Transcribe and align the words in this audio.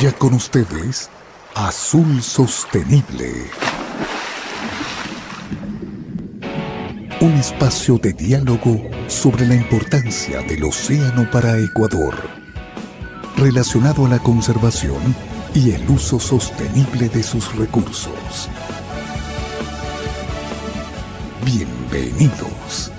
Ya 0.00 0.12
con 0.12 0.34
ustedes, 0.34 1.08
Azul 1.54 2.22
Sostenible. 2.22 3.32
Un 7.22 7.32
espacio 7.32 7.96
de 7.96 8.12
diálogo 8.12 8.82
sobre 9.06 9.46
la 9.46 9.54
importancia 9.54 10.42
del 10.42 10.64
océano 10.64 11.30
para 11.30 11.58
Ecuador, 11.58 12.14
relacionado 13.38 14.04
a 14.04 14.10
la 14.10 14.18
conservación 14.18 15.16
y 15.54 15.70
el 15.70 15.88
uso 15.88 16.20
sostenible 16.20 17.08
de 17.08 17.22
sus 17.22 17.56
recursos. 17.56 18.50
Bienvenidos. 21.42 22.92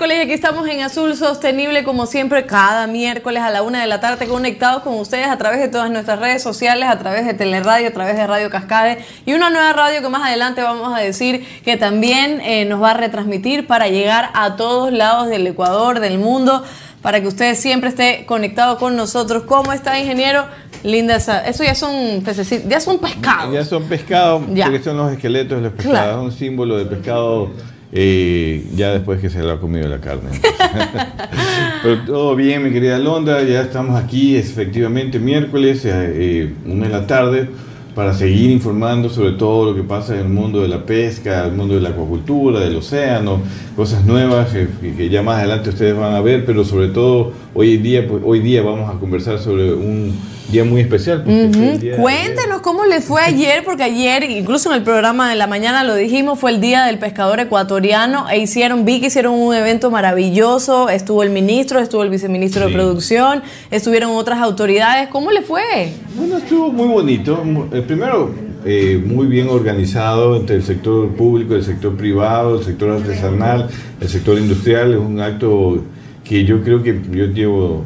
Miércoles 0.00 0.18
y 0.18 0.22
aquí 0.22 0.32
estamos 0.32 0.66
en 0.66 0.80
Azul 0.80 1.14
Sostenible 1.14 1.84
como 1.84 2.06
siempre 2.06 2.46
cada 2.46 2.86
miércoles 2.86 3.42
a 3.42 3.50
la 3.50 3.62
una 3.62 3.82
de 3.82 3.86
la 3.86 4.00
tarde 4.00 4.26
conectados 4.28 4.82
con 4.82 4.94
ustedes 4.94 5.28
a 5.28 5.36
través 5.36 5.60
de 5.60 5.68
todas 5.68 5.90
nuestras 5.90 6.18
redes 6.18 6.42
sociales, 6.42 6.88
a 6.88 6.98
través 6.98 7.26
de 7.26 7.34
Teleradio, 7.34 7.88
a 7.88 7.90
través 7.90 8.16
de 8.16 8.26
Radio 8.26 8.48
Cascade 8.48 9.04
y 9.26 9.34
una 9.34 9.50
nueva 9.50 9.74
radio 9.74 10.00
que 10.00 10.08
más 10.08 10.26
adelante 10.26 10.62
vamos 10.62 10.96
a 10.96 11.00
decir 11.00 11.44
que 11.66 11.76
también 11.76 12.40
eh, 12.40 12.64
nos 12.64 12.82
va 12.82 12.92
a 12.92 12.94
retransmitir 12.94 13.66
para 13.66 13.88
llegar 13.88 14.30
a 14.32 14.56
todos 14.56 14.90
lados 14.90 15.28
del 15.28 15.46
Ecuador, 15.46 16.00
del 16.00 16.16
mundo, 16.16 16.64
para 17.02 17.20
que 17.20 17.28
usted 17.28 17.54
siempre 17.54 17.90
esté 17.90 18.24
conectado 18.24 18.78
con 18.78 18.96
nosotros. 18.96 19.42
¿Cómo 19.42 19.70
está, 19.74 19.98
ingeniero? 20.00 20.46
Linda 20.82 21.16
esa. 21.16 21.46
Eso 21.46 21.62
ya 21.62 21.74
son 21.74 22.22
pececitos, 22.24 22.66
ya 22.70 22.80
son 22.80 22.98
pescados. 23.00 23.52
Ya 23.52 23.66
son 23.66 23.84
pescados, 23.84 24.44
porque 24.46 24.82
son 24.82 24.96
los 24.96 25.12
esqueletos 25.12 25.58
de 25.58 25.64
los 25.64 25.72
pescados, 25.74 26.00
Claro. 26.00 26.22
un 26.22 26.32
símbolo 26.32 26.78
de 26.78 26.86
pescado 26.86 27.50
eh, 27.92 28.66
ya 28.76 28.92
después 28.92 29.20
que 29.20 29.30
se 29.30 29.40
lo 29.40 29.50
ha 29.50 29.60
comido 29.60 29.88
la 29.88 29.98
carne. 29.98 30.30
Pero 31.82 32.04
todo 32.04 32.36
bien, 32.36 32.62
mi 32.62 32.70
querida 32.70 32.98
Londra, 32.98 33.42
ya 33.42 33.62
estamos 33.62 34.00
aquí, 34.00 34.36
efectivamente 34.36 35.18
miércoles, 35.18 35.84
eh, 35.84 35.90
eh, 35.92 36.54
una 36.66 36.86
de 36.86 36.92
la 36.92 37.06
tarde, 37.06 37.48
para 37.94 38.14
seguir 38.14 38.50
informando 38.50 39.08
sobre 39.08 39.32
todo 39.32 39.72
lo 39.72 39.74
que 39.74 39.82
pasa 39.82 40.14
en 40.14 40.20
el 40.20 40.28
mundo 40.28 40.62
de 40.62 40.68
la 40.68 40.86
pesca, 40.86 41.44
el 41.44 41.52
mundo 41.52 41.74
de 41.74 41.80
la 41.80 41.88
acuacultura, 41.88 42.60
del 42.60 42.76
océano, 42.76 43.42
cosas 43.74 44.04
nuevas 44.04 44.48
que, 44.52 45.08
ya 45.10 45.22
más 45.22 45.38
adelante 45.38 45.70
ustedes 45.70 45.96
van 45.96 46.14
a 46.14 46.20
ver, 46.20 46.44
pero 46.46 46.64
sobre 46.64 46.88
todo 46.88 47.32
hoy 47.52 47.78
día, 47.78 48.06
pues, 48.06 48.22
hoy 48.24 48.38
día 48.38 48.62
vamos 48.62 48.88
a 48.94 48.98
conversar 48.98 49.40
sobre 49.40 49.72
un 49.72 50.14
día 50.50 50.64
muy 50.64 50.80
especial. 50.80 51.22
porque 51.24 51.78
día 51.78 51.92
de- 51.92 51.96
Cuéntenos 52.02 52.60
cómo 52.62 52.84
les 52.84 53.04
fue 53.04 53.20
ayer, 53.22 53.62
porque 53.64 53.82
ayer, 53.84 54.24
incluso 54.30 54.70
en 54.70 54.76
el 54.76 54.82
programa 54.82 55.28
de 55.30 55.36
la 55.36 55.46
mañana 55.46 55.84
lo 55.84 55.94
dijimos, 55.94 56.38
fue 56.38 56.50
el 56.50 56.60
Día 56.60 56.84
del 56.84 56.98
Pescador 56.98 57.40
Ecuatoriano 57.40 58.28
e 58.28 58.38
hicieron, 58.38 58.84
vi 58.84 59.00
que 59.00 59.06
hicieron 59.06 59.34
un 59.34 59.54
evento 59.54 59.90
maravilloso, 59.90 60.88
estuvo 60.88 61.22
el 61.22 61.30
ministro, 61.30 61.78
estuvo 61.80 62.02
el 62.02 62.10
viceministro 62.10 62.66
de. 62.66 62.72
Producción, 62.72 63.42
estuvieron 63.70 64.12
otras 64.12 64.38
autoridades, 64.40 65.08
¿cómo 65.08 65.30
le 65.32 65.42
fue? 65.42 65.92
Bueno, 66.16 66.38
estuvo 66.38 66.72
muy 66.72 66.88
bonito. 66.88 67.42
Eh, 67.72 67.82
primero, 67.82 68.32
eh, 68.64 69.02
muy 69.04 69.26
bien 69.26 69.48
organizado 69.48 70.36
entre 70.36 70.56
el 70.56 70.62
sector 70.62 71.08
público, 71.10 71.54
el 71.54 71.64
sector 71.64 71.96
privado, 71.96 72.58
el 72.58 72.64
sector 72.64 72.90
artesanal, 72.90 73.68
el 74.00 74.08
sector 74.08 74.38
industrial. 74.38 74.92
Es 74.92 74.98
un 74.98 75.20
acto 75.20 75.82
que 76.24 76.44
yo 76.44 76.62
creo 76.62 76.82
que 76.82 77.00
yo 77.10 77.26
llevo... 77.26 77.84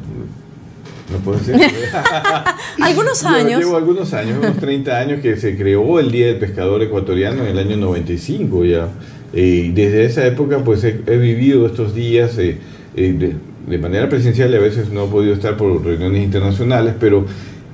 ¿No 1.14 1.20
puedo 1.20 1.38
decir? 1.38 1.54
Algunos 2.80 3.22
Yo 3.22 3.28
años. 3.28 3.60
Llevo 3.60 3.76
algunos 3.76 4.12
años, 4.12 4.38
unos 4.42 4.56
30 4.58 4.98
años 4.98 5.20
que 5.20 5.36
se 5.36 5.56
creó 5.56 6.00
el 6.00 6.10
Día 6.10 6.26
del 6.26 6.36
Pescador 6.38 6.82
Ecuatoriano 6.82 7.42
en 7.42 7.48
el 7.48 7.58
año 7.58 7.76
95 7.76 8.64
ya. 8.64 8.88
Eh, 9.32 9.64
Y 9.66 9.70
desde 9.70 10.04
esa 10.04 10.26
época 10.26 10.58
pues 10.64 10.82
he, 10.84 11.00
he 11.06 11.16
vivido 11.16 11.66
estos 11.66 11.94
días 11.94 12.36
eh, 12.38 12.58
eh, 12.96 13.14
de, 13.18 13.34
de 13.70 13.78
manera 13.78 14.08
presencial 14.08 14.52
y 14.52 14.56
a 14.56 14.60
veces 14.60 14.90
no 14.90 15.04
he 15.04 15.08
podido 15.08 15.34
estar 15.34 15.56
por 15.56 15.84
reuniones 15.84 16.22
internacionales, 16.22 16.94
pero 16.98 17.26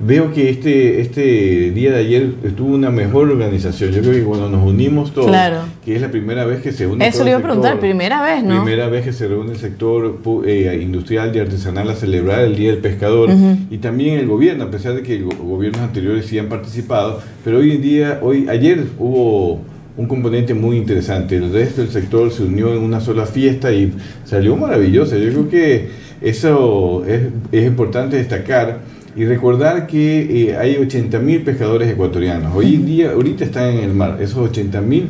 veo 0.03 0.33
que 0.33 0.49
este, 0.49 1.01
este 1.01 1.71
día 1.73 1.93
de 1.93 1.99
ayer 1.99 2.31
estuvo 2.45 2.75
una 2.75 2.91
mejor 2.91 3.29
organización. 3.31 3.93
Yo 3.93 4.01
creo 4.01 4.15
que 4.15 4.23
cuando 4.25 4.49
nos 4.49 4.67
unimos 4.67 5.13
todos, 5.13 5.29
Claro. 5.29 5.59
que 5.85 5.95
es 5.95 6.01
la 6.01 6.11
primera 6.11 6.45
vez 6.47 6.63
que 6.63 6.73
se 6.73 6.87
une 6.87 7.07
Eso 7.07 7.23
le 7.23 7.31
iba 7.31 7.39
el 7.39 7.45
a 7.45 7.47
preguntar, 7.47 7.73
sector, 7.73 7.81
primera 7.89 8.23
vez, 8.23 8.43
¿no? 8.43 8.63
Primera 8.65 8.89
vez 8.89 9.05
que 9.05 9.13
se 9.13 9.29
reúne 9.29 9.53
el 9.53 9.59
sector 9.59 10.19
eh, 10.47 10.79
industrial 10.83 11.35
y 11.37 11.39
artesanal 11.39 11.91
a 11.91 11.95
celebrar 11.95 12.41
el 12.41 12.57
Día 12.57 12.71
del 12.71 12.81
Pescador 12.81 13.29
y 13.71 13.79
también 13.79 14.19
el 14.19 14.27
gobierno, 14.27 14.65
a 14.65 14.71
pesar 14.71 14.95
de 14.95 15.03
que 15.03 15.21
gobiernos 15.23 15.83
anteriores 15.83 16.27
sí 16.27 16.39
han 16.39 16.49
participado, 16.49 17.21
pero 17.45 17.59
hoy 17.59 17.73
en 17.73 17.83
día, 17.83 18.19
hoy 18.23 18.47
ayer 18.49 18.85
hubo 18.99 19.61
un 19.97 20.07
componente 20.07 20.55
muy 20.55 20.79
interesante, 20.79 21.37
el 21.37 21.53
resto 21.53 21.83
del 21.83 21.91
sector 21.91 22.31
se 22.33 22.45
unió 22.45 22.73
en 22.75 22.81
una 22.81 23.01
sola 23.01 23.27
fiesta 23.27 23.71
y 23.71 23.93
salió 24.25 24.57
maravilloso. 24.57 25.17
Yo 25.19 25.29
creo 25.31 25.49
que 25.51 25.89
eso 26.23 27.05
es, 27.07 27.21
es 27.53 27.67
importante 27.67 28.17
destacar 28.17 28.79
y 29.17 29.25
recordar 29.25 29.87
que 29.87 30.51
eh, 30.51 30.57
hay 30.57 30.77
80.000 30.77 31.43
pescadores 31.45 31.89
ecuatorianos. 31.91 32.55
Hoy 32.55 32.75
en 32.77 32.87
día, 32.87 33.13
ahorita 33.13 33.45
están 33.45 33.71
en 33.77 33.85
el 33.85 33.95
mar, 33.95 34.19
esos 34.21 34.51
80.000 34.51 35.05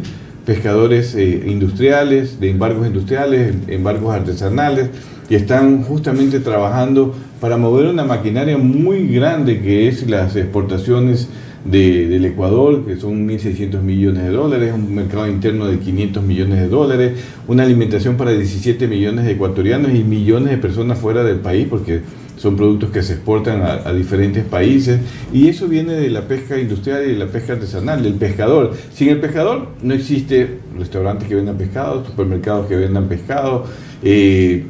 pescadores 0.47 1.15
eh, 1.15 1.45
industriales, 1.47 2.41
de 2.41 2.51
embargos 2.51 2.87
industriales, 2.87 3.55
embargos 3.69 4.15
artesanales, 4.15 4.89
que 5.29 5.37
están 5.37 5.83
justamente 5.83 6.41
trabajando 6.41 7.15
para 7.41 7.57
mover 7.57 7.87
una 7.87 8.05
maquinaria 8.05 8.59
muy 8.59 9.07
grande 9.09 9.61
que 9.61 9.87
es 9.87 10.09
las 10.09 10.35
exportaciones 10.35 11.29
de- 11.65 12.09
del 12.09 12.25
Ecuador, 12.25 12.87
que 12.87 12.97
son 12.97 13.27
1.600 13.29 13.83
millones 13.83 14.25
de 14.25 14.31
dólares, 14.31 14.73
un 14.75 14.95
mercado 14.95 15.29
interno 15.29 15.67
de 15.67 15.79
500 15.79 16.23
millones 16.25 16.59
de 16.59 16.69
dólares, 16.69 17.13
una 17.47 17.63
alimentación 17.65 18.17
para 18.17 18.33
17 18.33 18.89
millones 18.89 19.27
de 19.27 19.33
ecuatorianos 19.33 19.95
y 19.95 20.03
millones 20.03 20.51
de 20.53 20.57
personas 20.57 20.99
fuera 20.99 21.23
del 21.23 21.37
país, 21.37 21.67
porque 21.69 22.01
son 22.41 22.57
productos 22.57 22.89
que 22.91 23.03
se 23.03 23.13
exportan 23.15 23.61
a, 23.63 23.93
diferentes 23.93 24.43
países 24.45 24.99
y 25.31 25.49
eso 25.49 25.69
viene 25.69 25.93
de 25.93 26.09
la 26.09 26.23
pesca 26.23 26.59
industrial 26.59 27.03
y 27.05 27.13
de 27.13 27.19
la 27.19 27.27
pesca 27.27 27.53
artesanal, 27.53 28.03
del 28.03 28.15
pescador. 28.15 28.73
Sin 28.95 29.11
el 29.11 29.21
pescador 29.21 29.69
no 29.83 29.93
existe 29.93 30.59
restaurantes 30.79 31.29
que 31.29 31.35
vendan 31.35 31.59
pescado, 31.59 32.03
supermercados 32.07 32.67
que 32.67 32.77
vendan 32.77 33.09
pescado, 33.09 33.67
eh, 34.03 34.65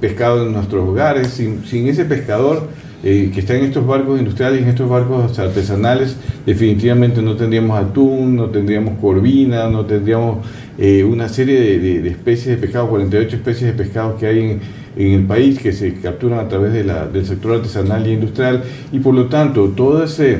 pescado 0.00 0.46
en 0.46 0.52
nuestros 0.52 0.88
hogares. 0.88 1.28
Sin, 1.28 1.64
sin 1.64 1.88
ese 1.88 2.04
pescador 2.04 2.68
eh, 3.02 3.30
que 3.34 3.40
está 3.40 3.56
en 3.56 3.64
estos 3.64 3.84
barcos 3.84 4.18
industriales, 4.20 4.62
en 4.62 4.68
estos 4.68 4.88
barcos 4.88 5.36
artesanales, 5.38 6.16
definitivamente 6.46 7.20
no 7.22 7.34
tendríamos 7.36 7.76
atún, 7.76 8.36
no 8.36 8.50
tendríamos 8.50 8.98
corvina, 9.00 9.68
no 9.68 9.84
tendríamos 9.84 10.46
eh, 10.78 11.02
una 11.04 11.28
serie 11.28 11.60
de, 11.60 11.78
de- 11.80 12.02
de 12.02 12.08
especies 12.08 12.46
de 12.54 12.56
pescado, 12.56 12.88
48 12.88 13.36
especies 13.36 13.76
de 13.76 13.82
pescados 13.84 14.18
que 14.20 14.26
hay 14.26 14.38
en, 14.38 14.60
en 14.96 15.12
el 15.12 15.22
país 15.24 15.58
que 15.58 15.72
se 15.72 15.94
capturan 15.94 16.38
a 16.38 16.48
través 16.48 16.72
de 16.72 16.84
la- 16.84 17.06
del 17.06 17.26
sector 17.26 17.56
artesanal 17.56 18.06
y 18.06 18.12
industrial 18.12 18.62
y 18.92 18.98
por 19.00 19.14
lo 19.14 19.26
tanto 19.26 19.68
todo 19.76 20.04
ese, 20.04 20.38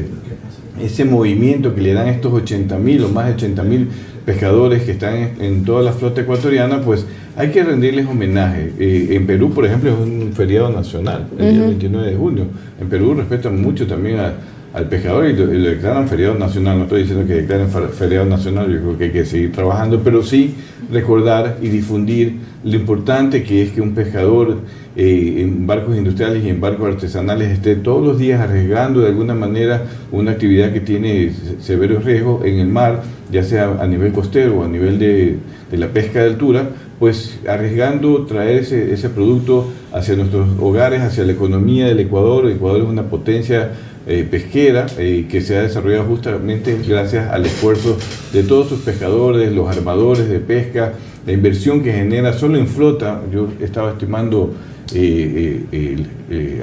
ese 0.81 1.05
movimiento 1.05 1.75
que 1.75 1.81
le 1.81 1.93
dan 1.93 2.09
estos 2.09 2.33
80 2.33 2.79
mil 2.79 3.05
o 3.05 3.09
más 3.09 3.27
de 3.27 3.33
80 3.35 3.63
mil 3.63 3.89
pescadores 4.25 4.83
que 4.83 4.93
están 4.93 5.15
en, 5.17 5.31
en 5.41 5.65
toda 5.65 5.83
la 5.83 5.93
flota 5.93 6.23
ecuatoriana, 6.23 6.81
pues 6.81 7.05
hay 7.37 7.51
que 7.51 7.63
rendirles 7.63 8.07
homenaje. 8.07 8.73
Eh, 8.79 9.09
en 9.11 9.27
Perú, 9.27 9.51
por 9.53 9.67
ejemplo, 9.67 9.91
es 9.91 9.97
un 9.99 10.33
feriado 10.33 10.71
nacional, 10.71 11.27
el 11.39 11.45
día 11.55 11.63
29 11.67 12.11
de 12.11 12.17
junio. 12.17 12.45
En 12.81 12.89
Perú 12.89 13.15
respetan 13.15 13.61
mucho 13.61 13.87
también 13.87 14.19
a- 14.21 14.33
al 14.73 14.89
pescador 14.89 15.27
y 15.29 15.35
lo, 15.35 15.53
y 15.55 15.59
lo 15.59 15.69
declaran 15.71 16.09
feriado 16.09 16.35
nacional. 16.37 16.79
No 16.79 16.85
estoy 16.85 17.03
diciendo 17.03 17.27
que 17.27 17.35
declaren 17.35 17.69
fer- 17.71 17.91
feriado 17.91 18.25
nacional, 18.27 18.73
yo 18.73 18.81
creo 18.81 18.99
que 18.99 19.05
hay 19.05 19.11
que 19.11 19.25
seguir 19.27 19.53
trabajando, 19.53 20.01
pero 20.03 20.23
sí 20.23 20.55
recordar 20.93 21.59
y 21.63 21.69
difundir 21.69 22.37
lo 22.65 22.77
importante 22.77 23.43
que 23.43 23.63
es 23.63 23.71
que 23.73 23.81
un 23.81 23.95
pescador 23.95 24.59
eh, 24.97 25.37
en 25.43 25.67
barcos 25.67 25.97
industriales 25.97 26.45
y 26.45 26.49
en 26.49 26.61
barcos 26.61 26.87
artesanales 26.95 27.51
esté 27.51 27.75
todos 27.77 28.05
los 28.07 28.19
días 28.19 28.41
arriesgando 28.41 29.01
de 29.01 29.09
alguna 29.09 29.35
manera 29.35 29.83
una 30.13 30.33
actividad 30.33 30.73
que 30.73 30.81
tiene 30.81 31.33
se- 31.33 31.61
severos 31.61 32.05
riesgos 32.05 32.45
en 32.45 32.59
el 32.61 32.69
mar, 32.69 33.03
ya 33.31 33.43
sea 33.43 33.77
a 33.81 33.87
nivel 33.87 34.13
costero 34.13 34.61
o 34.61 34.65
a 34.65 34.69
nivel 34.69 34.99
de, 34.99 35.37
de 35.71 35.77
la 35.79 35.89
pesca 35.89 36.21
de 36.21 36.31
altura, 36.31 36.69
pues 37.01 37.41
arriesgando 37.49 38.25
traer 38.25 38.59
ese, 38.61 39.09
producto 39.09 39.67
hacia 39.93 40.15
nuestros 40.15 40.49
hogares, 40.61 41.01
hacia 41.03 41.25
la 41.25 41.33
economía 41.33 41.87
del 41.87 41.99
Ecuador. 41.99 42.49
Ecuador 42.49 42.83
es 42.83 42.89
una 42.89 43.03
potencia 43.03 43.73
eh, 44.07 44.27
pesquera 44.31 44.87
eh, 44.99 45.27
que 45.31 45.41
se 45.41 45.57
ha 45.57 45.63
desarrollado 45.63 46.05
justamente 46.05 46.79
gracias 46.87 47.31
al 47.31 47.47
esfuerzo 47.47 47.97
de 48.35 48.43
todos 48.43 48.69
sus 48.69 48.81
pescadores, 48.81 49.51
los 49.53 49.75
armadores 49.75 50.29
de 50.29 50.41
pesca, 50.41 50.93
la 51.25 51.33
inversión 51.33 51.83
que 51.83 51.93
genera 51.93 52.35
solo 52.35 52.59
en 52.59 52.67
flota. 52.67 53.23
Yo 53.33 53.49
estaba 53.61 53.93
estimando 53.93 54.53
eh, 54.95 55.65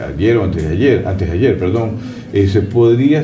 ayer 0.08 0.38
o 0.38 0.44
antes 0.44 0.64
de 0.64 0.70
ayer, 0.70 1.08
antes 1.08 1.28
de 1.28 1.34
ayer, 1.34 1.58
perdón, 1.58 1.94
se 2.32 2.62
podría 2.62 3.24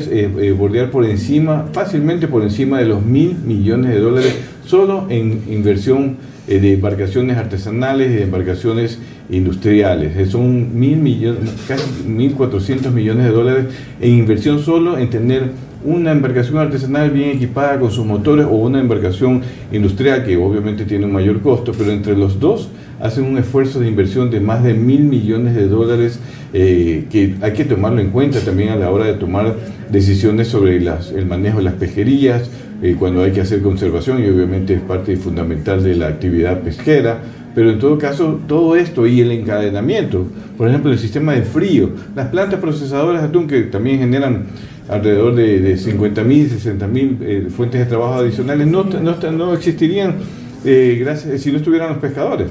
bordear 0.56 0.90
por 0.90 1.04
encima, 1.04 1.66
fácilmente 1.72 2.26
por 2.26 2.42
encima 2.42 2.80
de 2.80 2.86
los 2.86 3.02
mil 3.02 3.36
millones 3.38 3.94
de 3.94 4.00
dólares 4.00 4.34
solo 4.66 5.06
en 5.08 5.44
inversión 5.48 6.16
de 6.48 6.72
embarcaciones 6.72 7.36
artesanales 7.36 8.10
y 8.10 8.14
de 8.14 8.22
embarcaciones 8.22 8.98
industriales. 9.30 10.30
Son 10.30 10.78
mil 10.78 10.96
millones, 10.96 11.50
casi 11.66 11.84
1.400 12.06 12.90
millones 12.90 13.24
de 13.26 13.30
dólares 13.30 13.66
en 14.00 14.12
inversión 14.12 14.60
solo 14.60 14.98
en 14.98 15.10
tener 15.10 15.68
una 15.84 16.10
embarcación 16.10 16.58
artesanal 16.58 17.10
bien 17.10 17.30
equipada 17.30 17.78
con 17.78 17.90
sus 17.90 18.04
motores 18.04 18.46
o 18.46 18.56
una 18.56 18.80
embarcación 18.80 19.42
industrial 19.70 20.24
que 20.24 20.36
obviamente 20.36 20.84
tiene 20.84 21.04
un 21.04 21.12
mayor 21.12 21.40
costo, 21.40 21.72
pero 21.76 21.92
entre 21.92 22.16
los 22.16 22.40
dos 22.40 22.68
hacen 23.00 23.24
un 23.24 23.38
esfuerzo 23.38 23.78
de 23.78 23.86
inversión 23.86 24.30
de 24.30 24.40
más 24.40 24.64
de 24.64 24.74
mil 24.74 25.02
millones 25.02 25.54
de 25.54 25.68
dólares 25.68 26.18
eh, 26.52 27.06
que 27.10 27.36
hay 27.40 27.52
que 27.52 27.64
tomarlo 27.64 28.00
en 28.00 28.10
cuenta 28.10 28.40
también 28.40 28.70
a 28.70 28.76
la 28.76 28.90
hora 28.90 29.04
de 29.04 29.14
tomar 29.14 29.54
decisiones 29.90 30.48
sobre 30.48 30.76
el 30.76 31.26
manejo 31.26 31.58
de 31.58 31.64
las 31.64 31.74
pesquerías, 31.74 32.50
eh, 32.82 32.96
cuando 32.98 33.22
hay 33.22 33.32
que 33.32 33.40
hacer 33.40 33.62
conservación 33.62 34.22
y 34.22 34.28
obviamente 34.28 34.74
es 34.74 34.80
parte 34.80 35.16
fundamental 35.16 35.82
de 35.82 35.96
la 35.96 36.08
actividad 36.08 36.60
pesquera. 36.60 37.20
Pero 37.54 37.70
en 37.70 37.78
todo 37.78 37.98
caso, 37.98 38.40
todo 38.46 38.76
esto 38.76 39.06
y 39.06 39.20
el 39.20 39.32
encadenamiento, 39.32 40.26
por 40.56 40.68
ejemplo, 40.68 40.92
el 40.92 40.98
sistema 40.98 41.32
de 41.32 41.42
frío, 41.42 41.90
las 42.14 42.28
plantas 42.28 42.60
procesadoras 42.60 43.22
de 43.22 43.28
atún 43.28 43.48
que 43.48 43.62
también 43.62 43.98
generan 43.98 44.44
alrededor 44.88 45.34
de, 45.34 45.60
de 45.60 45.76
50 45.76 46.22
mil, 46.24 46.48
60 46.48 46.86
mil 46.86 47.18
eh, 47.22 47.48
fuentes 47.50 47.80
de 47.80 47.86
trabajo 47.86 48.14
adicionales, 48.14 48.66
no, 48.66 48.84
no, 48.84 49.32
no 49.32 49.52
existirían 49.54 50.16
gracias, 50.64 51.40
si 51.40 51.50
no 51.50 51.58
estuvieran 51.58 51.88
los 51.90 51.98
pescadores 51.98 52.50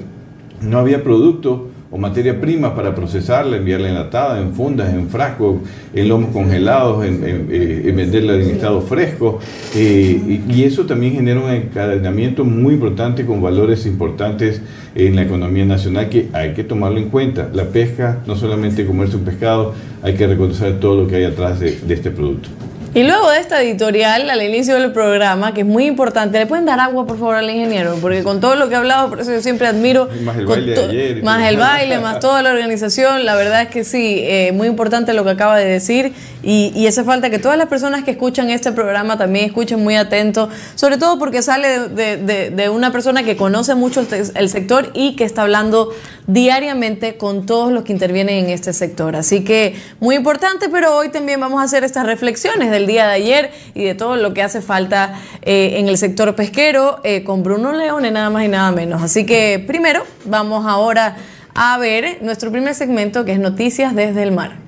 no 0.62 0.79
había 0.79 1.03
producto 1.03 1.67
o 1.89 1.98
materia 1.98 2.39
prima 2.39 2.75
para 2.75 2.94
procesarla, 2.94 3.57
enviarla 3.57 3.89
enlatada, 3.89 4.42
en 4.42 4.54
fundas, 4.54 4.94
en 4.94 5.10
frascos, 5.10 5.62
en 5.94 6.10
lomos 6.10 6.31
congelados, 6.31 7.06
en, 7.06 7.22
eh, 7.24 7.94
venderla 7.95 8.34
en 8.36 8.50
estado 8.50 8.81
fresco. 8.81 9.39
Eh, 9.75 10.42
y, 10.48 10.63
eso 10.68 10.86
también 10.86 11.13
genera 11.13 11.39
un 11.39 11.50
encadenamiento 11.50 12.44
muy 12.44 12.74
importante 12.74 13.25
con 13.25 13.42
valores 13.42 13.86
importantes 13.86 14.62
en 14.95 15.16
la 15.16 15.22
economía 15.22 15.66
nacional 15.66 16.10
que 16.10 16.28
hay 16.34 16.54
que 16.54 16.63
tomarlo 16.63 16.98
en 16.98 17.10
cuenta. 17.10 17.50
La 17.54 17.66
pesca, 17.66 18.22
no 18.28 18.36
solamente 18.36 18.86
comerse 18.86 19.16
un 19.16 19.24
pescado, 19.24 19.74
hay 20.01 20.16
que 20.16 20.28
reconocer 20.28 20.80
todo 20.80 21.04
lo 21.04 21.07
que 21.07 21.16
hay 21.16 21.24
atrás 21.24 21.60
de 21.60 21.78
este 21.89 22.12
producto. 22.12 22.50
Y 22.98 23.04
luego 23.04 23.30
de 23.30 23.40
esta 23.40 23.62
editorial, 23.62 24.28
al 24.28 24.42
inicio 24.42 24.74
del 24.74 24.92
programa, 24.92 25.54
que 25.54 25.62
es 25.62 25.68
muy 25.68 25.86
importante, 25.86 26.40
¿le 26.40 26.48
pueden 26.48 26.66
dar 26.66 26.80
agua, 26.80 27.06
por 27.06 27.20
favor, 27.20 27.36
al 27.36 27.48
ingeniero? 27.48 27.96
Porque 28.02 28.24
con 28.24 28.40
todo 28.40 28.56
lo 28.56 28.70
que 28.70 28.74
ha 28.74 28.80
hablado, 28.80 29.08
por 29.08 29.20
eso 29.20 29.32
yo 29.32 29.40
siempre 29.40 29.68
admiro. 29.68 30.10
Más 30.24 30.36
el 30.36 30.48
baile 30.48 30.80
ayer. 30.80 31.24
Más 31.24 31.48
el 31.48 31.58
baile, 31.58 32.00
más 32.00 32.20
toda 32.20 32.42
la 32.42 32.50
organización. 32.50 33.24
La 33.24 33.36
verdad 33.36 33.62
es 33.62 33.68
que 33.68 33.84
sí, 33.84 34.22
eh, 34.24 34.52
muy 34.52 34.68
importante 34.68 35.14
lo 35.14 35.24
que 35.24 35.30
acaba 35.30 35.58
de 35.60 35.66
decir. 35.66 36.14
Y, 36.50 36.88
hace 36.88 37.04
falta 37.04 37.30
que 37.30 37.40
todas 37.40 37.58
las 37.58 37.68
personas 37.68 38.06
que 38.06 38.12
escuchan 38.12 38.50
este 38.50 38.72
programa 38.72 39.18
también 39.18 39.44
escuchen 39.44 39.84
muy 39.84 39.98
atentos, 39.98 40.48
sobre 40.76 40.96
todo 40.96 41.20
porque 41.20 41.42
sale 41.42 41.90
de, 41.90 42.70
una 42.70 42.94
persona 42.94 43.24
que 43.24 43.36
conoce 43.36 43.76
mucho 43.76 44.00
el, 44.00 44.08
el 44.34 44.48
sector 44.48 44.90
y 44.94 45.18
que 45.18 45.26
está 45.26 45.42
hablando 45.42 45.90
diariamente 46.26 47.18
con 47.18 47.46
todos 47.46 47.74
los 47.74 47.84
que 47.84 47.92
intervienen 47.92 48.46
en 48.46 48.52
este 48.52 48.72
sector. 48.72 49.18
Así 49.18 49.44
que 49.44 49.76
muy 50.00 50.16
importante, 50.16 50.70
pero 50.70 50.96
hoy 50.96 51.10
también 51.10 51.42
vamos 51.42 51.60
a 51.60 51.66
hacer 51.66 51.84
estas 51.84 52.06
reflexiones 52.06 52.72
del 52.72 52.88
día 52.88 53.08
de 53.08 53.14
ayer 53.16 53.52
y 53.76 53.84
de 53.84 53.94
todo 53.94 54.16
lo 54.16 54.34
que 54.34 54.42
hace 54.42 54.62
falta 54.62 55.20
eh, 55.42 55.80
en 55.80 55.90
el 55.90 55.98
sector 55.98 56.34
pesquero 56.34 57.02
eh, 57.04 57.26
con 57.26 57.44
Bruno 57.44 57.74
Leone, 57.74 58.10
nada 58.10 58.30
más 58.30 58.46
y 58.46 58.48
nada 58.48 58.72
menos. 58.72 59.04
Así 59.04 59.26
que 59.26 59.62
primero 59.68 60.06
vamos 60.24 60.66
ahora 60.66 61.18
a 61.56 61.78
ver 61.78 62.20
nuestro 62.22 62.52
primer 62.54 62.74
segmento 62.74 63.26
que 63.26 63.34
es 63.34 63.40
Noticias 63.40 63.94
desde 63.94 64.24
el 64.24 64.32
Mar. 64.32 64.67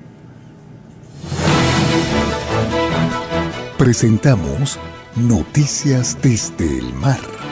Presentamos 3.80 4.78
Noticias 5.16 6.18
desde 6.20 6.80
el 6.80 6.92
Mar. 6.92 7.49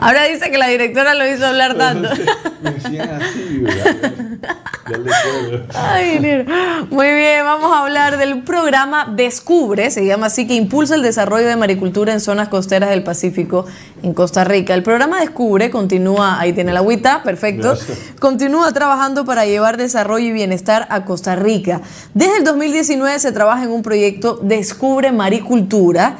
Ahora 0.00 0.24
dice 0.24 0.50
que 0.50 0.56
la 0.56 0.68
directora 0.68 1.14
lo 1.14 1.28
hizo 1.28 1.46
hablar 1.46 1.76
tanto. 1.76 2.08
Me 2.62 2.70
decían 2.72 3.20
así, 3.20 3.64
Ay, 5.74 6.18
Muy 6.90 7.14
bien, 7.14 7.44
vamos 7.44 7.70
a 7.70 7.82
hablar 7.82 8.16
del 8.16 8.42
programa 8.42 9.12
Descubre, 9.14 9.90
se 9.90 10.06
llama 10.06 10.26
así, 10.26 10.46
que 10.46 10.54
impulsa 10.54 10.94
el 10.94 11.02
desarrollo 11.02 11.46
de 11.46 11.56
maricultura 11.56 12.14
en 12.14 12.20
zonas 12.20 12.48
costeras 12.48 12.88
del 12.88 13.04
Pacífico 13.04 13.66
en 14.02 14.14
Costa 14.14 14.44
Rica. 14.44 14.72
El 14.72 14.82
programa 14.82 15.20
Descubre 15.20 15.70
continúa, 15.70 16.40
ahí 16.40 16.54
tiene 16.54 16.72
la 16.72 16.80
agüita, 16.80 17.22
perfecto, 17.22 17.76
continúa 18.18 18.72
trabajando 18.72 19.26
para 19.26 19.44
llevar 19.44 19.76
desarrollo 19.76 20.26
y 20.26 20.32
bienestar 20.32 20.86
a 20.90 21.04
Costa 21.04 21.36
Rica. 21.36 21.82
Desde 22.14 22.38
el 22.38 22.44
2019 22.44 23.18
se 23.18 23.32
trabaja 23.32 23.64
en 23.64 23.70
un 23.70 23.82
proyecto 23.82 24.40
Descubre 24.42 25.12
Maricultura 25.12 26.16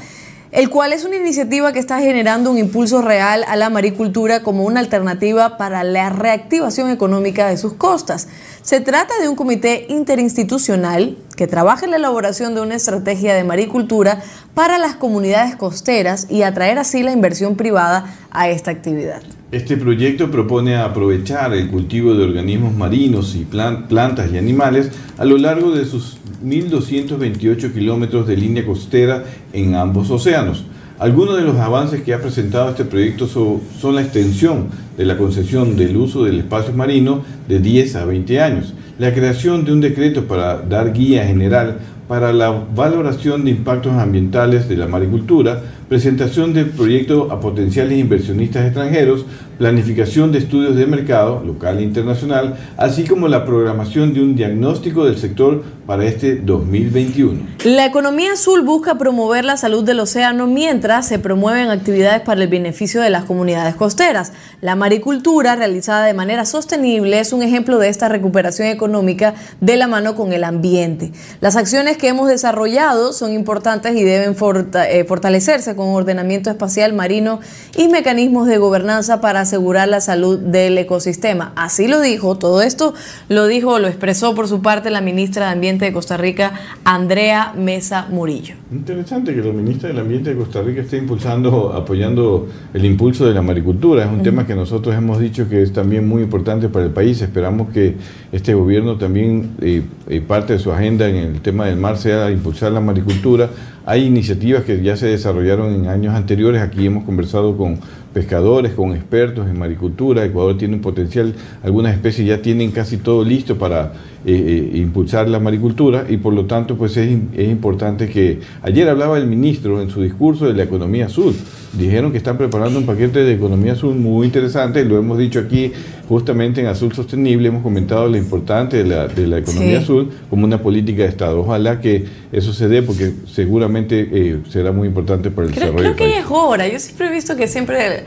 el 0.53 0.69
cual 0.69 0.93
es 0.93 1.05
una 1.05 1.17
iniciativa 1.17 1.73
que 1.73 1.79
está 1.79 2.01
generando 2.01 2.51
un 2.51 2.59
impulso 2.59 3.03
real 3.03 3.45
a 3.47 3.57
la 3.57 3.71
maricultura 3.71 4.43
como 4.43 4.65
una 4.65 4.81
alternativa 4.81 5.57
para 5.57 5.85
la 5.85 6.11
reactivación 6.11 6.91
económica 6.91 7.49
de 7.49 7.57
sus 7.57 7.75
costas. 7.75 8.27
Se 8.63 8.83
trata 8.83 9.15
de 9.23 9.29
un 9.29 9.37
comité 9.37 9.87
interinstitucional 9.89 11.17
que 11.35 11.47
trabaja 11.47 11.87
en 11.87 11.93
la 11.93 11.97
elaboración 11.97 12.55
de 12.55 12.61
una 12.61 12.75
estrategia 12.75 13.35
de 13.35 13.43
maricultura 13.43 14.23
para 14.55 14.77
las 14.77 14.97
comunidades 14.97 15.57
costeras 15.57 16.27
y 16.29 16.43
atraer 16.43 16.79
así 16.79 17.03
la 17.03 17.11
inversión 17.11 17.57
privada 17.57 18.15
a 18.31 18.51
esta 18.51 18.71
actividad. 18.71 19.23
Este 19.51 19.79
proyecto 19.79 20.31
propone 20.31 20.77
aprovechar 20.77 21.55
el 21.55 21.71
cultivo 21.71 22.15
de 22.15 22.25
organismos 22.25 22.75
marinos 22.75 23.35
y 23.35 23.45
plantas 23.45 24.31
y 24.31 24.37
animales 24.37 24.91
a 25.17 25.25
lo 25.25 25.39
largo 25.39 25.71
de 25.71 25.87
sus 25.87 26.19
1.228 26.45 27.73
kilómetros 27.73 28.27
de 28.27 28.37
línea 28.37 28.67
costera 28.67 29.25
en 29.55 29.75
ambos 29.75 30.11
océanos. 30.11 30.67
Algunos 31.01 31.39
de 31.39 31.45
los 31.45 31.57
avances 31.57 32.03
que 32.03 32.13
ha 32.13 32.21
presentado 32.21 32.69
este 32.69 32.85
proyecto 32.85 33.27
son, 33.27 33.95
la 33.95 34.03
extensión 34.03 34.67
de 34.99 35.07
la 35.07 35.17
concesión 35.17 35.75
del 35.75 35.97
uso 35.97 36.25
del 36.25 36.41
espacio 36.41 36.75
marino 36.75 37.23
de 37.49 37.59
10 37.59 37.97
a 37.97 38.05
20 38.05 38.41
años, 38.43 38.75
la 38.99 39.15
creación 39.15 39.65
de 39.65 39.73
un 39.73 39.81
decreto 39.81 40.27
para 40.27 40.61
dar 40.61 40.93
guía 40.93 41.27
general 41.27 41.79
para 42.07 42.35
la 42.35 42.51
valoración 42.51 43.47
de 43.47 43.53
impactos 43.53 43.95
ambientales 43.95 44.69
de 44.69 44.77
la 44.77 44.89
maricultura, 44.89 45.63
presentación 45.89 46.53
de 46.53 46.67
proyectos 46.67 47.31
a 47.31 47.41
potenciales 47.41 47.99
inversionistas 47.99 48.67
extranjeros, 48.67 49.25
planificación 49.61 50.33
de 50.33 50.39
estudios 50.39 50.75
de 50.75 50.87
mercado 50.87 51.43
local 51.45 51.81
e 51.81 51.83
internacional, 51.83 52.57
así 52.79 53.05
como 53.05 53.29
la 53.29 53.45
programación 53.45 54.15
de 54.15 54.23
un 54.23 54.35
diagnóstico 54.35 55.05
del 55.05 55.19
sector 55.19 55.63
para 55.87 56.07
este 56.07 56.37
2021. 56.37 57.41
La 57.65 57.85
economía 57.85 58.33
azul 58.33 58.63
busca 58.63 58.97
promover 58.97 59.45
la 59.45 59.59
salud 59.59 59.85
del 59.85 60.01
océano 60.01 60.47
mientras 60.47 61.07
se 61.07 61.19
promueven 61.19 61.69
actividades 61.69 62.23
para 62.23 62.41
el 62.41 62.49
beneficio 62.49 63.03
de 63.03 63.11
las 63.11 63.25
comunidades 63.25 63.75
costeras. 63.75 64.33
La 64.63 64.77
maricultura, 64.77 65.57
realizada 65.57 66.07
de 66.07 66.15
manera 66.15 66.47
sostenible, 66.47 67.21
es 67.21 67.35
un 67.35 67.43
ejemplo 67.43 67.79
de 67.79 67.91
esta 67.91 68.09
recuperación 68.09 68.69
económica 68.69 69.35
de 69.61 69.77
la 69.77 69.89
mano 69.89 70.15
con 70.15 70.33
el 70.33 70.45
ambiente. 70.45 71.13
Las 71.43 71.57
acciones 71.57 71.99
que 71.99 72.09
hemos 72.09 72.29
desarrollado 72.29 73.13
son 73.13 73.35
importantes 73.35 73.95
y 73.95 74.05
deben 74.05 74.31
eh, 74.31 75.05
fortalecerse 75.05 75.77
con 75.77 75.89
ordenamiento 75.89 76.49
espacial 76.49 76.95
marino 76.95 77.41
y 77.77 77.89
mecanismos 77.89 78.47
de 78.47 78.57
gobernanza 78.57 79.21
para 79.21 79.50
asegurar 79.51 79.89
la 79.89 80.01
salud 80.01 80.39
del 80.39 80.79
ecosistema. 80.79 81.53
Así 81.57 81.89
lo 81.89 82.01
dijo, 82.01 82.37
todo 82.37 82.63
esto 82.63 82.95
lo 83.29 83.49
dijo, 83.49 83.81
lo 83.81 83.89
expresó 83.89 84.33
por 84.37 84.47
su 84.47 84.63
parte 84.63 84.91
la 84.91 85.01
ministra 85.01 85.47
de 85.47 85.53
Ambiente 85.53 85.87
de 85.87 85.93
Costa 85.93 86.17
Rica, 86.17 86.53
Andrea 86.85 87.53
Mesa 87.57 88.07
Murillo. 88.09 88.55
Interesante 88.71 89.35
que 89.35 89.43
la 89.43 89.53
ministra 89.53 89.89
del 89.89 89.99
Ambiente 89.99 90.31
de 90.31 90.37
Costa 90.37 90.63
Rica 90.63 90.83
esté 90.83 90.99
impulsando, 90.99 91.73
apoyando 91.73 92.47
el 92.73 92.85
impulso 92.85 93.27
de 93.27 93.35
la 93.35 93.43
maricultura. 93.43 94.05
Es 94.05 94.11
un 94.11 94.23
tema 94.23 94.47
que 94.47 94.55
nosotros 94.55 94.95
hemos 94.95 95.19
dicho 95.19 95.49
que 95.49 95.63
es 95.63 95.73
también 95.73 96.07
muy 96.07 96.23
importante 96.23 96.69
para 96.69 96.85
el 96.85 96.93
país. 96.93 97.21
Esperamos 97.21 97.71
que 97.71 97.97
este 98.31 98.55
gobierno 98.55 98.97
también, 98.99 99.57
eh, 99.61 99.83
eh, 100.09 100.21
parte 100.21 100.53
de 100.53 100.61
su 100.61 100.71
agenda 100.71 101.09
en 101.09 101.17
el 101.17 101.41
tema 101.41 101.67
del 101.67 101.77
mar, 101.77 101.99
sea 101.99 102.31
impulsar 102.31 102.71
la 102.71 102.81
maricultura. 102.81 103.51
Hay 103.85 104.05
iniciativas 104.05 104.63
que 104.63 104.81
ya 104.83 104.97
se 104.97 105.07
desarrollaron 105.07 105.75
en 105.75 105.89
años 105.89 106.15
anteriores. 106.15 106.63
Aquí 106.63 106.87
hemos 106.87 107.05
conversado 107.05 107.57
con 107.57 107.81
pescadores, 108.13 108.73
con 108.73 108.93
expertos 108.93 109.49
en 109.49 109.59
maricultura. 109.59 110.25
Ecuador 110.25 110.59
tiene 110.59 110.75
un 110.75 110.81
potencial, 110.81 111.35
algunas 111.63 111.95
especies 111.95 112.27
ya 112.27 112.43
tienen 112.43 112.71
casi 112.71 112.97
todo 112.97 113.25
listo 113.25 113.57
para 113.57 113.93
eh, 114.25 114.71
eh, 114.75 114.79
impulsar 114.79 115.29
la 115.29 115.41
maricultura 115.41 116.07
y 116.09 116.19
por 116.19 116.35
lo 116.35 116.47
tanto 116.47 116.77
pues 116.77 116.97
es, 116.97 117.19
es, 117.37 117.49
importante 117.49 118.09
que... 118.09 118.41
Ayer 118.63 118.89
hablaba 118.89 119.19
el 119.19 119.27
ministro 119.27 119.81
en 119.81 119.91
su 119.91 120.03
discurso 120.03 120.47
de 120.47 120.55
la 120.55 120.63
economía 120.63 121.07
azul. 121.07 121.35
Dijeron 121.73 122.11
que 122.11 122.19
están 122.19 122.37
preparando 122.37 122.79
un 122.79 122.87
paquete 122.87 123.21
de 123.21 123.33
economía 123.33 123.73
azul 123.73 123.95
muy 123.95 124.27
interesante, 124.27 124.85
lo 124.85 124.99
hemos 124.99 125.19
dicho 125.19 125.39
aquí 125.39 125.73
justamente 126.09 126.61
en 126.61 126.67
Azul 126.67 126.93
Sostenible, 126.93 127.49
hemos 127.49 127.63
comentado 127.63 128.09
lo 128.09 128.17
importante 128.17 128.79
de 128.79 128.85
la, 128.85 129.07
de 129.07 129.29
la 129.29 129.39
economía 129.39 129.79
azul 129.79 130.11
como 130.29 130.45
una 130.45 130.61
política 130.61 131.05
de 131.05 131.09
Estado. 131.09 131.39
Ojalá 131.39 131.81
que 131.81 132.05
eso 132.33 132.53
se 132.53 132.67
dé 132.67 132.83
porque 132.83 133.13
seguramente 133.33 134.09
eh, 134.13 134.41
será 134.51 134.73
muy 134.73 134.89
importante 134.89 135.31
para 135.31 135.47
el 135.47 135.55
creo, 135.55 135.67
desarrollo. 135.69 135.95
Creo 135.95 136.09
que 136.09 136.19
es 136.19 136.27
hora, 136.29 136.67
yo 136.67 136.81
siempre 136.81 137.07
he 137.07 137.13
visto 137.13 137.37
que 137.37 137.47
siempre 137.47 138.03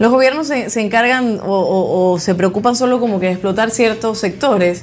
los 0.00 0.10
gobiernos 0.10 0.48
se, 0.48 0.80
encargan 0.80 1.38
o, 1.46 2.16
se 2.18 2.34
preocupan 2.34 2.74
solo 2.74 2.98
como 2.98 3.20
que 3.20 3.26
de 3.26 3.32
explotar 3.32 3.70
ciertos 3.70 4.18
sectores, 4.18 4.82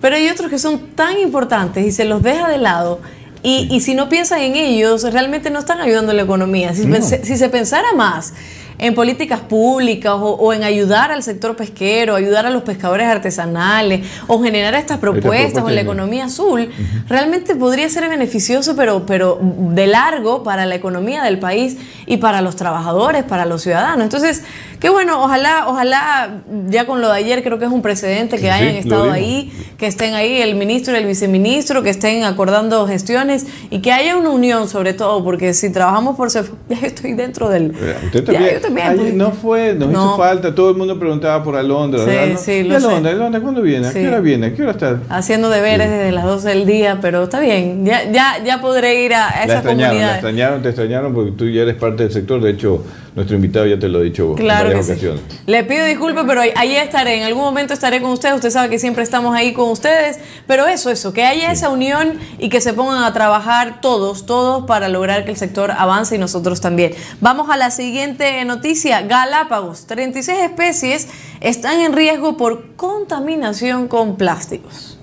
pero 0.00 0.16
hay 0.16 0.28
otros 0.28 0.50
que 0.50 0.58
son 0.58 0.78
tan 0.94 1.18
importantes 1.18 1.84
y 1.86 1.92
se 1.92 2.04
los 2.04 2.22
deja 2.22 2.48
de 2.48 2.58
lado 2.58 3.00
Y, 3.42 3.80
si 3.80 3.94
no 3.94 4.08
piensan 4.08 4.40
en 4.40 4.56
ellos, 4.56 5.04
realmente 5.12 5.50
no 5.50 5.60
están 5.60 5.80
ayudando 5.80 6.10
a 6.10 6.14
la 6.14 6.22
economía. 6.22 6.74
Si, 6.74 6.84
si 7.22 7.36
se 7.36 7.48
pensara 7.48 7.92
más 7.94 8.32
en 8.78 8.94
políticas 8.94 9.40
públicas 9.40 10.12
o, 10.16 10.52
en 10.52 10.62
ayudar 10.62 11.10
al 11.10 11.22
sector 11.22 11.56
pesquero, 11.56 12.14
ayudar 12.14 12.46
a 12.46 12.50
los 12.50 12.62
pescadores 12.62 13.06
artesanales 13.06 14.06
o 14.26 14.42
generar 14.42 14.74
estas 14.74 14.98
propuestas 14.98 15.64
o 15.64 15.70
la 15.70 15.80
economía 15.80 16.26
azul, 16.26 16.68
realmente 17.08 17.54
podría 17.56 17.88
ser 17.88 18.08
beneficioso, 18.08 18.76
pero, 18.76 19.06
pero 19.06 19.38
de 19.40 19.86
largo 19.86 20.42
para 20.42 20.66
la 20.66 20.74
economía 20.74 21.22
del 21.22 21.38
país 21.38 21.78
y 22.06 22.18
para 22.18 22.40
los 22.40 22.56
trabajadores, 22.56 23.24
para 23.24 23.44
los 23.44 23.62
ciudadanos. 23.62 24.04
Entonces, 24.04 24.44
qué 24.78 24.88
bueno, 24.88 25.22
ojalá, 25.22 25.64
ojalá, 25.66 26.42
ya 26.68 26.86
con 26.86 27.00
lo 27.00 27.08
de 27.08 27.18
ayer 27.18 27.42
creo 27.42 27.58
que 27.58 27.64
es 27.64 27.70
un 27.70 27.82
precedente 27.82 28.38
que 28.38 28.50
hayan 28.50 28.76
estado 28.76 29.10
ahí, 29.10 29.52
que 29.76 29.86
estén 29.86 30.14
ahí 30.14 30.40
el 30.40 30.54
ministro 30.54 30.94
y 30.94 30.98
el 30.98 31.06
viceministro, 31.06 31.82
que 31.82 31.90
estén 31.90 32.24
acordando 32.24 32.86
gestiones 32.86 33.46
y 33.70 33.80
que 33.80 33.92
haya 33.92 34.16
una 34.16 34.30
unión 34.30 34.68
sobre 34.68 34.94
todo, 34.94 35.22
porque 35.24 35.52
si 35.52 35.70
trabajamos 35.70 36.16
por... 36.16 36.26
Ya 36.68 36.78
estoy 36.82 37.14
dentro 37.14 37.48
del... 37.48 37.72
Eh, 37.80 38.60
pues. 38.68 39.14
no 39.14 39.30
fue, 39.30 39.74
nos 39.74 39.90
hizo 39.90 40.16
falta, 40.16 40.54
todo 40.54 40.70
el 40.70 40.76
mundo 40.76 40.98
preguntaba 40.98 41.42
por 41.42 41.56
Alondra. 41.56 42.04
Sí, 42.04 42.36
sí, 42.36 42.62
lo 42.64 42.76
Alondra, 42.76 43.12
Alondra, 43.12 43.40
¿cuándo 43.40 43.62
viene? 43.62 43.86
¿A 43.86 43.92
qué 43.92 44.06
hora 44.06 44.20
viene? 44.20 44.48
¿A 44.48 44.54
qué 44.54 44.62
hora 44.62 44.72
está? 44.72 45.00
Haciendo 45.08 45.48
deberes 45.48 45.88
desde 45.88 46.12
las 46.12 46.24
12 46.24 46.48
del 46.48 46.66
día, 46.66 46.98
pero 47.00 47.24
está 47.24 47.40
bien, 47.40 47.84
ya, 47.84 48.10
ya, 48.10 48.42
ya 48.44 48.60
podré 48.60 49.04
ir 49.04 49.14
a, 49.14 49.28
esa 49.44 49.62
comunidad. 49.62 49.92
La 49.92 50.12
extrañaron, 50.12 50.62
te 50.62 50.68
extrañaron 50.68 51.14
porque 51.14 51.32
tú 51.32 51.48
ya 51.48 51.62
eres 51.62 51.76
parte 51.76 51.95
del 52.04 52.12
sector, 52.12 52.40
de 52.40 52.50
hecho 52.50 52.84
nuestro 53.14 53.36
invitado 53.36 53.66
ya 53.66 53.78
te 53.78 53.88
lo 53.88 53.98
ha 53.98 54.02
dicho 54.02 54.34
claro 54.34 54.70
en 54.70 54.76
varias 54.76 54.90
ocasiones. 54.90 55.22
Le 55.46 55.64
pido 55.64 55.86
disculpas, 55.86 56.24
pero 56.28 56.42
ahí 56.42 56.76
estaré. 56.76 57.16
En 57.16 57.22
algún 57.22 57.42
momento 57.42 57.72
estaré 57.72 58.02
con 58.02 58.10
ustedes. 58.10 58.34
Usted 58.34 58.50
sabe 58.50 58.68
que 58.68 58.78
siempre 58.78 59.02
estamos 59.02 59.34
ahí 59.34 59.54
con 59.54 59.70
ustedes. 59.70 60.18
Pero 60.46 60.66
eso, 60.66 60.90
eso, 60.90 61.14
que 61.14 61.24
haya 61.24 61.50
esa 61.50 61.70
unión 61.70 62.18
y 62.38 62.50
que 62.50 62.60
se 62.60 62.74
pongan 62.74 63.04
a 63.04 63.12
trabajar 63.14 63.80
todos, 63.80 64.26
todos 64.26 64.66
para 64.66 64.88
lograr 64.88 65.24
que 65.24 65.30
el 65.30 65.38
sector 65.38 65.70
avance 65.70 66.16
y 66.16 66.18
nosotros 66.18 66.60
también. 66.60 66.92
Vamos 67.20 67.48
a 67.48 67.56
la 67.56 67.70
siguiente 67.70 68.44
noticia. 68.44 69.00
Galápagos. 69.00 69.86
36 69.86 70.38
especies 70.40 71.08
están 71.40 71.80
en 71.80 71.94
riesgo 71.94 72.36
por 72.36 72.76
contaminación 72.76 73.88
con 73.88 74.16
plásticos. 74.16 74.98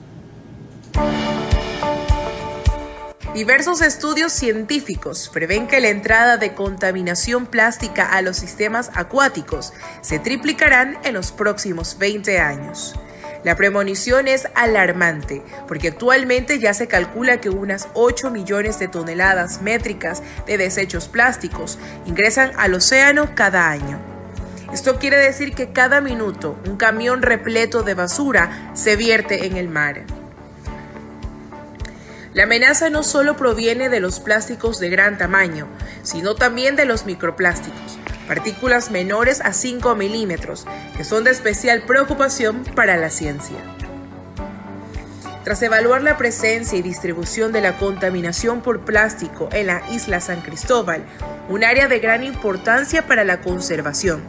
Diversos 3.33 3.81
estudios 3.81 4.31
científicos 4.31 5.27
prevén 5.33 5.65
que 5.65 5.79
la 5.79 5.89
entrada 5.89 6.37
de 6.37 6.53
contaminación 6.53 7.47
plástica 7.47 8.05
a 8.05 8.21
los 8.21 8.37
sistemas 8.37 8.91
acuáticos 8.93 9.73
se 10.01 10.19
triplicarán 10.19 10.99
en 11.03 11.15
los 11.15 11.31
próximos 11.31 11.97
20 11.97 12.37
años. 12.37 12.93
La 13.43 13.55
premonición 13.55 14.27
es 14.27 14.47
alarmante 14.53 15.41
porque 15.67 15.87
actualmente 15.87 16.59
ya 16.59 16.75
se 16.75 16.87
calcula 16.87 17.41
que 17.41 17.49
unas 17.49 17.87
8 17.95 18.29
millones 18.29 18.77
de 18.77 18.87
toneladas 18.87 19.63
métricas 19.63 20.21
de 20.45 20.59
desechos 20.59 21.07
plásticos 21.07 21.79
ingresan 22.05 22.51
al 22.55 22.75
océano 22.75 23.33
cada 23.33 23.67
año. 23.71 23.99
Esto 24.71 24.99
quiere 24.99 25.17
decir 25.17 25.55
que 25.55 25.71
cada 25.71 26.01
minuto 26.01 26.55
un 26.67 26.77
camión 26.77 27.23
repleto 27.23 27.81
de 27.81 27.95
basura 27.95 28.71
se 28.75 28.95
vierte 28.95 29.47
en 29.47 29.57
el 29.57 29.69
mar. 29.69 30.22
La 32.33 32.43
amenaza 32.43 32.89
no 32.89 33.03
solo 33.03 33.37
proviene 33.37 33.89
de 33.89 33.99
los 33.99 34.19
plásticos 34.19 34.79
de 34.79 34.89
gran 34.89 35.19
tamaño, 35.19 35.67
sino 36.01 36.33
también 36.33 36.75
de 36.75 36.85
los 36.85 37.05
microplásticos, 37.05 37.99
partículas 38.27 38.89
menores 38.89 39.39
a 39.41 39.53
5 39.53 39.95
milímetros, 39.95 40.65
que 40.97 41.03
son 41.03 41.23
de 41.23 41.29
especial 41.29 41.83
preocupación 41.83 42.63
para 42.75 42.97
la 42.97 43.11
ciencia. 43.11 43.57
Tras 45.43 45.61
evaluar 45.61 46.01
la 46.01 46.17
presencia 46.17 46.77
y 46.77 46.81
distribución 46.81 47.51
de 47.51 47.61
la 47.61 47.77
contaminación 47.77 48.61
por 48.61 48.79
plástico 48.79 49.49
en 49.51 49.67
la 49.67 49.83
isla 49.91 50.19
San 50.19 50.41
Cristóbal, 50.41 51.03
un 51.49 51.63
área 51.63 51.87
de 51.87 51.99
gran 51.99 52.23
importancia 52.23 53.05
para 53.05 53.25
la 53.25 53.41
conservación, 53.41 54.23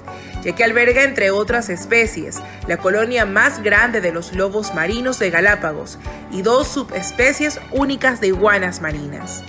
ya 0.44 0.54
que 0.54 0.62
alberga 0.62 1.02
entre 1.02 1.30
otras 1.30 1.70
especies 1.70 2.40
la 2.68 2.76
colonia 2.76 3.24
más 3.24 3.62
grande 3.62 4.00
de 4.00 4.12
los 4.12 4.34
lobos 4.34 4.74
marinos 4.74 5.18
de 5.18 5.30
Galápagos 5.30 5.98
y 6.30 6.42
dos 6.42 6.68
subespecies 6.68 7.60
únicas 7.72 8.20
de 8.20 8.28
iguanas 8.28 8.80
marinas. 8.80 9.42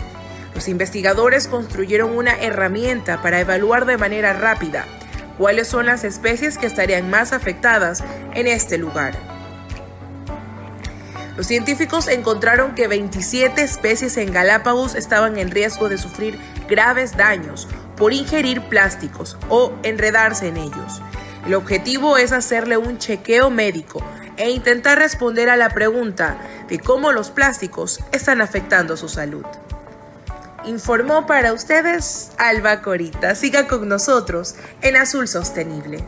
Los 0.56 0.70
investigadores 0.70 1.50
construyeron 1.50 2.16
una 2.16 2.40
herramienta 2.40 3.22
para 3.22 3.42
evaluar 3.42 3.86
de 3.86 3.98
manera 3.98 4.32
rápida 4.34 4.86
cuáles 5.38 5.68
son 5.68 5.86
las 5.86 6.06
especies 6.06 6.58
que 6.58 6.66
estarían 6.66 7.10
más 7.10 7.34
afectadas 7.34 8.02
en 8.34 8.48
este 8.48 8.78
lugar. 8.78 9.14
Los 11.36 11.48
científicos 11.48 12.08
encontraron 12.08 12.76
que 12.76 12.88
27 12.88 13.62
especies 13.62 14.16
en 14.16 14.32
Galápagos 14.32 14.96
estaban 14.96 15.38
en 15.38 15.52
riesgo 15.52 15.90
de 15.90 15.98
sufrir 15.98 16.40
graves 16.70 17.18
daños 17.18 17.68
por 17.98 18.14
ingerir 18.14 18.62
plásticos 18.64 19.38
o 19.50 19.74
enredarse 19.84 20.48
en 20.48 20.58
ellos. 20.58 21.02
El 21.46 21.54
objetivo 21.54 22.18
es 22.18 22.32
hacerle 22.32 22.78
un 22.78 22.98
chequeo 22.98 23.50
médico 23.50 24.02
e 24.38 24.50
intentar 24.50 24.98
responder 24.98 25.50
a 25.50 25.58
la 25.58 25.70
pregunta 25.70 26.38
de 26.68 26.80
cómo 26.80 27.12
los 27.12 27.30
plásticos 27.30 28.00
están 28.12 28.42
afectando 28.42 28.98
su 28.98 29.08
salud. 29.08 29.46
Informó 30.66 31.28
para 31.28 31.54
ustedes 31.54 32.32
Alba 32.38 32.82
Corita. 32.82 33.36
Siga 33.36 33.68
con 33.68 33.88
nosotros 33.88 34.56
en 34.82 34.96
Azul 34.98 35.28
Sostenible. 35.28 36.04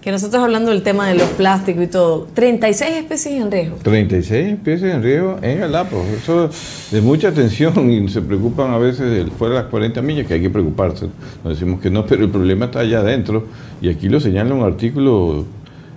Que 0.00 0.10
nosotros 0.10 0.42
hablando 0.42 0.70
del 0.70 0.82
tema 0.82 1.08
de 1.08 1.14
los 1.14 1.28
plásticos 1.30 1.84
y 1.84 1.86
todo, 1.86 2.26
36 2.34 2.96
especies 2.96 3.40
en 3.40 3.50
riesgo. 3.50 3.76
36 3.82 4.52
especies 4.54 4.94
en 4.94 5.02
riesgo 5.02 5.38
en 5.42 5.60
Galápagos. 5.60 6.06
Eso 6.08 6.48
de 6.90 7.00
mucha 7.02 7.28
atención 7.28 7.90
y 7.90 8.08
se 8.08 8.22
preocupan 8.22 8.72
a 8.72 8.78
veces 8.78 9.10
de 9.10 9.30
fuera 9.30 9.56
de 9.56 9.60
las 9.62 9.70
40 9.70 10.00
millas, 10.00 10.26
que 10.26 10.34
hay 10.34 10.40
que 10.40 10.50
preocuparse. 10.50 11.08
Nos 11.44 11.58
decimos 11.58 11.80
que 11.80 11.90
no, 11.90 12.06
pero 12.06 12.24
el 12.24 12.30
problema 12.30 12.66
está 12.66 12.80
allá 12.80 13.00
adentro. 13.00 13.46
Y 13.82 13.90
aquí 13.90 14.08
lo 14.08 14.20
señala 14.20 14.54
un 14.54 14.62
artículo 14.62 15.44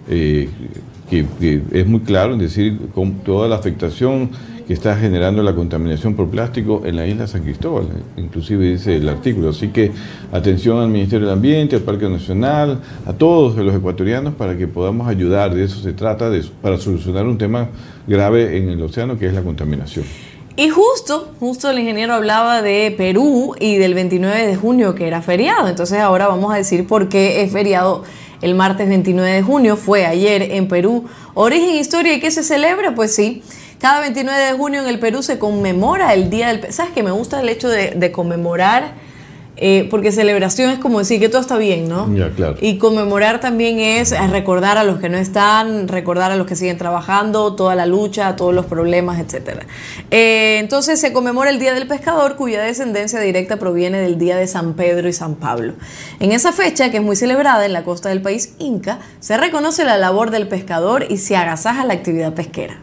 eh, 0.10 0.50
que, 1.10 1.62
es 1.72 1.88
muy 1.88 2.02
claro 2.02 2.34
en 2.34 2.40
decir 2.40 2.78
con 2.94 3.20
toda 3.20 3.48
la 3.48 3.56
afectación 3.56 4.32
que 4.68 4.74
está 4.74 4.96
generando 4.96 5.44
la 5.44 5.54
contaminación 5.54 6.16
por 6.16 6.30
plástico 6.30 6.84
en 6.86 6.96
la 6.96 7.06
isla 7.06 7.28
San 7.28 7.44
Cristóbal, 7.44 7.88
inclusive 8.18 8.66
dice 8.66 8.96
el 8.96 9.10
artículo. 9.10 9.50
Así 9.50 9.70
que 9.70 9.92
atención 10.32 10.80
al 10.80 10.90
Ministerio 10.90 11.28
del 11.28 11.36
Ambiente, 11.36 11.76
al 11.76 11.82
Parque 11.82 12.08
Nacional, 12.08 12.80
a 13.06 13.14
todos 13.14 13.58
los 13.58 13.76
ecuatorianos 13.76 14.36
para 14.36 14.58
que 14.58 14.68
podamos 14.68 15.08
ayudar. 15.08 15.54
De 15.54 15.64
eso 15.64 15.80
se 15.80 15.94
trata, 15.94 16.30
de, 16.30 16.44
para 16.62 16.78
solucionar 16.78 17.26
un 17.26 17.38
tema 17.38 17.70
grave 18.08 18.58
en 18.58 18.70
el 18.70 18.82
océano 18.82 19.18
que 19.18 19.28
es 19.28 19.34
la 19.34 19.42
contaminación. 19.42 20.06
Y 20.56 20.70
justo, 20.70 21.32
justo 21.40 21.70
el 21.72 21.80
ingeniero 21.80 22.14
hablaba 22.14 22.62
de 22.62 22.94
Perú 22.96 23.56
y 23.60 23.78
del 23.78 23.96
29 23.96 24.46
de 24.46 24.56
junio 24.56 24.94
que 24.94 25.08
era 25.08 25.22
feriado. 25.22 25.68
Entonces 25.68 26.00
ahora 26.00 26.28
vamos 26.28 26.54
a 26.54 26.58
decir 26.58 26.86
por 26.86 27.10
qué 27.10 27.42
es 27.42 27.52
feriado 27.52 28.04
el 28.42 28.54
martes 28.54 28.88
29 28.88 29.32
de 29.32 29.42
junio. 29.42 29.78
Fue 29.78 30.06
ayer 30.06 30.44
en 30.52 30.68
Perú. 30.68 31.06
Origen, 31.34 31.76
historia 31.76 32.14
y 32.14 32.20
qué 32.20 32.30
se 32.30 32.44
celebra, 32.44 32.94
pues 32.94 33.16
sí. 33.16 33.42
Cada 33.84 34.00
29 34.00 34.40
de 34.40 34.54
junio 34.54 34.82
en 34.82 34.88
el 34.88 34.98
Perú 34.98 35.22
se 35.24 35.38
conmemora 35.38 36.14
el 36.14 36.30
Día 36.30 36.48
del... 36.48 36.72
¿Sabes 36.72 36.94
que 36.94 37.04
me 37.04 37.12
gusta 37.12 37.42
el 37.42 37.50
hecho 37.50 37.68
de, 37.68 38.12
conmemorar? 38.14 38.94
Eh, 39.58 39.90
porque 39.92 40.14
celebración 40.14 40.70
es 40.70 40.80
como 40.80 41.00
decir 41.00 41.20
que 41.20 41.28
todo 41.28 41.42
está 41.42 41.58
bien, 41.58 41.90
¿no? 41.90 42.10
Ya, 42.16 42.30
claro. 42.30 42.56
Y 42.62 42.78
conmemorar 42.78 43.42
también 43.42 43.80
es 43.82 44.18
recordar 44.32 44.78
a 44.78 44.86
los 44.86 45.02
que 45.02 45.10
no 45.10 45.18
están, 45.18 45.90
recordar 45.90 46.32
a 46.32 46.38
los 46.38 46.48
que 46.48 46.56
siguen 46.56 46.78
trabajando, 46.78 47.58
toda 47.58 47.76
la 47.76 47.86
lucha, 47.86 48.38
todos 48.38 48.54
los 48.54 48.68
problemas, 48.68 49.20
etc. 49.20 49.64
Eh, 50.12 50.60
entonces 50.62 51.02
se 51.02 51.12
conmemora 51.12 51.50
el 51.50 51.60
Día 51.60 51.74
del 51.74 51.86
Pescador, 51.86 52.38
cuya 52.38 52.62
descendencia 52.62 53.20
directa 53.20 53.58
proviene 53.58 54.00
del 54.00 54.18
Día 54.18 54.38
de 54.38 54.48
San 54.48 54.76
Pedro 54.76 55.10
y 55.10 55.14
San 55.14 55.36
Pablo. 55.36 55.74
En 56.22 56.32
esa 56.32 56.54
fecha, 56.54 56.90
que 56.90 56.98
es 56.98 57.04
muy 57.04 57.18
celebrada 57.18 57.66
en 57.66 57.74
la 57.74 57.84
costa 57.84 58.08
del 58.08 58.22
país 58.22 58.54
inca, 58.60 59.00
se 59.20 59.36
reconoce 59.36 59.84
la 59.84 59.98
labor 59.98 60.32
del 60.32 60.48
pescador 60.48 61.06
y 61.10 61.18
se 61.18 61.36
agasaja 61.36 61.84
la 61.84 61.96
actividad 61.96 62.34
pesquera. 62.34 62.80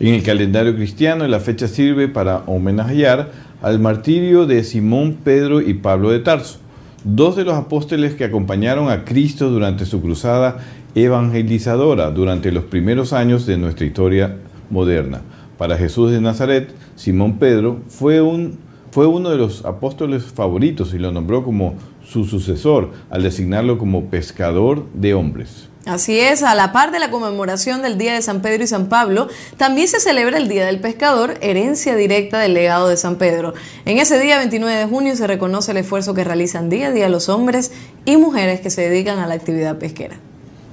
En 0.00 0.14
el 0.14 0.22
calendario 0.22 0.76
cristiano 0.76 1.26
la 1.26 1.40
fecha 1.40 1.66
sirve 1.66 2.06
para 2.06 2.44
homenajear 2.46 3.32
al 3.60 3.80
martirio 3.80 4.46
de 4.46 4.62
Simón, 4.62 5.18
Pedro 5.24 5.60
y 5.60 5.74
Pablo 5.74 6.10
de 6.10 6.20
Tarso, 6.20 6.60
dos 7.02 7.34
de 7.34 7.44
los 7.44 7.54
apóstoles 7.54 8.14
que 8.14 8.22
acompañaron 8.22 8.90
a 8.90 9.04
Cristo 9.04 9.50
durante 9.50 9.86
su 9.86 10.00
cruzada 10.00 10.58
evangelizadora 10.94 12.12
durante 12.12 12.52
los 12.52 12.62
primeros 12.64 13.12
años 13.12 13.44
de 13.44 13.56
nuestra 13.56 13.86
historia 13.86 14.36
moderna. 14.70 15.22
Para 15.58 15.76
Jesús 15.76 16.12
de 16.12 16.20
Nazaret, 16.20 16.72
Simón 16.94 17.38
Pedro 17.40 17.80
fue, 17.88 18.20
un, 18.20 18.58
fue 18.92 19.06
uno 19.06 19.30
de 19.30 19.36
los 19.36 19.64
apóstoles 19.64 20.22
favoritos 20.22 20.94
y 20.94 20.98
lo 21.00 21.10
nombró 21.10 21.42
como 21.42 21.74
su 22.04 22.24
sucesor 22.24 22.92
al 23.10 23.24
designarlo 23.24 23.78
como 23.78 24.04
pescador 24.04 24.86
de 24.94 25.14
hombres. 25.14 25.68
Así 25.88 26.20
es, 26.20 26.42
a 26.42 26.54
la 26.54 26.70
par 26.70 26.92
de 26.92 26.98
la 26.98 27.10
conmemoración 27.10 27.80
del 27.80 27.96
Día 27.96 28.12
de 28.12 28.20
San 28.20 28.42
Pedro 28.42 28.62
y 28.62 28.66
San 28.66 28.90
Pablo, 28.90 29.28
también 29.56 29.88
se 29.88 30.00
celebra 30.00 30.36
el 30.36 30.46
Día 30.46 30.66
del 30.66 30.80
Pescador, 30.80 31.38
herencia 31.40 31.96
directa 31.96 32.38
del 32.40 32.52
legado 32.52 32.88
de 32.88 32.98
San 32.98 33.16
Pedro. 33.16 33.54
En 33.86 33.96
ese 33.96 34.20
día, 34.20 34.36
29 34.36 34.80
de 34.80 34.84
junio, 34.84 35.16
se 35.16 35.26
reconoce 35.26 35.70
el 35.70 35.78
esfuerzo 35.78 36.12
que 36.12 36.24
realizan 36.24 36.68
día 36.68 36.88
a 36.88 36.92
día 36.92 37.08
los 37.08 37.30
hombres 37.30 37.72
y 38.04 38.18
mujeres 38.18 38.60
que 38.60 38.68
se 38.68 38.82
dedican 38.82 39.18
a 39.18 39.26
la 39.26 39.32
actividad 39.32 39.78
pesquera. 39.78 40.16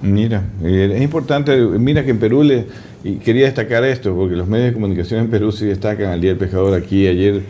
Mira, 0.02 0.44
eh, 0.62 0.92
es 0.94 1.02
importante, 1.02 1.56
mira 1.56 2.04
que 2.04 2.12
en 2.12 2.20
Perú 2.20 2.44
le, 2.44 2.66
y 3.06 3.16
quería 3.16 3.46
destacar 3.46 3.86
esto, 3.86 4.14
porque 4.14 4.36
los 4.36 4.50
medios 4.50 4.68
de 4.68 4.74
comunicación 4.74 5.22
en 5.22 5.30
Perú 5.30 5.54
sí 5.54 5.66
destacan 5.66 6.08
al 6.08 6.20
Día 6.20 6.32
del 6.32 6.40
Pescador 6.40 6.74
aquí 6.78 7.08
ayer. 7.08 7.42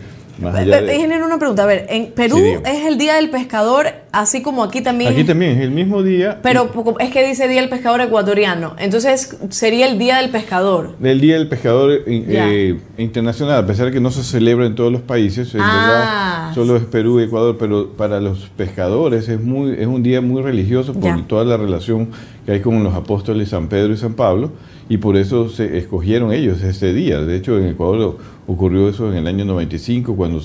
Allá 0.44 0.82
de... 0.82 1.06
una 1.24 1.38
pregunta. 1.38 1.62
A 1.62 1.66
ver, 1.66 1.86
en 1.88 2.12
Perú 2.12 2.38
es 2.64 2.86
el 2.86 2.98
Día 2.98 3.14
del 3.14 3.30
Pescador, 3.30 3.86
así 4.12 4.42
como 4.42 4.62
aquí 4.62 4.80
también. 4.80 5.12
Aquí 5.12 5.24
también 5.24 5.52
es 5.52 5.60
el 5.60 5.70
mismo 5.70 6.02
día. 6.02 6.40
Pero 6.42 6.70
es 7.00 7.10
que 7.10 7.26
dice 7.26 7.48
Día 7.48 7.60
del 7.60 7.70
Pescador 7.70 8.00
ecuatoriano. 8.00 8.74
Entonces 8.78 9.36
sería 9.50 9.86
el 9.88 9.98
Día 9.98 10.18
del 10.18 10.30
Pescador. 10.30 10.96
El 11.02 11.20
Día 11.20 11.38
del 11.38 11.48
Pescador 11.48 12.02
eh, 12.06 12.78
Internacional, 12.98 13.64
a 13.64 13.66
pesar 13.66 13.86
de 13.86 13.92
que 13.92 14.00
no 14.00 14.10
se 14.10 14.22
celebra 14.22 14.66
en 14.66 14.74
todos 14.74 14.92
los 14.92 15.00
países. 15.00 15.54
En 15.54 15.60
ah. 15.62 16.50
verdad, 16.50 16.54
solo 16.54 16.76
es 16.76 16.84
Perú 16.84 17.20
y 17.20 17.24
Ecuador, 17.24 17.56
pero 17.58 17.90
para 17.92 18.20
los 18.20 18.50
pescadores 18.56 19.28
es, 19.28 19.40
muy, 19.40 19.72
es 19.72 19.86
un 19.86 20.02
día 20.02 20.20
muy 20.20 20.42
religioso 20.42 20.92
por 20.92 21.26
toda 21.26 21.44
la 21.44 21.56
relación 21.56 22.10
que 22.46 22.52
hay 22.52 22.60
con 22.60 22.82
los 22.84 22.94
apóstoles 22.94 23.48
San 23.48 23.68
Pedro 23.68 23.92
y 23.92 23.96
San 23.96 24.14
Pablo 24.14 24.52
y 24.88 24.98
por 24.98 25.16
eso 25.16 25.48
se 25.48 25.76
escogieron 25.76 26.32
ellos 26.32 26.62
ese 26.62 26.92
día. 26.92 27.20
De 27.20 27.36
hecho, 27.36 27.58
en 27.58 27.66
Ecuador 27.66 28.18
ocurrió 28.46 28.88
eso 28.88 29.10
en 29.10 29.18
el 29.18 29.26
año 29.26 29.44
95 29.44 30.14
cuando 30.14 30.40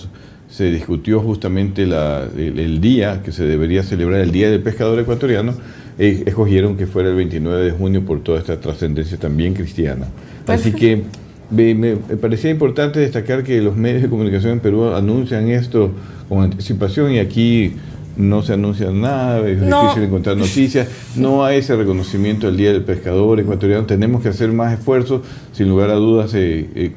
se 0.50 0.72
discutió 0.72 1.22
justamente 1.22 1.84
el, 1.84 2.82
día 2.82 3.22
que 3.24 3.32
se 3.32 3.46
debería 3.46 3.84
celebrar, 3.84 4.20
el 4.20 4.32
Día 4.32 4.50
del 4.50 4.62
Pescador 4.62 5.00
Ecuatoriano, 5.00 5.54
e 5.98 6.24
escogieron 6.26 6.76
que 6.76 6.88
fuera 6.88 7.10
el 7.10 7.16
29 7.16 7.64
de 7.64 7.72
junio 7.72 8.04
por 8.04 8.22
toda 8.22 8.40
esta 8.40 8.60
trascendencia 8.60 9.18
también 9.18 9.54
cristiana. 9.54 10.08
Así 10.48 10.74
que 10.74 11.04
me, 11.52 11.76
me, 11.76 11.96
parecía 11.96 12.50
importante 12.50 13.00
destacar 13.00 13.44
que 13.44 13.62
los 13.62 13.78
medios 13.78 14.02
de 14.02 14.10
comunicación 14.10 14.54
en 14.54 14.60
Perú 14.60 14.90
anuncian 14.90 15.50
esto 15.50 15.92
con 16.28 16.42
anticipación 16.42 17.12
y 17.12 17.20
aquí 17.20 17.76
no 18.18 18.42
se 18.42 18.54
anuncia 18.54 18.92
nada, 18.92 19.48
es 19.48 19.62
difícil 19.62 20.04
encontrar 20.04 20.38
noticias, 20.38 20.88
no 21.16 21.44
hay 21.46 21.60
ese 21.60 21.76
reconocimiento 21.76 22.48
del 22.48 22.58
Día 22.58 22.74
del 22.74 22.84
Pescador 22.84 23.40
ecuatoriano, 23.40 23.86
tenemos 23.86 24.22
que 24.22 24.30
hacer 24.30 24.52
más 24.52 24.78
esfuerzos, 24.78 25.22
sin 25.54 25.70
lugar 25.70 25.90
a 25.90 25.96
dudas 25.96 26.34
eh, 26.34 26.70
eh, 26.76 26.92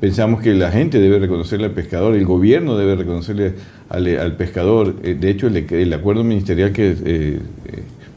pensamos 0.00 0.40
que 0.40 0.54
la 0.54 0.70
gente 0.70 0.98
debe 0.98 1.18
reconocerle 1.18 1.66
al 1.66 1.72
pescador, 1.72 2.14
el 2.14 2.24
gobierno 2.24 2.76
debe 2.76 2.96
reconocerle 2.96 3.54
al, 3.88 4.36
pescador, 4.36 4.96
eh, 5.02 5.16
de 5.18 5.30
hecho 5.30 5.48
el, 5.48 5.92
acuerdo 5.92 6.24
ministerial 6.24 6.72
que, 6.72 7.40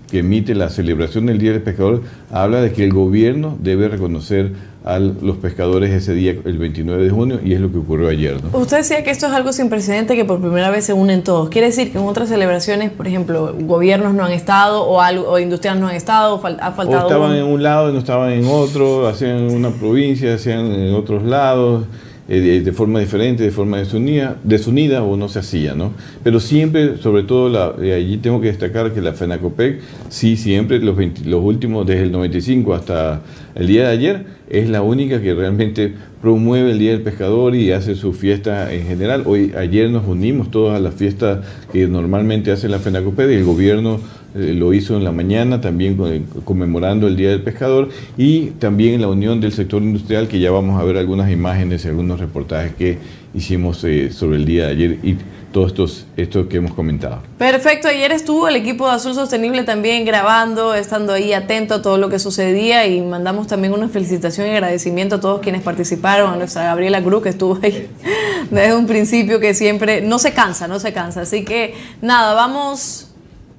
que 0.10 0.20
emite 0.20 0.54
la 0.54 0.70
celebración 0.70 1.26
del 1.26 1.40
Día 1.40 1.54
del 1.54 1.62
Pescador 1.62 2.04
habla 2.32 2.62
de 2.62 2.72
que 2.72 2.84
el 2.84 2.94
gobierno 2.94 3.58
debe 3.60 3.90
reconocer 3.90 4.52
a 4.86 5.00
los 5.00 5.38
pescadores 5.38 5.92
ese 5.92 6.14
día, 6.14 6.36
el 6.44 6.58
29 6.58 7.04
de 7.04 7.10
junio, 7.10 7.40
y 7.44 7.54
es 7.54 7.62
lo 7.62 7.72
que 7.72 7.78
ocurrió 7.78 8.10
ayer. 8.10 8.38
¿no? 8.44 8.58
Usted 8.58 8.78
decía 8.78 9.04
que 9.04 9.12
esto 9.12 9.28
es 9.28 9.34
algo 9.34 9.54
sin 9.54 9.70
precedente, 9.70 10.16
que 10.16 10.26
por 10.26 10.42
primera 10.42 10.70
vez 10.70 10.86
se 10.86 10.94
unen 10.94 11.24
todos. 11.24 11.50
¿Quiere 11.50 11.68
decir 11.68 11.92
que 11.92 11.98
en 11.98 12.04
otras 12.06 12.30
celebraciones, 12.30 12.92
por 12.92 13.08
ejemplo, 13.08 13.56
gobiernos 13.62 14.14
no 14.14 14.26
han 14.26 14.34
estado 14.34 14.84
o, 14.84 15.00
algo, 15.00 15.30
o 15.30 15.40
industrias 15.40 15.78
no 15.78 15.88
han 15.88 15.96
estado, 15.96 16.36
ha 16.36 16.72
faltado... 16.72 17.06
O 17.06 17.08
estaban 17.08 17.36
en 17.36 17.46
un 17.46 17.64
lado 17.64 17.90
y 17.90 17.94
no 17.94 18.00
estaban 18.00 18.32
en 18.32 18.46
otro, 18.46 19.08
hacían 19.08 19.38
en 19.38 19.56
una 19.56 19.70
provincia, 19.70 20.34
hacían 20.34 20.66
en 20.66 20.94
otros 20.94 21.24
lados. 21.24 21.86
Eh, 22.30 22.62
de, 22.64 22.72
forma 22.72 23.02
diferente, 23.02 23.44
de 23.44 23.52
forma 23.52 23.80
desunida, 23.80 24.38
desunida 24.46 25.04
o 25.04 25.18
no 25.18 25.28
se 25.28 25.40
hacía, 25.40 25.76
¿no? 25.76 25.92
Pero 26.24 26.40
siempre, 26.40 26.96
sobre 26.98 27.24
todo, 27.24 27.50
la, 27.50 27.74
eh, 27.82 27.94
allí 27.94 28.16
tengo 28.16 28.40
que 28.40 28.48
destacar 28.48 28.94
que 28.94 29.02
la 29.02 29.12
FENACOPEC, 29.12 29.82
sí, 30.08 30.38
siempre, 30.38 30.80
los, 30.80 30.98
últimos, 31.44 31.86
desde 31.86 32.04
el 32.04 32.14
95 32.14 32.76
hasta 32.76 33.22
el 33.56 33.68
día 33.68 33.90
de 33.90 33.94
ayer, 33.94 34.26
es 34.50 34.70
la 34.70 34.82
única 34.82 35.22
que 35.22 35.34
realmente 35.34 35.96
promueve 36.22 36.72
el 36.72 36.80
Día 36.80 36.92
del 36.92 37.02
Pescador 37.02 37.56
y 37.56 37.74
hace 37.74 37.96
su 37.96 38.14
fiesta 38.14 38.74
en 38.74 38.88
general. 38.88 39.24
Hoy, 39.26 39.52
ayer 39.58 39.90
nos 39.90 40.08
unimos 40.08 40.50
todos 40.50 40.74
a 40.74 40.80
la 40.80 40.92
fiesta 40.92 41.42
que 41.74 41.88
normalmente 41.88 42.54
hace 42.54 42.70
la 42.70 42.80
FENACOPEC 42.80 43.32
y 43.32 43.34
el 43.34 43.44
gobierno 43.44 44.00
eh, 44.36 44.54
lo 44.54 44.74
hizo 44.74 44.98
en 44.98 45.04
la 45.04 45.12
mañana, 45.12 45.62
también 45.62 46.26
conmemorando 46.44 47.08
el 47.08 47.16
Día 47.16 47.30
del 47.30 47.42
Pescador 47.42 47.90
y 48.18 48.48
también 48.60 49.00
la 49.02 49.08
unión 49.08 49.40
del 49.40 49.52
sector 49.52 49.84
industrial, 49.84 50.28
que 50.28 50.40
ya 50.40 50.52
vamos 50.52 50.82
a 50.82 50.84
ver 50.84 50.98
algunas 50.98 51.32
imágenes 51.32 51.86
y 51.86 51.88
algunos 51.88 52.20
reportajes 52.20 52.74
que 52.74 52.98
hicimos 53.34 53.84
eh, 53.84 54.12
sobre 54.12 54.38
el 54.38 54.46
día 54.46 54.66
de 54.66 54.72
ayer 54.72 55.00
y 55.04 55.18
todos 55.52 55.68
estos, 55.68 56.06
esto 56.18 56.50
que 56.50 56.58
hemos 56.58 56.74
comentado. 56.74 57.22
Perfecto, 57.38 57.88
ayer 57.88 58.12
estuvo 58.12 58.48
el 58.48 58.56
equipo 58.56 58.88
de 58.88 58.96
Azul 58.96 59.14
Sostenible 59.14 59.64
también 59.64 60.04
grabando, 60.04 60.74
estando 60.74 61.14
ahí 61.14 61.32
atento 61.32 61.76
a 61.76 61.82
todo 61.84 61.98
lo 62.00 62.10
que 62.10 62.18
sucedía 62.18 62.88
y 62.88 63.02
mandamos 63.02 63.46
también 63.46 63.72
una 63.72 63.88
felicitación 63.88 64.48
y 64.48 64.50
agradecimiento 64.50 65.16
a 65.16 65.20
todos 65.20 65.42
quienes 65.42 65.62
participaron, 65.62 66.34
a 66.34 66.38
nuestra 66.38 66.64
Gabriela 66.64 67.04
Cruz 67.04 67.22
que 67.22 67.30
estuvo 67.30 67.60
ahí 67.62 67.88
desde 68.50 68.76
un 68.76 68.88
principio 68.88 69.40
que 69.40 69.54
siempre 69.54 70.02
no 70.02 70.18
se 70.18 70.34
cansa, 70.34 70.68
no 70.68 70.80
se 70.80 70.92
cansa. 70.92 71.22
Así 71.22 71.46
que 71.46 71.76
nada, 72.02 72.34
vamos 72.34 73.13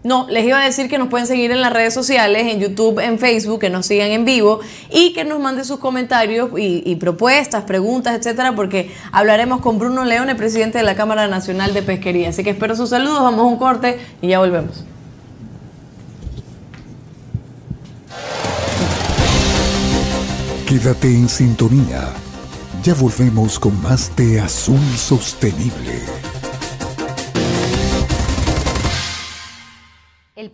no, 0.04 0.26
les 0.28 0.44
iba 0.44 0.60
a 0.60 0.64
decir 0.64 0.90
que 0.90 0.98
nos 0.98 1.08
pueden 1.08 1.26
seguir 1.26 1.50
en 1.50 1.62
las 1.62 1.72
redes 1.72 1.94
sociales, 1.94 2.46
en 2.52 2.60
YouTube, 2.60 3.00
en 3.00 3.18
Facebook, 3.18 3.58
que 3.58 3.70
nos 3.70 3.86
sigan 3.86 4.10
en 4.10 4.26
vivo 4.26 4.60
y 4.90 5.14
que 5.14 5.24
nos 5.24 5.40
manden 5.40 5.64
sus 5.64 5.78
comentarios 5.78 6.50
y, 6.58 6.94
propuestas, 6.96 7.64
preguntas, 7.64 8.14
etcétera, 8.14 8.54
porque 8.54 8.94
hablaremos 9.12 9.62
con 9.62 9.78
Bruno 9.78 10.04
León, 10.04 10.28
el 10.28 10.36
presidente 10.36 10.76
de 10.76 10.84
la 10.84 10.94
Cámara 10.94 11.26
Nacional 11.26 11.72
de 11.72 11.82
Pesquería. 11.82 12.28
Así 12.28 12.44
que 12.44 12.50
espero 12.50 12.76
sus 12.76 12.90
saludos, 12.90 13.22
vamos 13.22 13.40
a 13.40 13.44
un 13.44 13.56
corte 13.56 13.98
y 14.20 14.28
ya 14.28 14.40
volvemos. 14.40 14.84
Quédate 20.68 21.08
en 21.08 21.30
sintonía. 21.30 22.12
Ya 22.82 22.92
volvemos 22.92 23.58
con 23.58 23.80
más 23.80 24.14
de 24.16 24.38
Azul 24.38 24.84
Sostenible. 24.96 26.23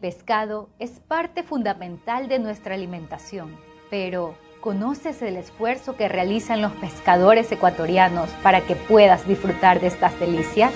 Pescado 0.01 0.71
es 0.79 0.93
parte 1.01 1.43
fundamental 1.43 2.29
de 2.29 2.39
nuestra 2.39 2.75
alimentación, 2.75 3.57
pero 3.91 4.35
¿conoces 4.61 5.21
el 5.23 5.37
esfuerzo 5.37 5.97
que 5.97 6.09
realizan 6.09 6.63
los 6.63 6.73
pescadores 6.73 7.53
ecuatorianos 7.53 8.31
para 8.43 8.63
que 8.63 8.77
puedas 8.77 9.27
disfrutar 9.29 9.81
de 9.81 9.89
estas 9.89 10.19
delicias? 10.19 10.73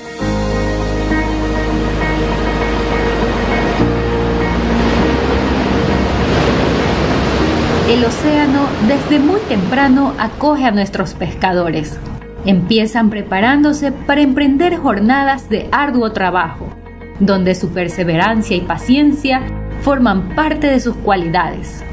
El 7.88 8.04
océano 8.04 8.66
desde 8.88 9.18
muy 9.18 9.40
temprano 9.42 10.14
acoge 10.18 10.64
a 10.64 10.70
nuestros 10.70 11.14
pescadores. 11.14 11.98
Empiezan 12.44 13.08
preparándose 13.08 13.92
para 13.92 14.20
emprender 14.20 14.76
jornadas 14.76 15.48
de 15.48 15.68
arduo 15.72 16.12
trabajo 16.12 16.73
donde 17.20 17.54
su 17.54 17.70
perseverancia 17.70 18.56
y 18.56 18.60
paciencia 18.60 19.42
forman 19.82 20.34
parte 20.34 20.66
de 20.66 20.80
sus 20.80 20.96
cualidades. 20.96 21.84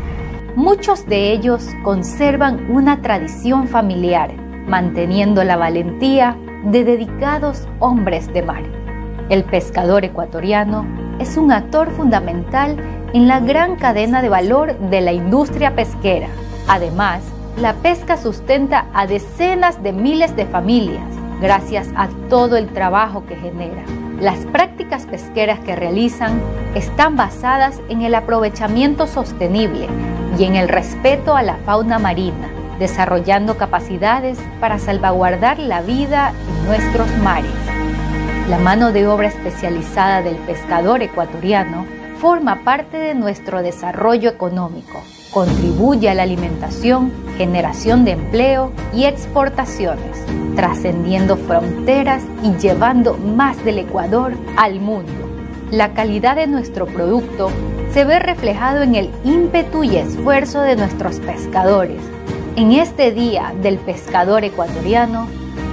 Muchos 0.55 1.05
de 1.05 1.31
ellos 1.31 1.65
conservan 1.83 2.69
una 2.69 3.01
tradición 3.01 3.67
familiar, 3.67 4.33
manteniendo 4.67 5.43
la 5.43 5.57
valentía 5.57 6.37
de 6.65 6.83
dedicados 6.83 7.67
hombres 7.79 8.31
de 8.33 8.41
mar. 8.41 8.63
El 9.29 9.43
pescador 9.43 10.03
ecuatoriano 10.03 10.85
es 11.19 11.37
un 11.37 11.51
actor 11.51 11.91
fundamental 11.91 12.77
en 13.13 13.27
la 13.27 13.39
gran 13.39 13.75
cadena 13.75 14.21
de 14.21 14.29
valor 14.29 14.77
de 14.89 15.01
la 15.01 15.13
industria 15.13 15.75
pesquera. 15.75 16.27
Además, 16.67 17.21
la 17.57 17.73
pesca 17.75 18.17
sustenta 18.17 18.87
a 18.93 19.07
decenas 19.07 19.81
de 19.83 19.93
miles 19.93 20.35
de 20.35 20.45
familias 20.45 21.07
gracias 21.41 21.89
a 21.95 22.07
todo 22.29 22.57
el 22.57 22.67
trabajo 22.67 23.25
que 23.25 23.35
genera. 23.35 23.83
Las 24.21 24.37
prácticas 24.45 25.07
pesqueras 25.07 25.59
que 25.61 25.75
realizan 25.75 26.39
están 26.75 27.15
basadas 27.15 27.81
en 27.89 28.03
el 28.03 28.13
aprovechamiento 28.13 29.07
sostenible 29.07 29.87
y 30.37 30.43
en 30.43 30.55
el 30.55 30.69
respeto 30.69 31.35
a 31.35 31.41
la 31.41 31.55
fauna 31.65 31.97
marina, 31.97 32.47
desarrollando 32.77 33.57
capacidades 33.57 34.37
para 34.59 34.77
salvaguardar 34.77 35.57
la 35.57 35.81
vida 35.81 36.33
en 36.47 36.67
nuestros 36.67 37.09
mares. 37.23 37.49
La 38.47 38.59
mano 38.59 38.91
de 38.91 39.07
obra 39.07 39.27
especializada 39.27 40.21
del 40.21 40.35
pescador 40.35 41.01
ecuatoriano 41.01 41.87
forma 42.19 42.63
parte 42.63 42.97
de 42.97 43.15
nuestro 43.15 43.63
desarrollo 43.63 44.29
económico, 44.29 45.01
contribuye 45.31 46.09
a 46.09 46.13
la 46.13 46.23
alimentación, 46.23 47.11
generación 47.37 48.05
de 48.05 48.11
empleo 48.11 48.71
y 48.93 49.05
exportaciones 49.05 50.21
trascendiendo 50.55 51.37
fronteras 51.37 52.23
y 52.43 52.51
llevando 52.57 53.17
más 53.17 53.63
del 53.63 53.79
Ecuador 53.79 54.33
al 54.57 54.79
mundo. 54.79 55.11
La 55.71 55.93
calidad 55.93 56.35
de 56.35 56.47
nuestro 56.47 56.85
producto 56.85 57.49
se 57.93 58.03
ve 58.03 58.19
reflejado 58.19 58.81
en 58.81 58.95
el 58.95 59.09
ímpetu 59.23 59.83
y 59.83 59.95
esfuerzo 59.95 60.61
de 60.61 60.75
nuestros 60.75 61.19
pescadores. 61.19 62.01
En 62.55 62.73
este 62.73 63.11
Día 63.11 63.53
del 63.61 63.77
Pescador 63.77 64.43
Ecuatoriano, 64.43 65.27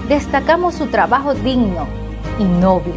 destacamos 0.09 0.75
su 0.75 0.87
trabajo 0.87 1.35
digno 1.35 1.87
y 2.38 2.44
noble, 2.44 2.94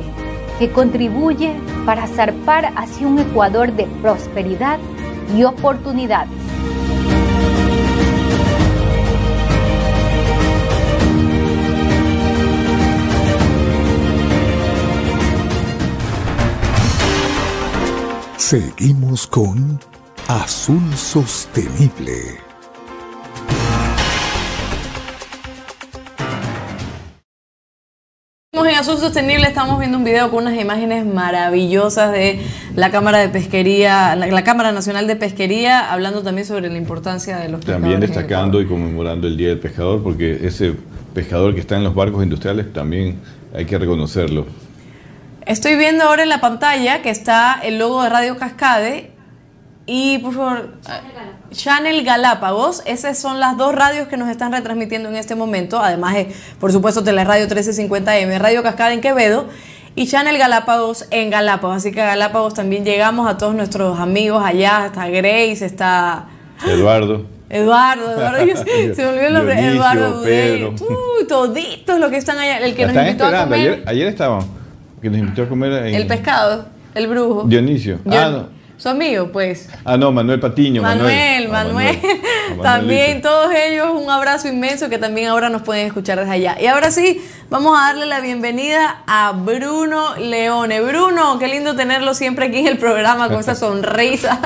que 0.59 0.71
contribuye 0.71 1.55
para 1.85 2.07
zarpar 2.07 2.71
hacia 2.75 3.07
un 3.07 3.17
Ecuador 3.17 3.73
de 3.73 3.85
prosperidad 4.01 4.77
y 5.35 5.43
oportunidades. 5.43 6.40
Seguimos 18.51 19.27
con 19.27 19.79
Azul 20.27 20.93
Sostenible. 20.93 22.11
en 28.51 28.75
Azul 28.75 28.97
Sostenible 28.97 29.47
estamos 29.47 29.79
viendo 29.79 29.97
un 29.97 30.03
video 30.03 30.29
con 30.29 30.43
unas 30.43 30.59
imágenes 30.59 31.05
maravillosas 31.05 32.11
de 32.11 32.41
la 32.75 32.91
Cámara 32.91 33.19
de 33.19 33.29
Pesquería, 33.29 34.17
la, 34.17 34.43
Cámara 34.43 34.73
Nacional 34.73 35.07
de 35.07 35.15
Pesquería, 35.15 35.89
hablando 35.89 36.21
también 36.21 36.45
sobre 36.45 36.67
la 36.67 36.77
importancia 36.77 37.37
de 37.37 37.47
los 37.47 37.61
También 37.61 38.01
destacando 38.01 38.59
y 38.59 38.67
conmemorando 38.67 39.27
el 39.27 39.37
Día 39.37 39.47
del 39.47 39.59
Pescador, 39.59 40.03
porque 40.03 40.45
ese 40.45 40.75
pescador 41.13 41.53
que 41.53 41.61
está 41.61 41.77
en 41.77 41.85
los 41.85 41.95
barcos 41.95 42.21
industriales 42.21 42.73
también 42.73 43.21
hay 43.55 43.63
que 43.63 43.77
reconocerlo. 43.77 44.45
Estoy 45.45 45.75
viendo 45.75 46.03
ahora 46.03 46.23
en 46.23 46.29
la 46.29 46.39
pantalla 46.39 47.01
que 47.01 47.09
está 47.09 47.59
el 47.63 47.79
logo 47.79 48.03
de 48.03 48.09
Radio 48.09 48.37
Cascade 48.37 49.11
y 49.87 50.19
por 50.19 50.33
favor, 50.33 50.77
Channel 51.51 52.03
Galápagos, 52.03 52.83
esas 52.85 53.17
son 53.17 53.39
las 53.39 53.57
dos 53.57 53.73
radios 53.73 54.07
que 54.07 54.15
nos 54.17 54.29
están 54.29 54.51
retransmitiendo 54.51 55.09
en 55.09 55.15
este 55.15 55.35
momento, 55.35 55.79
además 55.79 56.13
de, 56.13 56.31
por 56.59 56.71
supuesto, 56.71 57.03
Teleradio 57.03 57.47
1350M, 57.47 58.37
Radio 58.37 58.61
Cascada 58.61 58.93
en 58.93 59.01
Quevedo 59.01 59.47
y 59.95 60.07
Channel 60.07 60.37
Galápagos 60.37 61.07
en 61.09 61.31
Galápagos. 61.31 61.77
Así 61.77 61.91
que 61.91 62.01
a 62.01 62.05
Galápagos 62.05 62.53
también 62.53 62.85
llegamos 62.85 63.27
a 63.27 63.37
todos 63.37 63.55
nuestros 63.55 63.99
amigos 63.99 64.43
allá, 64.45 64.85
está 64.85 65.09
Grace, 65.09 65.65
está... 65.65 66.27
Eduardo. 66.65 67.25
Eduardo, 67.49 68.11
Eduardo, 68.11 68.45
se 68.95 68.95
me 68.95 69.07
olvidó 69.07 69.27
el 69.27 69.33
nombre, 69.33 69.59
Eduardo 69.59 70.23
Pedro. 70.23 70.69
Uy, 70.79 71.27
toditos 71.27 71.99
los 71.99 72.09
que 72.09 72.17
están 72.17 72.37
allá, 72.37 72.59
el 72.59 72.75
que 72.75 72.85
nos 72.85 72.95
invitó 72.95 73.25
a 73.25 73.43
comer. 73.43 73.59
Ayer, 73.59 73.83
ayer 73.87 74.07
estaban, 74.07 74.60
que 75.01 75.09
nos 75.09 75.19
invitó 75.19 75.43
a 75.43 75.49
comer 75.49 75.87
en... 75.87 75.95
El 75.95 76.07
pescado, 76.07 76.65
el 76.93 77.07
brujo. 77.07 77.43
Dionisio. 77.47 77.99
ah, 78.05 78.29
no. 78.31 78.61
Su 78.81 78.89
amigo, 78.89 79.31
pues. 79.31 79.69
Ah, 79.85 79.95
no, 79.95 80.11
Manuel 80.11 80.39
Patiño. 80.39 80.81
Manuel, 80.81 81.49
Manuel. 81.49 81.99
Ah, 82.03 82.61
también 82.63 83.21
todos 83.21 83.53
ellos 83.53 83.89
un 83.93 84.09
abrazo 84.09 84.47
inmenso 84.47 84.89
que 84.89 84.97
también 84.97 85.27
ahora 85.27 85.49
nos 85.49 85.61
pueden 85.61 85.85
escuchar 85.85 86.19
desde 86.19 86.31
allá. 86.31 86.57
Y 86.59 86.65
ahora 86.65 86.89
sí, 86.89 87.21
vamos 87.51 87.79
a 87.79 87.85
darle 87.85 88.07
la 88.07 88.21
bienvenida 88.21 89.03
a 89.05 89.33
Bruno 89.33 90.15
Leone. 90.17 90.81
Bruno, 90.81 91.37
qué 91.37 91.47
lindo 91.47 91.75
tenerlo 91.75 92.15
siempre 92.15 92.47
aquí 92.47 92.57
en 92.57 92.67
el 92.67 92.79
programa 92.79 93.29
con 93.29 93.39
esa 93.39 93.53
sonrisa. 93.55 94.41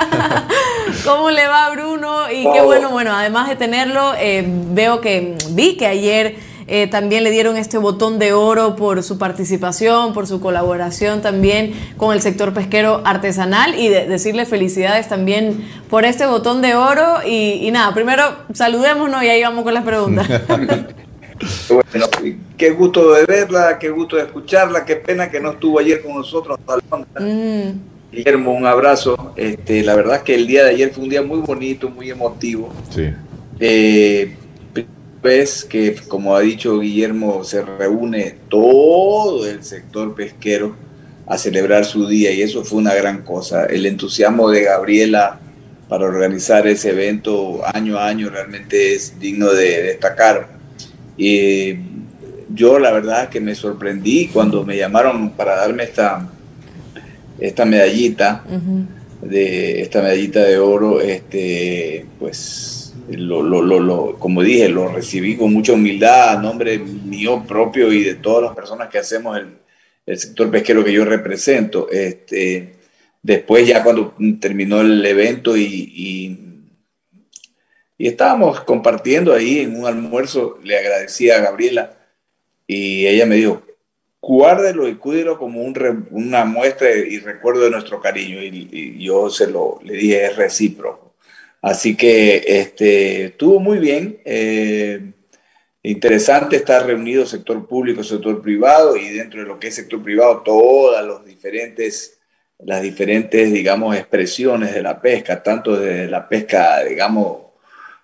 ¿Cómo 1.06 1.32
le 1.32 1.48
va, 1.48 1.70
Bruno? 1.70 2.30
Y 2.30 2.44
qué 2.52 2.62
bueno, 2.62 2.90
bueno, 2.90 3.16
además 3.16 3.48
de 3.48 3.56
tenerlo, 3.56 4.14
eh, 4.20 4.44
veo 4.46 5.00
que 5.00 5.38
vi 5.52 5.78
que 5.78 5.88
ayer 5.88 6.36
eh, 6.68 6.88
también 6.88 7.24
le 7.24 7.30
dieron 7.30 7.58
este 7.58 7.78
botón 7.78 8.18
de 8.18 8.34
oro 8.34 8.76
por 8.76 9.04
su 9.04 9.20
participación, 9.20 10.14
por 10.14 10.26
su 10.26 10.40
colaboración 10.40 11.22
también 11.22 11.74
con 11.98 12.12
el 12.14 12.22
sector 12.22 12.54
pesquero 12.54 13.02
artesanal 13.06 13.80
y 13.80 13.90
decirle 13.90 14.48
felicidades 14.48 15.08
también 15.08 15.64
por 15.90 16.06
este 16.06 16.26
botón 16.26 16.64
de 16.64 16.74
oro. 16.74 17.20
Y, 17.26 17.70
nada, 17.72 17.94
primero 17.94 18.24
saludémonos 18.54 19.22
y 19.24 19.28
ahí 19.28 19.44
vamos 19.44 19.64
con 19.64 19.76
las 19.76 19.84
preguntas. 19.84 20.28
bueno, 21.70 22.08
qué 22.58 22.72
gusto 22.72 23.14
de 23.14 23.26
verla, 23.26 23.78
qué 23.78 23.90
gusto 23.90 24.16
de 24.16 24.24
escucharla, 24.24 24.86
qué 24.86 24.96
pena 24.96 25.30
que 25.30 25.40
no 25.40 25.52
estuvo 25.52 25.78
ayer 25.80 26.02
con 26.02 26.16
nosotros. 26.16 26.58
Mm. 27.20 27.70
Guillermo, 28.12 28.54
un 28.54 28.66
abrazo. 28.66 29.34
Este, 29.36 29.84
la 29.84 29.96
verdad 29.96 30.18
es 30.18 30.24
que 30.24 30.34
el 30.34 30.48
día 30.48 30.64
de 30.64 30.72
ayer 30.72 30.92
fue 30.92 31.04
un 31.04 31.10
día 31.12 31.22
muy 31.22 31.40
bonito, 31.42 31.90
muy 31.90 32.10
emotivo. 32.10 32.74
Sí. 32.90 33.12
Eh, 33.60 34.36
vez 35.26 35.66
que, 35.66 35.96
como 36.08 36.36
ha 36.36 36.40
dicho 36.40 36.80
Guillermo, 36.80 37.44
se 37.44 37.62
reúne 37.62 38.38
todo 38.48 39.46
el 39.46 39.62
sector 39.64 40.16
pesquero 40.16 40.76
a 41.28 41.38
celebrar 41.38 41.84
su 41.84 42.08
día 42.08 42.32
y 42.32 42.42
eso 42.42 42.64
fue 42.64 42.80
una 42.80 42.94
gran 42.94 43.24
cosa. 43.24 43.66
El 43.66 43.86
entusiasmo 43.86 44.50
de 44.50 44.64
Gabriela 44.64 45.40
para 45.90 46.06
organizar 46.06 46.66
ese 46.68 46.92
evento 46.92 47.62
año 47.74 47.98
a 47.98 48.08
año 48.08 48.30
realmente 48.30 48.94
es 48.94 49.20
digno 49.20 49.52
de 49.52 49.84
destacar. 49.84 50.48
Y 51.18 51.76
yo 52.54 52.80
la 52.80 52.92
verdad 52.92 53.30
que 53.30 53.42
me 53.42 53.56
sorprendí 53.56 54.28
cuando 54.28 54.64
me 54.64 54.78
llamaron 54.78 55.32
para 55.32 55.56
darme 55.56 55.84
esta, 55.84 56.30
esta 57.40 57.66
medallita, 57.66 58.44
de, 59.22 59.82
esta 59.82 60.02
medallita 60.02 60.44
de 60.44 60.58
oro, 60.58 61.02
este, 61.02 62.06
pues 62.20 62.85
lo, 63.10 63.44
lo, 63.44 63.62
lo, 63.62 64.16
como 64.18 64.42
dije, 64.42 64.70
lo 64.70 64.88
recibí 64.88 65.36
con 65.38 65.54
mucha 65.54 65.74
humildad 65.74 66.30
a 66.30 66.42
nombre 66.42 66.80
mío 66.80 67.44
propio 67.48 67.92
y 67.92 68.04
de 68.04 68.16
todas 68.16 68.44
las 68.44 68.56
personas 68.56 68.90
que 68.90 68.98
hacemos 68.98 69.38
el, 69.38 69.58
el 70.06 70.18
sector 70.18 70.50
pesquero 70.52 70.84
que 70.84 70.94
yo 70.94 71.06
represento. 71.06 71.90
Este, 71.90 72.76
después 73.22 73.68
ya 73.68 73.84
cuando 73.84 74.16
terminó 74.40 74.82
el 74.82 75.06
evento 75.06 75.56
y, 75.58 75.64
y, 75.66 76.42
estábamos 77.98 78.62
compartiendo 78.62 79.34
ahí 79.34 79.60
en 79.60 79.76
un 79.78 79.86
almuerzo, 79.86 80.60
le 80.64 80.78
agradecí 80.78 81.30
a 81.30 81.40
Gabriela 81.40 81.98
y 82.68 83.08
ella 83.08 83.26
me 83.26 83.36
dijo, 83.36 83.64
guárdelo 84.22 84.88
y 84.88 84.96
cuídelo 84.96 85.38
como 85.38 85.62
un, 85.62 86.08
una 86.12 86.46
muestra 86.46 86.92
y 86.92 87.20
recuerdo 87.20 87.62
de 87.62 87.72
nuestro 87.72 88.02
cariño. 88.02 88.42
Y, 88.42 88.70
y 88.72 89.04
yo 89.04 89.30
se 89.30 89.48
lo 89.48 89.80
le 89.84 89.94
dije, 89.94 90.26
es 90.26 90.36
recíproco. 90.36 91.05
Así 91.66 91.98
que 91.98 92.44
este, 92.46 93.26
estuvo 93.26 93.60
muy 93.60 93.80
bien. 93.80 94.20
Eh, 94.24 95.02
interesante 95.82 96.58
estar 96.58 96.86
reunido 96.86 97.26
sector 97.26 97.68
público, 97.68 98.04
sector 98.04 98.40
privado 98.40 98.96
y 98.96 99.10
dentro 99.10 99.40
de 99.42 99.48
lo 99.48 99.60
que 99.60 99.70
es 99.70 99.76
sector 99.76 100.04
privado 100.04 100.44
todas 100.46 101.04
los 101.04 101.26
diferentes, 101.26 102.20
las 102.60 102.84
diferentes, 102.84 103.52
digamos, 103.52 103.96
expresiones 103.96 104.76
de 104.76 104.84
la 104.84 105.02
pesca, 105.02 105.42
tanto 105.42 105.76
de 105.76 106.08
la 106.08 106.30
pesca, 106.30 106.84
digamos, 106.84 107.38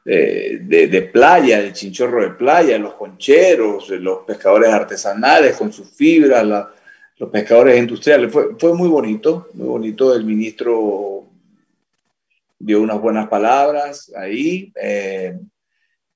de, 0.03 1.09
playa, 1.13 1.59
el 1.59 1.73
chinchorro 1.73 2.23
de 2.23 2.31
playa, 2.31 2.79
los 2.79 2.95
concheros, 2.95 3.89
los 3.89 4.23
pescadores 4.25 4.69
artesanales 4.69 5.55
con 5.55 5.71
sus 5.71 5.87
fibras, 5.91 6.43
los 7.15 7.29
pescadores 7.29 7.77
industriales. 7.77 8.31
Fue, 8.31 8.55
fue 8.57 8.73
muy 8.73 8.89
bonito, 8.89 9.49
muy 9.53 9.67
bonito. 9.67 10.15
El 10.15 10.25
ministro 10.25 11.27
dio 12.63 12.81
unas 12.81 13.01
buenas 13.01 13.27
palabras 13.27 14.11
ahí. 14.15 14.71
Eh, 14.81 15.37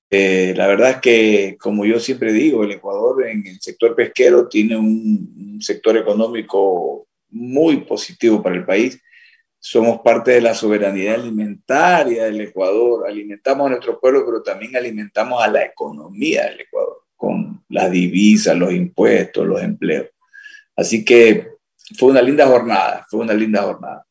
eh, 0.09 0.53
la 0.55 0.67
verdad 0.67 0.91
es 0.91 0.97
que, 0.97 1.57
como 1.59 1.85
yo 1.85 1.99
siempre 1.99 2.31
digo, 2.31 2.63
el 2.63 2.71
Ecuador 2.71 3.27
en 3.27 3.45
el 3.47 3.59
sector 3.59 3.95
pesquero 3.95 4.47
tiene 4.47 4.77
un, 4.77 5.59
sector 5.61 5.97
económico 5.97 7.07
muy 7.29 7.77
positivo 7.77 8.43
para 8.43 8.55
el 8.55 8.65
país. 8.65 9.01
Somos 9.57 10.01
parte 10.01 10.31
de 10.31 10.41
la 10.41 10.53
soberanía 10.53 11.15
alimentaria 11.15 12.25
del 12.25 12.41
Ecuador. 12.41 13.07
Alimentamos 13.07 13.65
a 13.65 13.69
nuestro 13.69 13.99
pueblo, 13.99 14.25
pero 14.25 14.43
también 14.43 14.75
alimentamos 14.75 15.41
a 15.43 15.47
la 15.47 15.63
economía 15.63 16.45
del 16.45 16.61
Ecuador 16.61 17.03
con 17.15 17.63
las 17.69 17.89
divisas, 17.89 18.55
los 18.55 18.73
impuestos, 18.73 19.47
los 19.47 19.61
empleos. 19.61 20.07
Así 20.75 21.03
que 21.03 21.47
fue 21.97 22.09
una 22.09 22.21
linda 22.21 22.45
jornada, 22.45 23.05
fue 23.09 23.21
una 23.21 23.33
linda 23.33 23.63
jornada. 23.63 24.05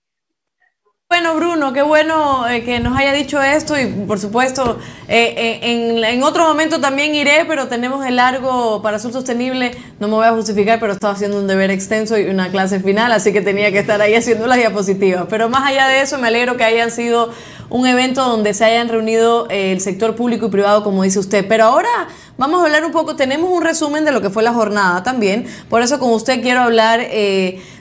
Bueno, 1.15 1.37
Bruno, 1.37 1.73
qué 1.73 1.83
bueno 1.83 2.49
eh, 2.49 2.65
que 2.65 2.81
nos 2.81 2.99
haya 2.99 3.13
dicho 3.13 3.41
esto 3.41 3.79
y 3.79 3.87
por 3.87 4.19
supuesto 4.19 4.81
eh, 5.07 5.61
eh, 5.63 6.03
en, 6.13 6.23
otro 6.25 6.43
momento 6.43 6.81
también 6.81 7.15
iré, 7.15 7.45
pero 7.47 7.69
tenemos 7.69 8.05
el 8.05 8.17
largo 8.17 8.83
para 8.83 8.99
Sur 8.99 9.13
Sostenible, 9.13 9.71
no 10.01 10.09
me 10.09 10.15
voy 10.15 10.27
a 10.27 10.33
justificar, 10.33 10.81
pero 10.81 10.93
estaba 10.93 11.13
haciendo 11.13 11.39
un 11.39 11.47
deber 11.47 11.71
extenso 11.71 12.19
y 12.19 12.25
una 12.25 12.51
clase 12.51 12.81
final, 12.81 13.13
así 13.13 13.33
que 13.33 13.43
tenía 13.43 13.71
que 13.71 13.79
estar 13.79 14.03
ahí 14.03 14.13
haciendo 14.17 14.49
las 14.49 14.59
diapositivas. 14.59 15.27
Pero 15.31 15.49
más 15.49 15.65
allá 15.71 15.87
de 15.87 16.01
eso, 16.01 16.19
me 16.19 16.27
alegro 16.27 16.57
que 16.57 16.65
hayan 16.65 16.91
sido 16.91 17.31
un 17.71 17.87
evento 17.87 18.25
donde 18.25 18.53
se 18.53 18.65
hayan 18.65 18.89
reunido 18.89 19.47
el 19.51 19.81
sector 19.81 20.17
público 20.17 20.47
y 20.47 20.51
privado, 20.51 20.83
como 20.83 21.05
dice 21.05 21.21
usted. 21.21 21.47
Pero 21.49 21.67
ahora 21.67 22.09
vamos 22.39 22.61
a 22.61 22.65
hablar 22.65 22.85
un 22.85 22.91
poco, 22.91 23.15
tenemos 23.15 23.53
un 23.53 23.63
resumen 23.63 24.05
de 24.05 24.11
lo 24.11 24.21
que 24.21 24.31
fue 24.31 24.43
la 24.43 24.53
jornada 24.53 25.05
también, 25.05 25.47
por 25.71 25.81
eso 25.81 26.01
con 26.01 26.11
usted 26.11 26.43
quiero 26.43 26.63
hablar 26.63 27.07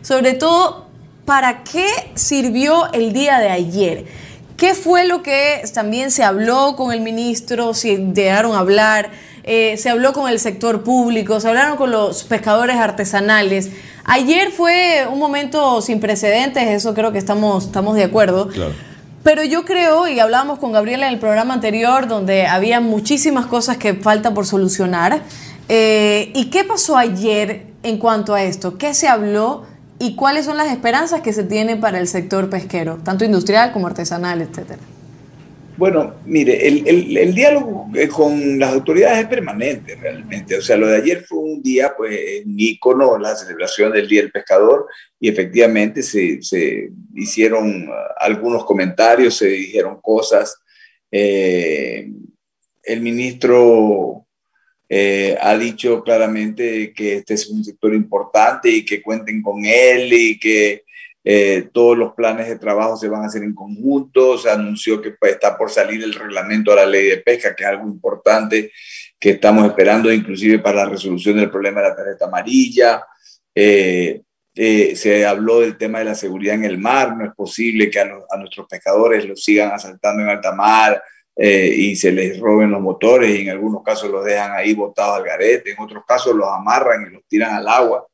sobre 0.04 0.34
todo 0.34 0.93
¿para 1.26 1.64
qué 1.64 1.88
sirvió 2.16 2.92
el 2.94 3.14
día 3.14 3.40
de 3.40 3.50
ayer? 3.50 4.06
¿Qué 4.58 4.76
fue 4.76 5.06
lo 5.06 5.24
que 5.24 5.62
también 5.74 6.12
se 6.12 6.24
habló 6.24 6.76
con 6.76 6.92
el 6.92 7.02
ministro? 7.02 7.74
Si 7.74 7.98
llegaron 8.14 8.56
a 8.56 8.60
hablar, 8.60 9.12
eh, 9.44 9.78
se 9.78 9.90
habló 9.90 10.14
con 10.14 10.30
el 10.30 10.40
sector 10.40 10.84
público, 10.84 11.40
se 11.40 11.50
hablaron 11.50 11.76
con 11.76 11.92
los 11.92 12.24
pescadores 12.24 12.78
artesanales. 12.78 13.72
Ayer 14.06 14.52
fue 14.52 15.08
un 15.12 15.20
momento 15.20 15.82
sin 15.82 16.00
precedentes, 16.00 16.68
eso 16.68 16.94
creo 16.94 17.12
que 17.12 17.18
estamos, 17.18 17.66
estamos 17.66 17.96
de 17.96 18.04
acuerdo. 18.04 18.50
Pero 19.24 19.44
yo 19.44 19.64
creo, 19.64 20.08
y 20.08 20.20
hablábamos 20.20 20.60
con 20.60 20.74
Gabriela 20.74 21.08
en 21.08 21.14
el 21.14 21.20
programa 21.20 21.54
anterior, 21.54 22.08
donde 22.08 22.46
había 22.46 22.82
muchísimas 22.82 23.46
cosas 23.46 23.78
que 23.78 23.94
falta 23.94 24.34
por 24.34 24.46
solucionar. 24.46 25.22
Eh, 25.70 26.32
¿Y 26.36 26.46
qué 26.46 26.66
pasó 26.66 26.98
ayer 26.98 27.68
en 27.84 27.98
cuanto 27.98 28.34
a 28.34 28.44
esto? 28.44 28.78
¿Qué 28.78 28.94
se 28.94 29.08
habló? 29.08 29.66
Y 30.04 30.16
cuáles 30.16 30.44
son 30.44 30.58
las 30.58 30.70
esperanzas 30.70 31.22
que 31.22 31.32
se 31.32 31.46
tienen 31.46 31.80
para 31.80 31.98
el 31.98 32.08
sector 32.08 32.50
pesquero, 32.50 32.98
tanto 33.06 33.24
industrial 33.24 33.72
como 33.72 33.88
artesanal, 33.88 34.42
etcétera. 34.42 34.82
Bueno, 35.78 36.16
mire, 36.26 36.68
el, 36.68 37.34
diálogo 37.34 37.90
eh, 37.96 38.10
con 38.10 38.60
las 38.60 38.74
autoridades 38.74 39.20
es 39.20 39.28
permanente 39.28 39.96
realmente. 39.96 40.58
O 40.58 40.62
sea, 40.62 40.76
lo 40.76 40.88
de 40.88 40.98
ayer 40.98 41.24
fue 41.24 41.40
un 41.40 41.64
día, 41.64 41.94
pues, 41.96 42.20
un 42.46 42.56
ícono, 42.60 43.18
la 43.18 43.34
celebración 43.34 43.94
del 43.94 44.10
Día 44.10 44.22
del 44.22 44.32
Pescador, 44.32 44.88
y 45.22 45.30
efectivamente 45.30 46.04
se, 46.04 46.40
hicieron 47.16 47.88
ah, 47.90 48.14
algunos 48.20 48.66
comentarios, 48.66 49.38
se 49.38 49.48
dijeron 49.48 50.02
cosas. 50.02 50.58
Eh, 51.10 52.12
el 52.84 53.00
ministro 53.00 54.23
eh, 54.90 55.38
ha 55.42 55.58
dicho 55.58 56.04
claramente 56.04 56.94
que 56.94 57.16
este 57.18 57.36
es 57.36 57.48
un 57.48 57.64
sector 57.64 57.94
importante 57.94 58.70
y 58.70 58.86
que 58.86 59.02
cuenten 59.02 59.42
con 59.42 59.66
él 59.66 60.12
y 60.12 60.40
que 60.40 60.84
eh, 61.24 61.70
todos 61.72 61.98
los 61.98 62.14
planes 62.14 62.50
de 62.50 62.60
trabajo 62.60 62.98
se 62.98 63.08
van 63.08 63.24
a 63.24 63.28
hacer 63.28 63.44
en 63.44 63.56
conjunto. 63.56 64.38
Se 64.38 64.50
anunció 64.50 65.02
que 65.02 65.12
pues, 65.12 65.34
está 65.34 65.58
por 65.58 65.72
salir 65.72 66.04
el 66.04 66.14
reglamento 66.14 66.72
a 66.72 66.78
la 66.78 66.86
ley 66.86 67.08
de 67.08 67.18
pesca, 67.18 67.56
que 67.56 67.64
es 67.64 67.70
algo 67.70 67.88
importante 67.88 68.72
que 69.20 69.32
estamos 69.32 69.66
esperando, 69.66 70.12
inclusive 70.12 70.60
para 70.60 70.84
la 70.84 70.90
resolución 70.90 71.38
del 71.38 71.50
problema 71.50 71.82
de 71.82 71.90
la 71.90 71.96
tarjeta 71.96 72.26
amarilla. 72.26 73.06
Eh, 73.56 74.22
se 74.54 75.26
habló 75.26 75.62
del 75.62 75.78
tema 75.78 76.00
de 76.00 76.06
la 76.06 76.16
seguridad 76.16 76.56
en 76.56 76.66
el 76.66 76.78
mar. 76.78 77.16
No 77.16 77.26
es 77.26 77.34
posible 77.34 77.90
que 77.90 78.00
a 78.02 78.38
nuestros 78.38 78.68
pescadores 78.68 79.26
los 79.26 79.44
sigan 79.44 79.72
asaltando 79.72 80.24
en 80.24 80.30
alta 80.30 80.54
mar 80.54 81.02
y 81.36 81.96
se 81.96 82.12
les 82.12 82.40
roben 82.40 82.70
los 82.70 82.82
motores 82.82 83.36
y 83.36 83.42
en 83.42 83.50
algunos 83.50 83.82
casos 83.82 84.10
los 84.10 84.24
dejan 84.24 84.52
ahí 84.52 84.74
botados 84.76 85.18
al 85.18 85.24
garete, 85.24 85.72
en 85.72 85.80
otros 85.80 86.04
casos 86.08 86.36
los 86.36 86.48
amarran 86.48 87.08
y 87.08 87.14
los 87.14 87.24
tiran 87.28 87.56
al 87.56 87.68
agua. 87.68 88.08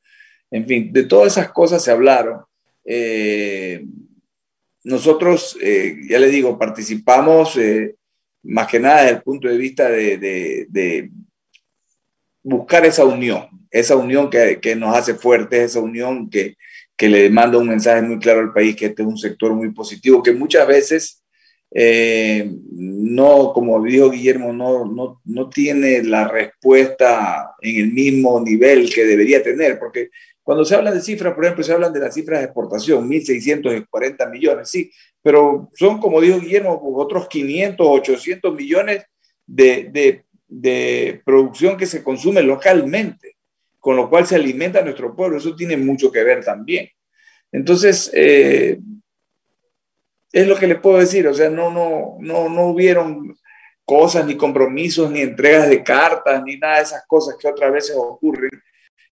En 0.50 0.66
fin, 0.66 0.92
de 0.94 1.04
todas 1.04 1.34
esas 1.34 1.52
cosas 1.52 1.84
se 1.84 1.92
hablaron 1.92 2.42
eh, 2.92 3.86
nosotros, 4.84 5.56
eh, 5.62 5.96
ya 6.10 6.18
le 6.18 6.28
digo, 6.30 6.58
participamos 6.58 7.56
eh, 7.58 7.96
más 8.42 8.68
que 8.68 8.80
nada 8.80 9.02
desde 9.02 9.18
el 9.18 9.22
punto 9.22 9.48
de 9.48 9.58
vista 9.58 9.90
de, 9.90 11.12
buscar 12.42 12.86
esa 12.88 13.06
unión, 13.06 13.48
esa 13.70 13.96
unión 13.96 14.30
que, 14.30 14.76
nos 14.76 14.96
hace 14.96 15.14
fuertes, 15.14 15.72
esa 15.72 15.80
unión 15.82 16.32
que, 16.32 16.56
le 16.98 17.30
manda 17.30 17.60
un 17.60 17.68
mensaje 17.68 18.02
muy 18.02 18.18
claro 18.18 18.40
al 18.40 18.54
país 18.54 18.76
que 18.76 18.88
este 18.88 19.04
es 19.04 19.08
un 19.08 19.18
sector 19.18 19.54
muy 19.54 19.72
positivo, 19.72 20.24
que 20.24 20.34
muchas 20.34 20.68
veces 20.68 21.19
no, 21.72 23.54
como 23.54 23.84
dijo 23.84 24.10
Guillermo, 24.10 24.52
no, 24.54 24.86
no, 24.86 25.22
no, 25.24 25.50
tiene 25.50 26.04
la 26.04 26.28
respuesta 26.28 27.54
en 27.62 27.86
el 27.86 27.92
mismo 27.94 28.40
nivel 28.42 28.92
que 28.92 29.06
debería 29.06 29.44
tener, 29.44 29.78
porque 29.78 30.10
cuando 30.42 30.66
se 30.66 30.74
habla 30.74 30.92
de 30.92 31.02
cifras, 31.02 31.36
por 31.36 31.46
ejemplo, 31.46 31.64
se 31.64 31.74
hablan 31.74 31.94
de 31.94 32.00
las 32.00 32.14
cifras 32.16 32.40
de 32.40 32.46
exportación, 32.46 33.08
1.640 33.08 34.32
millones, 34.32 34.70
sí, 34.70 34.92
pero 35.22 35.70
son, 35.76 36.00
como 36.00 36.22
dijo 36.22 36.40
Guillermo, 36.40 36.82
otros 36.96 37.28
500, 37.28 37.86
800 37.88 38.56
millones 38.56 39.04
de, 39.46 40.24
producción 41.26 41.78
que 41.78 41.86
se 41.86 42.04
consume 42.04 42.42
localmente, 42.42 43.36
con 43.80 43.96
lo 43.96 44.10
cual 44.10 44.26
se 44.26 44.36
alimenta 44.36 44.82
nuestro 44.82 45.16
pueblo. 45.16 45.38
Eso 45.38 45.56
tiene 45.56 45.78
mucho 45.78 46.12
que 46.12 46.24
ver 46.24 46.44
también. 46.44 46.90
Entonces, 47.52 48.10
eh, 48.14 48.80
es 50.32 50.48
lo 50.48 50.56
que 50.56 50.68
le 50.68 50.76
puedo 50.76 50.98
decir, 50.98 51.28
o 51.28 51.34
sea, 51.34 51.50
no, 51.50 51.72
no, 51.72 52.18
no, 52.20 52.50
no 52.50 52.66
hubieron 52.68 53.36
cosas, 53.86 54.26
ni 54.26 54.36
compromisos, 54.36 55.10
ni 55.10 55.22
entregas 55.22 55.70
de 55.70 55.84
cartas, 55.84 56.44
ni 56.44 56.58
nada 56.58 56.78
de 56.78 56.84
esas 56.84 57.04
cosas 57.08 57.36
que 57.40 57.48
otras 57.48 57.72
veces 57.72 57.96
ocurren 57.98 58.52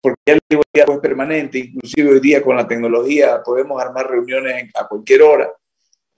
porque 0.00 0.20
ya 0.26 0.32
el 0.34 0.40
diálogo 0.72 0.94
es 0.94 1.02
permanente, 1.02 1.58
inclusive 1.58 2.10
hoy 2.10 2.20
día 2.20 2.42
con 2.42 2.56
la 2.56 2.66
tecnología 2.66 3.42
podemos 3.44 3.80
armar 3.80 4.08
reuniones 4.08 4.70
a 4.74 4.88
cualquier 4.88 5.22
hora, 5.22 5.52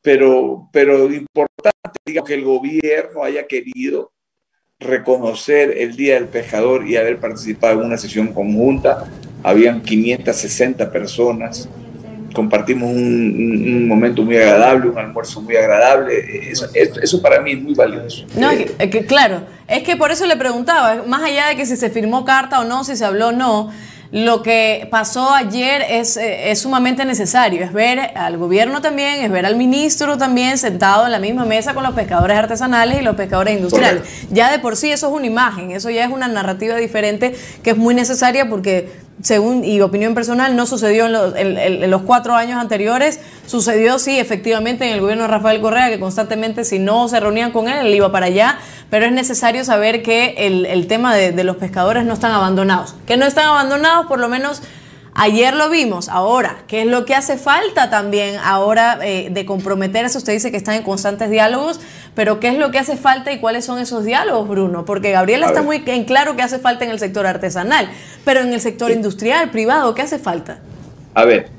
pero, 0.01 0.69
pero 0.73 1.13
importante, 1.13 1.99
digamos, 2.07 2.29
que 2.29 2.35
el 2.35 2.45
gobierno 2.45 3.25
haya 3.25 3.47
querido 3.47 4.13
reconocer 4.79 5.77
el 5.79 5.97
Día 5.97 6.15
del 6.15 6.29
Pescador 6.29 6.87
y 6.87 6.97
haber 6.97 7.19
participado 7.19 7.81
en 7.81 7.87
una 7.87 7.99
sesión 7.99 8.33
conjunta. 8.33 9.09
Habían 9.45 9.81
560 9.81 10.91
personas, 10.91 11.69
compartimos 12.33 12.91
un, 12.91 13.89
momento 13.89 14.23
muy 14.23 14.37
agradable, 14.37 14.89
un 14.89 14.99
almuerzo 14.99 15.41
muy 15.41 15.57
agradable. 15.57 16.51
Eso, 16.51 16.67
eso, 16.75 17.23
para 17.23 17.41
mí 17.41 17.53
es 17.53 17.63
muy 17.63 17.75
valioso. 17.75 18.25
No, 18.37 18.51
que, 18.51 19.05
claro, 19.07 19.43
es 19.69 19.83
que 19.83 19.97
por 19.97 20.11
eso 20.11 20.27
le 20.27 20.37
preguntaba, 20.37 21.03
más 21.07 21.23
allá 21.23 21.49
de 21.49 21.57
que 21.57 21.67
si 21.67 21.77
se 21.77 21.91
firmó 21.91 22.25
carta 22.25 22.61
o 22.61 22.65
no, 22.65 22.85
si 22.85 22.97
se 22.97 23.05
habló 23.05 23.29
o 23.29 23.33
no, 23.33 23.71
lo 24.13 24.43
que 24.43 24.87
pasó 24.91 25.33
ayer 25.33 25.83
es, 25.89 26.19
eh, 26.19 26.51
es, 26.51 26.61
sumamente 26.61 27.07
necesario, 27.07 27.65
es 27.65 27.73
ver 27.73 27.99
al 28.15 28.37
gobierno 28.37 28.83
también, 28.83 29.25
es 29.25 29.31
ver 29.31 29.47
al 29.47 29.57
ministro 29.57 30.19
también 30.19 30.59
sentado 30.59 31.07
en 31.07 31.13
la 31.13 31.19
misma 31.19 31.47
mesa 31.47 31.73
con 31.73 31.83
los 31.83 31.95
pescadores 31.95 32.37
artesanales 32.37 33.01
y 33.01 33.03
los 33.03 33.17
pescadores 33.17 33.57
industriales. 33.57 34.03
Ya 34.31 34.51
de 34.51 34.59
por 34.59 34.77
sí 34.77 34.91
eso 34.91 35.09
es 35.09 35.15
una 35.15 35.27
imagen, 35.27 35.71
eso 35.71 35.89
ya 35.89 36.05
es 36.05 36.13
una 36.13 36.29
narrativa 36.29 36.77
diferente 36.77 37.35
que 37.63 37.71
es 37.71 37.77
muy 37.79 37.95
necesaria 37.95 38.51
porque 38.51 38.91
según 39.23 39.65
y 39.65 39.81
opinión 39.81 40.15
personal, 40.15 40.57
no 40.57 40.67
sucedió 40.67 41.07
en 41.07 41.91
los, 41.91 42.03
cuatro 42.03 42.35
años 42.35 42.61
anteriores. 42.61 43.21
Sucedió, 43.47 43.99
sí, 43.99 44.19
efectivamente, 44.19 44.87
en 44.87 44.95
el 44.95 45.01
gobierno 45.01 45.25
de 45.25 45.29
Rafael 45.29 45.61
Correa, 45.61 45.91
que 45.91 46.01
constantemente, 46.01 46.65
si 46.65 46.79
no 46.79 47.09
se 47.09 47.21
reunían 47.21 47.53
con 47.53 47.69
él, 47.69 47.87
él 47.87 47.95
iba 47.95 48.11
para 48.11 48.27
allá. 48.27 48.59
Pero 48.93 49.07
es 49.07 49.13
necesario 49.13 49.65
saber 49.65 50.03
que 50.03 50.35
el, 50.37 50.87
tema 50.87 51.17
de, 51.17 51.33
de 51.33 51.45
los 51.45 51.57
pescadores 51.57 52.05
no 52.05 52.13
están 52.13 52.33
abandonados. 52.33 52.95
Que 53.07 53.17
no 53.17 53.25
están 53.25 53.47
abandonados, 53.47 54.05
por 54.05 54.21
lo 54.21 54.29
menos 54.29 54.61
Ayer 55.15 55.55
lo 55.55 55.69
vimos, 55.69 56.09
ahora, 56.09 56.65
¿qué 56.69 56.83
es 56.83 56.87
lo 56.87 57.05
que 57.05 57.15
hace 57.15 57.37
falta 57.37 57.91
también 57.91 58.37
ahora 58.43 58.99
eh, 59.03 59.29
de 59.31 59.45
comprometerse? 59.45 60.17
Usted 60.17 60.33
dice 60.33 60.51
que 60.51 60.57
están 60.57 60.75
en 60.75 60.83
constantes 60.83 61.29
diálogos, 61.29 61.81
pero 62.15 62.41
¿qué 62.41 62.49
es 62.49 62.57
lo 62.57 62.71
que 62.71 62.79
hace 62.79 62.97
falta 62.97 63.31
y 63.31 63.39
cuáles 63.39 63.67
son 63.67 63.79
esos 63.79 64.05
diálogos, 64.05 64.49
Bruno? 64.49 64.87
Porque 64.87 65.11
Gabriela 65.11 65.47
está 65.47 65.61
muy 65.61 65.83
en 65.85 66.05
claro 66.05 66.35
que 66.35 66.41
hace 66.41 66.59
falta 66.59 66.87
en 66.87 66.91
el 66.91 66.99
sector 66.99 67.27
artesanal, 67.27 67.91
pero 68.25 68.41
en 68.41 68.55
el 68.55 68.61
sector 68.61 68.91
industrial, 68.91 69.51
privado, 69.51 69.95
¿qué 69.95 70.01
hace 70.01 70.19
falta? 70.19 70.61
A 71.13 71.27
ver, 71.27 71.51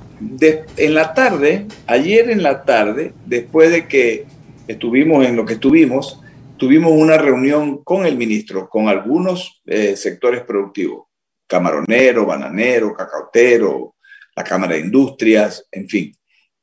en 0.77 0.95
la 0.95 1.13
tarde, 1.13 1.67
ayer 1.85 2.31
en 2.31 2.41
la 2.41 2.63
tarde, 2.63 3.13
después 3.27 3.69
de 3.69 3.87
que 3.87 4.25
estuvimos 4.67 5.27
en 5.27 5.35
lo 5.35 5.45
que 5.45 5.53
estuvimos, 5.53 6.22
tuvimos 6.57 6.91
una 6.91 7.17
reunión 7.17 7.83
con 7.83 8.05
el 8.05 8.17
ministro, 8.17 8.69
con 8.69 8.87
algunos 8.87 9.61
eh, 9.65 9.95
sectores 9.95 10.43
productivos 10.43 11.05
camaronero, 11.53 12.25
bananero, 12.25 12.93
cacautero, 12.93 13.95
la 14.35 14.43
Cámara 14.43 14.73
de 14.73 14.81
Industrias, 14.81 15.67
en 15.71 15.87
fin. 15.87 16.15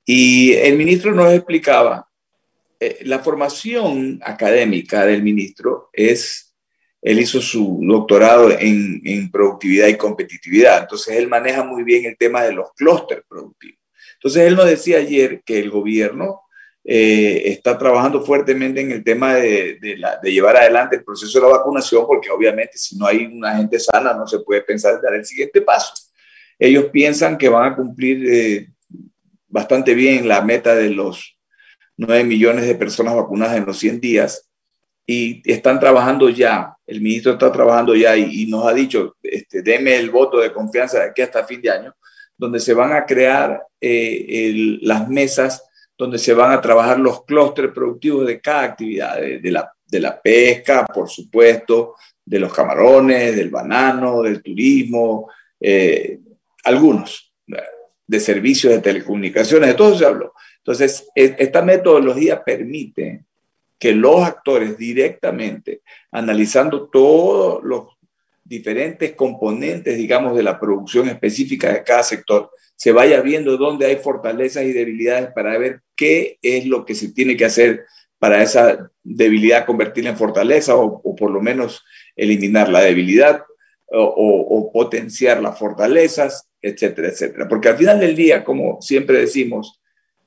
Y 0.04 0.52
el 0.54 0.76
ministro 0.76 1.14
nos 1.14 1.32
explicaba, 1.32 2.08
eh, 2.80 2.98
la 3.02 3.20
formación 3.20 4.20
académica 4.24 5.06
del 5.06 5.22
ministro 5.22 5.90
es, 5.92 6.54
él 7.02 7.20
hizo 7.20 7.40
su 7.40 7.80
doctorado 7.82 8.50
en, 8.50 9.00
en 9.04 9.30
productividad 9.30 9.86
y 9.86 9.96
competitividad, 9.96 10.82
entonces 10.82 11.16
él 11.16 11.28
maneja 11.28 11.62
muy 11.62 11.84
bien 11.84 12.06
el 12.06 12.16
tema 12.16 12.42
de 12.42 12.52
los 12.52 12.72
clústeres 12.74 13.24
productivos. 13.28 13.78
Entonces 14.14 14.42
él 14.42 14.56
nos 14.56 14.66
decía 14.66 14.98
ayer 14.98 15.42
que 15.44 15.60
el 15.60 15.70
gobierno 15.70 16.42
eh, 16.82 17.42
está 17.46 17.76
trabajando 17.76 18.22
fuertemente 18.22 18.80
en 18.80 18.90
el 18.90 19.04
tema 19.04 19.34
de, 19.34 19.78
llevar 20.22 20.56
adelante 20.56 20.96
el 20.96 21.04
proceso 21.04 21.38
de 21.38 21.46
la 21.46 21.58
vacunación, 21.58 22.06
porque 22.06 22.30
obviamente 22.30 22.78
si 22.78 22.96
no 22.96 23.06
hay 23.06 23.26
una 23.26 23.56
gente 23.56 23.78
sana 23.78 24.14
no 24.14 24.26
se 24.26 24.40
puede 24.40 24.62
pensar 24.62 24.94
en 24.94 25.02
dar 25.02 25.14
el 25.14 25.24
siguiente 25.24 25.60
paso. 25.60 25.92
Ellos 26.58 26.86
piensan 26.92 27.38
que 27.38 27.48
van 27.48 27.72
a 27.72 27.76
cumplir 27.76 28.26
eh, 28.30 28.68
bastante 29.48 29.94
bien 29.94 30.26
la 30.26 30.42
meta 30.42 30.74
de 30.74 30.90
los 30.90 31.38
9 31.96 32.24
millones 32.24 32.66
de 32.66 32.74
personas 32.74 33.14
vacunadas 33.14 33.56
en 33.56 33.66
los 33.66 33.78
100 33.78 34.00
días 34.00 34.50
y 35.06 35.42
están 35.50 35.80
trabajando 35.80 36.28
ya, 36.28 36.76
el 36.86 37.00
ministro 37.00 37.32
está 37.32 37.50
trabajando 37.50 37.94
ya 37.96 38.16
y, 38.16 38.46
nos 38.46 38.66
ha 38.66 38.72
dicho, 38.72 39.16
este, 39.22 39.60
deme 39.60 39.96
el 39.96 40.10
voto 40.10 40.38
de 40.38 40.52
confianza 40.52 41.00
de 41.00 41.06
aquí 41.06 41.20
hasta 41.20 41.44
fin 41.44 41.60
de 41.60 41.70
año, 41.70 41.94
donde 42.38 42.60
se 42.60 42.74
van 42.74 42.92
a 42.92 43.04
crear 43.04 43.60
eh, 43.80 44.78
las 44.82 45.08
mesas 45.08 45.64
donde 46.00 46.18
se 46.18 46.32
van 46.32 46.50
a 46.50 46.62
trabajar 46.62 46.98
los 46.98 47.26
clústeres 47.26 47.72
productivos 47.72 48.26
de 48.26 48.40
cada 48.40 48.62
actividad, 48.62 49.20
de, 49.20 49.50
la, 49.50 49.70
de 49.86 50.00
la 50.00 50.18
pesca, 50.18 50.86
por 50.86 51.10
supuesto, 51.10 51.94
de 52.24 52.38
los 52.38 52.54
camarones, 52.54 53.36
del 53.36 53.50
banano, 53.50 54.22
del 54.22 54.42
turismo, 54.42 55.28
eh, 55.60 56.18
algunos, 56.64 57.34
de 58.06 58.18
servicios 58.18 58.72
de 58.72 58.80
telecomunicaciones, 58.80 59.68
de 59.68 59.74
todo 59.74 59.94
se 59.94 60.06
habló. 60.06 60.32
Entonces, 60.56 61.06
esta 61.14 61.60
metodología 61.60 62.42
permite 62.42 63.26
que 63.78 63.92
los 63.92 64.22
actores 64.22 64.78
directamente, 64.78 65.82
analizando 66.12 66.88
todos 66.88 67.62
los 67.62 67.88
diferentes 68.50 69.12
componentes, 69.12 69.96
digamos, 69.96 70.36
de 70.36 70.42
la 70.42 70.58
producción 70.58 71.08
específica 71.08 71.72
de 71.72 71.84
cada 71.84 72.02
sector, 72.02 72.50
se 72.74 72.90
vaya 72.90 73.20
viendo 73.20 73.56
dónde 73.56 73.86
hay 73.86 73.96
fortalezas 73.96 74.64
y 74.64 74.72
debilidades 74.72 75.30
para 75.32 75.56
ver 75.56 75.82
qué 75.94 76.36
es 76.42 76.66
lo 76.66 76.84
que 76.84 76.96
se 76.96 77.12
tiene 77.12 77.36
que 77.36 77.44
hacer 77.44 77.84
para 78.18 78.42
esa 78.42 78.90
debilidad 79.04 79.66
convertirla 79.66 80.10
en 80.10 80.16
fortaleza 80.16 80.74
o, 80.74 81.14
por 81.14 81.30
lo 81.30 81.40
menos 81.40 81.84
eliminar 82.16 82.68
la 82.68 82.80
debilidad 82.80 83.44
o, 83.92 84.70
potenciar 84.72 85.40
las 85.40 85.56
fortalezas, 85.56 86.48
etcétera, 86.60 87.08
etcétera. 87.08 87.46
Porque 87.48 87.68
al 87.68 87.76
final 87.76 88.00
del 88.00 88.16
día, 88.16 88.42
como 88.42 88.82
siempre 88.82 89.20
decimos, 89.20 89.80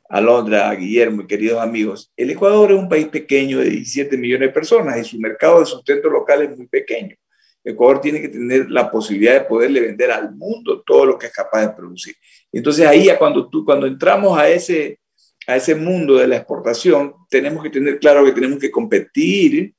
Alondra, 0.08 0.74
Guillermo 0.76 1.24
y 1.24 1.28
queridos 1.28 1.62
amigos, 1.62 2.12
el 2.16 2.30
Ecuador 2.30 2.72
es 2.72 2.80
un 2.80 2.88
país 2.88 3.08
pequeño 3.08 3.60
de 3.60 3.70
17 3.70 4.18
millones 4.18 4.48
de 4.48 4.54
personas 4.54 4.98
y 4.98 5.04
su 5.04 5.20
mercado 5.20 5.60
de 5.60 5.66
sustento 5.66 6.10
local 6.10 6.42
es 6.44 6.58
muy 6.58 6.68
pequeño. 6.68 7.18
Ecuador 7.64 8.02
tiene 8.02 8.22
que 8.22 8.30
tener 8.30 8.70
la 8.70 8.92
posibilidad 8.92 9.34
de 9.34 9.42
poderle 9.42 9.80
vender 9.80 10.12
al 10.12 10.36
mundo 10.36 10.84
todo 10.86 11.06
lo 11.06 11.18
que 11.18 11.28
es 11.28 11.34
capaz 11.34 11.62
de 11.62 11.74
producir. 11.74 12.16
Entonces 12.52 12.86
ahí 12.86 13.08
cuando, 13.18 13.50
tú, 13.50 13.64
cuando 13.64 13.88
entramos 13.88 14.38
a 14.38 14.50
ese, 14.50 15.00
a 15.48 15.56
ese 15.56 15.76
mundo 15.76 16.16
de 16.16 16.28
la 16.28 16.38
exportación, 16.38 17.14
tenemos 17.30 17.64
que 17.64 17.70
tener 17.70 18.00
claro 18.00 18.26
que 18.26 18.32
tenemos 18.32 18.60
que 18.60 18.72
competir 18.72 19.74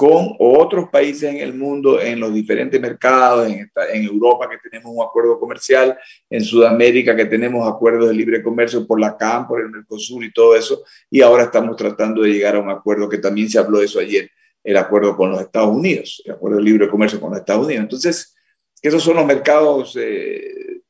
con 0.00 0.34
otros 0.38 0.88
países 0.88 1.24
en 1.24 1.36
el 1.36 1.52
mundo, 1.52 2.00
en 2.00 2.18
los 2.18 2.32
diferentes 2.32 2.80
mercados, 2.80 3.46
en, 3.46 3.70
en, 3.92 4.04
Europa 4.04 4.48
que 4.48 4.56
tenemos 4.70 4.90
un 4.96 5.04
acuerdo 5.04 5.38
comercial, 5.38 5.98
en 6.30 6.42
Sudamérica 6.42 7.14
que 7.14 7.26
tenemos 7.26 7.68
acuerdos 7.68 8.08
de 8.08 8.14
libre 8.14 8.42
comercio 8.42 8.86
por 8.86 8.98
la 8.98 9.14
CAM, 9.14 9.46
por 9.46 9.60
el 9.60 9.68
Mercosur 9.68 10.24
y 10.24 10.32
todo 10.32 10.56
eso, 10.56 10.82
y 11.10 11.20
ahora 11.20 11.44
estamos 11.44 11.76
tratando 11.76 12.22
de 12.22 12.30
llegar 12.30 12.56
a 12.56 12.60
un 12.60 12.70
acuerdo 12.70 13.10
que 13.10 13.18
también 13.18 13.50
se 13.50 13.58
habló 13.58 13.80
de 13.80 13.84
eso 13.84 14.00
ayer, 14.00 14.30
el 14.62 14.76
acuerdo 14.76 15.16
con 15.16 15.30
los 15.30 15.40
Estados 15.40 15.74
Unidos, 15.74 16.22
el 16.24 16.32
acuerdo 16.32 16.58
de 16.58 16.64
libre 16.64 16.88
comercio 16.88 17.20
con 17.20 17.30
los 17.30 17.40
Estados 17.40 17.66
Unidos. 17.66 17.82
Entonces, 17.82 18.36
esos 18.82 19.02
son 19.02 19.16
los 19.16 19.26
mercados 19.26 19.96
eh, 20.00 20.82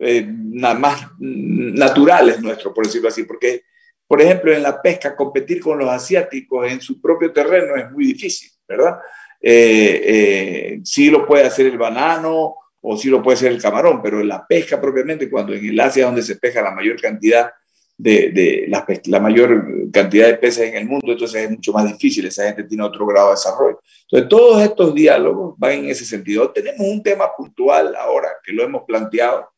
eh, 0.00 0.26
más 0.26 1.08
naturales 1.18 2.40
nuestros, 2.40 2.74
por 2.74 2.86
decirlo 2.86 3.08
así, 3.08 3.24
porque 3.24 3.62
por 4.06 4.22
ejemplo, 4.22 4.52
en 4.52 4.62
la 4.62 4.80
pesca, 4.80 5.16
competir 5.16 5.60
con 5.60 5.78
los 5.78 5.88
asiáticos 5.88 6.70
en 6.70 6.80
su 6.80 7.00
propio 7.00 7.32
terreno 7.32 7.76
es 7.76 7.90
muy 7.90 8.06
difícil, 8.06 8.50
¿verdad? 8.66 8.98
Eh, 9.40 10.02
eh, 10.04 10.80
sí 10.84 11.10
lo 11.10 11.26
puede 11.26 11.44
hacer 11.44 11.66
el 11.66 11.76
banano 11.76 12.54
o 12.80 12.96
sí 12.96 13.08
lo 13.08 13.22
puede 13.22 13.36
hacer 13.36 13.50
el 13.50 13.60
camarón, 13.60 14.00
pero 14.00 14.20
en 14.20 14.28
la 14.28 14.46
pesca 14.46 14.80
propiamente, 14.80 15.28
cuando 15.28 15.54
en 15.54 15.66
el 15.66 15.80
Asia 15.80 16.06
donde 16.06 16.22
se 16.22 16.36
pesca 16.36 16.62
la 16.62 16.70
mayor 16.70 17.00
cantidad 17.00 17.50
de, 17.98 18.66
la, 18.68 19.20
mayor 19.20 19.90
cantidad 19.92 20.26
de 20.26 20.36
peces 20.36 20.68
en 20.68 20.76
el 20.76 20.86
mundo, 20.86 21.12
entonces 21.12 21.44
es 21.44 21.50
mucho 21.50 21.72
más 21.72 21.86
difícil, 21.86 22.26
esa 22.26 22.44
gente 22.44 22.64
tiene 22.64 22.84
otro 22.84 23.06
grado 23.06 23.28
de 23.28 23.34
desarrollo. 23.34 23.80
Entonces, 24.02 24.28
todos 24.28 24.62
estos 24.62 24.94
diálogos 24.94 25.54
van 25.58 25.72
en 25.72 25.90
ese 25.90 26.04
sentido. 26.04 26.50
Tenemos 26.50 26.80
un 26.80 27.02
tema 27.02 27.26
puntual 27.36 27.94
ahora 27.96 28.28
que 28.44 28.52
lo 28.52 28.62
hemos 28.62 28.84
planteado 28.84 29.48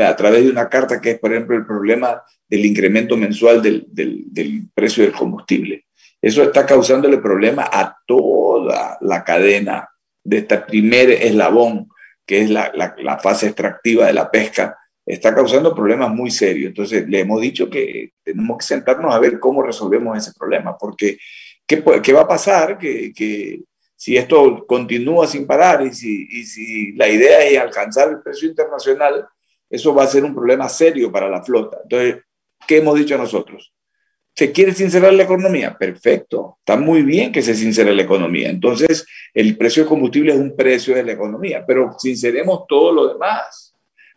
a 0.00 0.16
través 0.16 0.44
de 0.44 0.50
una 0.50 0.68
carta 0.68 1.00
que 1.00 1.12
es, 1.12 1.18
por 1.18 1.32
ejemplo, 1.32 1.56
el 1.56 1.66
problema 1.66 2.22
del 2.48 2.64
incremento 2.66 3.16
mensual 3.16 3.62
del, 3.62 3.86
del, 3.88 4.68
precio 4.74 5.02
del 5.02 5.12
combustible. 5.12 5.86
Eso 6.20 6.42
está 6.42 6.66
causándole 6.66 7.18
problema 7.18 7.68
a 7.72 7.96
toda 8.06 8.98
la 9.00 9.24
cadena 9.24 9.88
de 10.22 10.38
este 10.38 10.58
primer 10.58 11.10
eslabón, 11.10 11.88
que 12.26 12.42
es 12.42 12.50
la, 12.50 13.18
fase 13.22 13.46
extractiva 13.46 14.06
de 14.06 14.12
la 14.12 14.30
pesca, 14.30 14.76
está 15.06 15.34
causando 15.34 15.74
problemas 15.74 16.10
muy 16.10 16.30
serios. 16.30 16.68
Entonces, 16.68 17.08
le 17.08 17.20
hemos 17.20 17.40
dicho 17.40 17.70
que 17.70 18.10
tenemos 18.22 18.58
que 18.58 18.64
sentarnos 18.64 19.14
a 19.14 19.18
ver 19.20 19.38
cómo 19.38 19.62
resolvemos 19.62 20.18
ese 20.18 20.32
problema, 20.36 20.76
porque 20.76 21.18
¿qué, 21.66 21.82
qué 22.02 22.12
va 22.12 22.22
a 22.22 22.28
pasar? 22.28 22.76
Que, 22.76 23.12
que, 23.14 23.60
si 23.96 24.16
esto 24.16 24.66
continúa 24.66 25.26
sin 25.26 25.46
parar 25.46 25.84
y 25.86 25.92
si, 25.94 26.28
y 26.30 26.44
si 26.44 26.92
la 26.92 27.08
idea 27.08 27.42
es 27.44 27.58
alcanzar 27.58 28.10
el 28.10 28.20
precio 28.20 28.48
internacional, 28.48 29.26
eso 29.70 29.94
va 29.94 30.04
a 30.04 30.06
ser 30.06 30.22
un 30.22 30.34
problema 30.34 30.68
serio 30.68 31.10
para 31.10 31.30
la 31.30 31.42
flota. 31.42 31.78
Entonces, 31.82 32.22
¿qué 32.68 32.78
hemos 32.78 32.98
dicho 32.98 33.16
nosotros? 33.16 33.72
¿Se 34.34 34.52
quiere 34.52 34.72
sincerar 34.74 35.14
la 35.14 35.22
economía? 35.22 35.78
Perfecto, 35.78 36.58
está 36.58 36.76
muy 36.76 37.02
bien 37.02 37.32
que 37.32 37.40
se 37.40 37.54
sincere 37.54 37.94
la 37.94 38.02
economía. 38.02 38.50
Entonces, 38.50 39.06
el 39.32 39.56
precio 39.56 39.82
del 39.82 39.88
combustible 39.88 40.34
es 40.34 40.38
un 40.38 40.54
precio 40.54 40.94
de 40.94 41.02
la 41.02 41.12
economía, 41.12 41.64
pero 41.66 41.96
sinceremos 41.98 42.66
todo 42.68 42.92
lo 42.92 43.14
demás, 43.14 43.65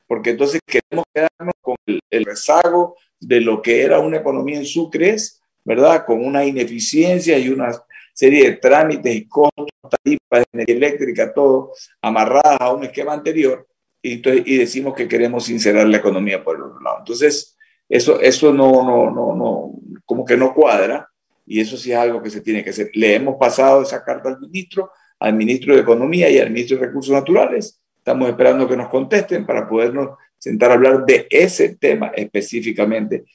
porque 0.10 0.32
entonces 0.32 0.60
queremos 0.66 1.06
quedarnos 1.14 1.54
con 1.62 1.76
el, 1.86 2.26
rezago 2.26 2.96
de 3.20 3.42
lo 3.42 3.62
que 3.62 3.84
era 3.84 4.00
una 4.00 4.18
economía 4.18 4.58
en 4.58 4.66
Sucres, 4.66 5.40
¿verdad? 5.64 6.04
Con 6.04 6.26
una 6.26 6.44
ineficiencia 6.44 7.38
y 7.38 7.50
una 7.50 7.72
serie 8.12 8.46
de 8.46 8.56
trámites 8.58 9.16
y 9.16 9.28
costos, 9.28 9.68
tarifas 10.04 10.46
energía 10.52 10.76
eléctrica, 10.76 11.32
todo 11.32 11.74
amarradas 12.02 12.60
a 12.60 12.74
un 12.74 12.86
esquema 12.86 13.14
anterior, 13.14 13.68
y, 14.02 14.14
y 14.52 14.58
decimos 14.58 14.96
que 14.96 15.08
queremos 15.08 15.46
sincerar 15.46 15.88
la 15.88 15.98
economía 15.98 16.44
por 16.44 16.56
el 16.56 16.64
otro 16.64 16.82
lado. 16.82 16.98
Entonces, 17.02 17.56
eso, 17.88 18.20
eso 18.20 18.52
no, 18.52 18.84
no, 18.84 19.12
no, 19.12 19.36
no, 19.36 19.74
como 20.06 20.26
que 20.26 20.36
no 20.36 20.56
cuadra 20.56 21.08
y 21.46 21.60
eso 21.60 21.78
sí 21.78 21.92
es 21.92 21.98
algo 22.00 22.24
que 22.24 22.32
se 22.32 22.42
tiene 22.42 22.64
que 22.64 22.72
hacer. 22.72 22.90
Le 22.96 23.14
hemos 23.14 23.36
pasado 23.36 23.84
esa 23.84 24.04
carta 24.04 24.30
al 24.30 24.40
ministro, 24.40 24.92
al 25.20 25.36
ministro 25.36 25.76
de 25.76 25.82
Economía 25.82 26.32
y 26.32 26.40
al 26.40 26.50
ministro 26.50 26.80
de 26.80 26.88
Recursos 26.88 27.14
Naturales. 27.14 27.80
Estamos 28.00 28.30
esperando 28.30 28.68
que 28.68 28.76
nos 28.76 28.90
contesten 28.90 29.46
para 29.46 29.68
podernos 29.68 30.18
sentar 30.38 30.72
a 30.72 30.74
hablar 30.74 31.06
de 31.06 31.28
ese 31.30 31.76
tema 31.76 32.08
específicamente. 32.16 33.26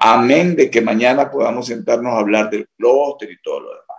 Amén 0.00 0.56
de 0.56 0.70
que 0.70 0.80
mañana 0.80 1.30
podamos 1.30 1.66
sentarnos 1.66 2.12
a 2.14 2.18
hablar 2.18 2.48
del 2.48 2.66
clúster 2.76 3.30
y 3.30 3.42
todo 3.42 3.60
lo 3.60 3.68
demás. 3.70 3.98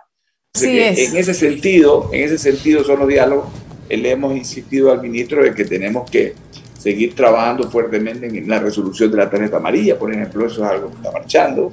Sí 0.54 0.78
es. 0.80 1.10
En 1.10 1.16
ese 1.18 1.34
sentido, 1.34 2.10
en 2.12 2.24
ese 2.24 2.38
sentido 2.38 2.82
son 2.82 3.00
los 3.00 3.08
diálogos. 3.08 3.46
Le 3.88 4.10
hemos 4.10 4.34
insistido 4.34 4.90
al 4.90 5.02
ministro 5.02 5.44
de 5.44 5.54
que 5.54 5.64
tenemos 5.64 6.10
que 6.10 6.34
seguir 6.78 7.14
trabajando 7.14 7.70
fuertemente 7.70 8.26
en 8.26 8.48
la 8.48 8.58
resolución 8.58 9.10
de 9.10 9.16
la 9.16 9.28
tarjeta 9.30 9.56
amarilla, 9.56 9.98
por 9.98 10.12
ejemplo, 10.12 10.46
eso 10.46 10.64
es 10.64 10.70
algo 10.70 10.90
que 10.90 10.96
está 10.96 11.12
marchando. 11.12 11.72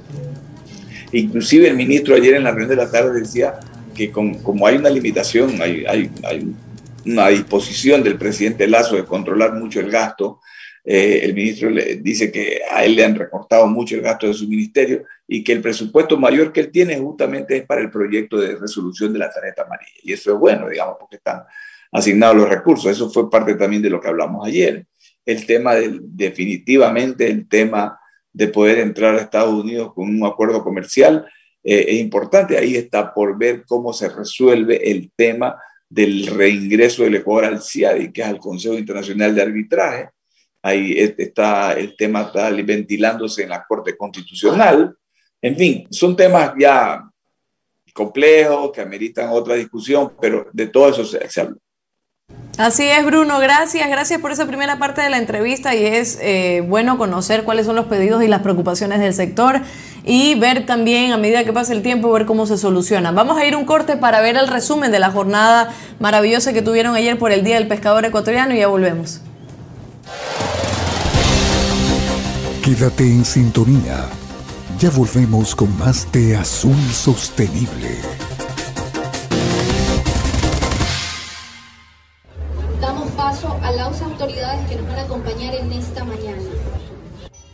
Inclusive 1.12 1.68
el 1.68 1.76
ministro 1.76 2.16
ayer 2.16 2.34
en 2.34 2.44
la 2.44 2.50
reunión 2.50 2.70
de 2.70 2.76
la 2.76 2.90
tarde 2.90 3.20
decía 3.20 3.58
que 3.94 4.10
como 4.10 4.66
hay 4.66 4.76
una 4.76 4.90
limitación, 4.90 5.62
hay, 5.62 5.84
hay, 5.86 6.10
hay, 6.24 6.52
una 7.06 7.28
disposición 7.28 8.02
del 8.02 8.18
presidente 8.18 8.66
Lazo 8.66 8.96
de 8.96 9.04
controlar 9.04 9.54
mucho 9.54 9.80
el 9.80 9.90
gasto, 9.90 10.40
eh, 10.84 11.20
el 11.22 11.34
ministro 11.34 11.70
le 11.70 11.96
dice 11.96 12.30
que 12.30 12.60
a 12.70 12.84
él 12.84 12.94
le 12.94 13.04
han 13.04 13.14
recortado 13.14 13.66
mucho 13.66 13.94
el 13.94 14.02
gasto 14.02 14.26
de 14.26 14.34
su 14.34 14.46
ministerio 14.46 15.04
y 15.26 15.42
que 15.42 15.52
el 15.52 15.62
presupuesto 15.62 16.18
mayor 16.18 16.52
que 16.52 16.60
él 16.60 16.70
tiene 16.70 16.98
justamente 16.98 17.56
es 17.56 17.66
para 17.66 17.80
el 17.80 17.90
proyecto 17.90 18.36
de 18.36 18.56
resolución 18.56 19.12
de 19.12 19.18
la 19.18 19.30
tarjeta 19.30 19.62
amarilla. 19.62 20.00
Y 20.02 20.12
eso 20.12 20.34
es 20.34 20.38
bueno, 20.38 20.68
digamos, 20.68 20.96
porque 21.00 21.16
están 21.16 21.42
asignados 21.90 22.36
los 22.36 22.48
recursos. 22.48 22.90
Eso 22.90 23.08
fue 23.08 23.30
parte 23.30 23.54
también 23.54 23.80
de 23.80 23.88
lo 23.88 24.00
que 24.00 24.08
hablamos 24.08 24.46
ayer 24.46 24.86
el 25.24 25.46
tema 25.46 25.74
del, 25.74 26.00
definitivamente 26.02 27.28
el 27.28 27.48
tema 27.48 27.98
de 28.32 28.48
poder 28.48 28.78
entrar 28.78 29.14
a 29.14 29.20
Estados 29.20 29.54
Unidos 29.54 29.92
con 29.94 30.08
un 30.08 30.26
acuerdo 30.26 30.62
comercial 30.62 31.26
eh, 31.62 31.86
es 31.88 32.00
importante. 32.00 32.58
Ahí 32.58 32.76
está 32.76 33.14
por 33.14 33.38
ver 33.38 33.64
cómo 33.66 33.92
se 33.92 34.08
resuelve 34.08 34.90
el 34.90 35.10
tema 35.16 35.56
del 35.94 36.26
reingreso 36.26 37.04
del 37.04 37.14
Ecuador 37.14 37.44
al 37.44 37.62
CIADI, 37.62 38.12
que 38.12 38.22
es 38.22 38.28
el 38.28 38.38
Consejo 38.38 38.74
Internacional 38.74 39.32
de 39.32 39.42
Arbitraje. 39.42 40.10
Ahí 40.60 40.92
está 40.98 41.74
el 41.74 41.94
tema 41.96 42.22
está 42.22 42.50
ventilándose 42.50 43.44
en 43.44 43.50
la 43.50 43.64
Corte 43.64 43.96
Constitucional. 43.96 44.96
En 45.40 45.56
fin, 45.56 45.86
son 45.90 46.16
temas 46.16 46.52
ya 46.58 47.04
complejos 47.92 48.72
que 48.72 48.80
ameritan 48.80 49.28
otra 49.30 49.54
discusión, 49.54 50.12
pero 50.20 50.48
de 50.52 50.66
todo 50.66 50.88
eso 50.88 51.04
se, 51.04 51.28
se. 51.30 51.48
Así 52.58 52.84
es, 52.84 53.04
Bruno, 53.04 53.38
gracias, 53.38 53.88
gracias 53.88 54.20
por 54.20 54.32
esa 54.32 54.46
primera 54.46 54.78
parte 54.78 55.00
de 55.00 55.10
la 55.10 55.18
entrevista 55.18 55.74
y 55.74 55.84
es 55.84 56.18
eh, 56.20 56.64
bueno 56.66 56.98
conocer 56.98 57.44
cuáles 57.44 57.66
son 57.66 57.76
los 57.76 57.86
pedidos 57.86 58.24
y 58.24 58.28
las 58.28 58.42
preocupaciones 58.42 59.00
del 59.00 59.12
sector 59.12 59.60
y 60.04 60.34
ver 60.34 60.66
también 60.66 61.12
a 61.12 61.16
medida 61.16 61.44
que 61.44 61.52
pasa 61.52 61.72
el 61.72 61.82
tiempo, 61.82 62.12
ver 62.12 62.26
cómo 62.26 62.46
se 62.46 62.58
solucionan. 62.58 63.14
Vamos 63.14 63.38
a 63.38 63.46
ir 63.46 63.56
un 63.56 63.64
corte 63.64 63.96
para 63.96 64.20
ver 64.20 64.36
el 64.36 64.48
resumen 64.48 64.92
de 64.92 64.98
la 64.98 65.10
jornada 65.10 65.70
maravillosa 65.98 66.52
que 66.52 66.62
tuvieron 66.62 66.94
ayer 66.94 67.18
por 67.18 67.32
el 67.32 67.42
Día 67.42 67.56
del 67.56 67.68
Pescador 67.68 68.04
Ecuatoriano 68.04 68.54
y 68.54 68.58
ya 68.58 68.68
volvemos. 68.68 69.20
Quédate 72.62 73.04
en 73.04 73.24
sintonía, 73.24 74.06
ya 74.78 74.90
volvemos 74.90 75.54
con 75.54 75.76
más 75.78 76.10
de 76.12 76.36
Azul 76.36 76.76
Sostenible. 76.92 77.98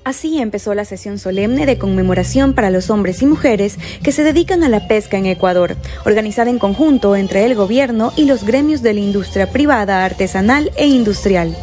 Así 0.03 0.41
empezó 0.41 0.75
la 0.75 0.87
sesión 0.87 1.19
solemne 1.19 1.67
de 1.67 1.77
conmemoración 1.77 2.55
para 2.55 2.71
los 2.71 2.89
hombres 2.89 3.21
y 3.21 3.27
mujeres 3.27 3.79
que 4.03 4.13
se 4.13 4.25
dedican 4.25 4.65
a 4.65 4.71
la 4.71 4.89
pesca 4.89 5.19
en 5.19 5.27
Ecuador, 5.27 5.77
organizada 6.07 6.49
en 6.49 6.59
conjunto 6.59 7.17
entre 7.17 7.45
el 7.45 7.55
gobierno 7.55 8.13
y 8.17 8.25
los 8.25 8.45
gremios 8.45 8.81
de 8.83 8.95
la 8.95 9.01
industria 9.01 9.53
privada, 9.53 10.05
artesanal 10.05 10.73
e 10.77 10.87
industrial. 10.87 11.55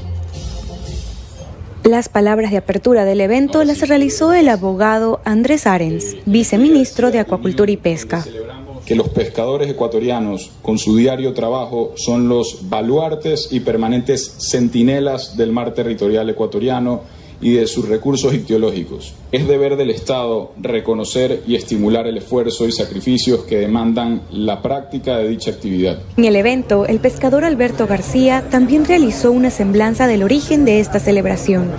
Las 1.84 2.10
palabras 2.10 2.52
de 2.52 2.58
apertura 2.58 3.06
del 3.06 3.22
evento 3.22 3.64
las 3.64 3.88
realizó 3.88 4.34
el 4.34 4.50
abogado 4.50 5.20
Andrés 5.26 5.66
Arens, 5.66 6.18
viceministro 6.26 7.10
de 7.10 7.20
Acuacultura 7.20 7.72
y 7.72 7.78
Pesca 7.78 8.24
que 8.88 8.96
los 8.96 9.10
pescadores 9.10 9.70
ecuatorianos, 9.70 10.50
con 10.62 10.78
su 10.78 10.96
diario 10.96 11.34
trabajo, 11.34 11.92
son 11.98 12.30
los 12.30 12.70
baluartes 12.70 13.50
y 13.52 13.60
permanentes 13.60 14.36
centinelas 14.50 15.36
del 15.36 15.52
mar 15.52 15.74
territorial 15.74 16.30
ecuatoriano 16.30 17.02
y 17.40 17.54
de 17.54 17.68
sus 17.68 17.88
recursos 17.88 18.34
ictiológicos. 18.34 19.14
Es 19.32 19.48
deber 19.48 19.78
del 19.78 19.92
Estado 19.92 20.52
reconocer 20.60 21.44
y 21.46 21.56
estimular 21.56 22.08
el 22.08 22.18
esfuerzo 22.18 22.68
y 22.68 22.72
sacrificios 22.72 23.44
que 23.44 23.58
demandan 23.58 24.24
la 24.32 24.62
práctica 24.62 25.18
de 25.18 25.30
dicha 25.30 25.52
actividad. 25.52 26.00
En 26.18 26.26
el 26.26 26.36
evento, 26.36 26.86
el 26.86 27.00
pescador 27.00 27.44
Alberto 27.44 27.88
García 27.88 28.46
también 28.50 28.86
realizó 28.86 29.32
una 29.32 29.52
semblanza 29.52 30.08
del 30.08 30.24
origen 30.24 30.66
de 30.66 30.80
esta 30.80 31.00
celebración. 31.00 31.70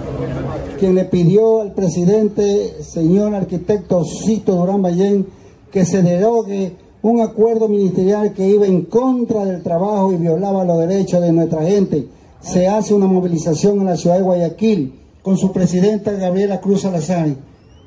quien 0.79 0.95
le 0.95 1.05
pidió 1.07 1.61
al 1.61 1.73
presidente, 1.73 2.83
señor 2.83 3.35
arquitecto 3.35 4.05
Cito 4.05 4.55
Durán 4.55 4.81
Ballén, 4.81 5.27
que 5.73 5.85
se 5.85 6.03
derogue 6.03 6.77
un 7.03 7.21
acuerdo 7.21 7.69
ministerial 7.69 8.33
que 8.33 8.47
iba 8.47 8.67
en 8.67 8.83
contra 8.83 9.45
del 9.45 9.63
trabajo 9.63 10.13
y 10.13 10.17
violaba 10.17 10.65
los 10.65 10.79
derechos 10.79 11.21
de 11.21 11.33
nuestra 11.33 11.65
gente. 11.65 12.07
Se 12.41 12.69
hace 12.69 12.95
una 12.95 13.07
movilización 13.07 13.81
en 13.81 13.87
la 13.87 13.97
ciudad 13.97 14.17
de 14.17 14.23
Guayaquil 14.23 14.93
con 15.29 15.37
su 15.37 15.53
presidenta 15.53 16.13
Gabriela 16.13 16.59
Cruz 16.59 16.81
Salazar, 16.81 17.29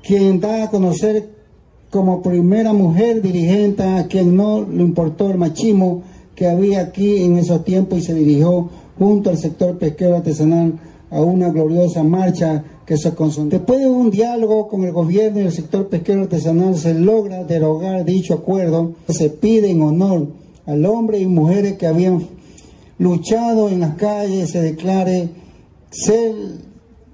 quien 0.03 0.39
da 0.39 0.65
a 0.65 0.69
conocer 0.69 1.27
como 1.89 2.21
primera 2.21 2.71
mujer 2.71 3.19
dirigente 3.19 3.81
a 3.81 4.05
quien 4.05 4.35
no 4.35 4.61
le 4.61 4.83
importó 4.83 5.31
el 5.31 5.39
machismo 5.39 6.03
que 6.35 6.45
había 6.45 6.81
aquí 6.81 7.23
en 7.23 7.39
esos 7.39 7.63
tiempos 7.63 7.97
y 7.97 8.03
se 8.03 8.13
dirigió 8.13 8.69
junto 8.99 9.31
al 9.31 9.39
sector 9.39 9.75
pesquero 9.79 10.17
artesanal 10.17 10.79
a 11.09 11.19
una 11.19 11.49
gloriosa 11.49 12.03
marcha 12.03 12.63
que 12.85 12.95
se 12.95 13.15
consumió. 13.15 13.49
Después 13.49 13.79
de 13.79 13.87
un 13.87 14.11
diálogo 14.11 14.67
con 14.67 14.83
el 14.83 14.91
gobierno 14.91 15.41
y 15.41 15.45
el 15.45 15.51
sector 15.51 15.87
pesquero 15.87 16.21
artesanal 16.21 16.77
se 16.77 16.93
logra 16.93 17.43
derogar 17.43 18.05
dicho 18.05 18.35
acuerdo. 18.35 18.93
Se 19.09 19.31
pide 19.31 19.71
en 19.71 19.81
honor 19.81 20.27
al 20.67 20.85
hombre 20.85 21.17
y 21.17 21.25
mujeres 21.25 21.75
que 21.79 21.87
habían 21.87 22.21
luchado 22.99 23.69
en 23.69 23.79
las 23.79 23.95
calles, 23.95 24.51
se 24.51 24.61
declare 24.61 25.29
ser 25.89 26.35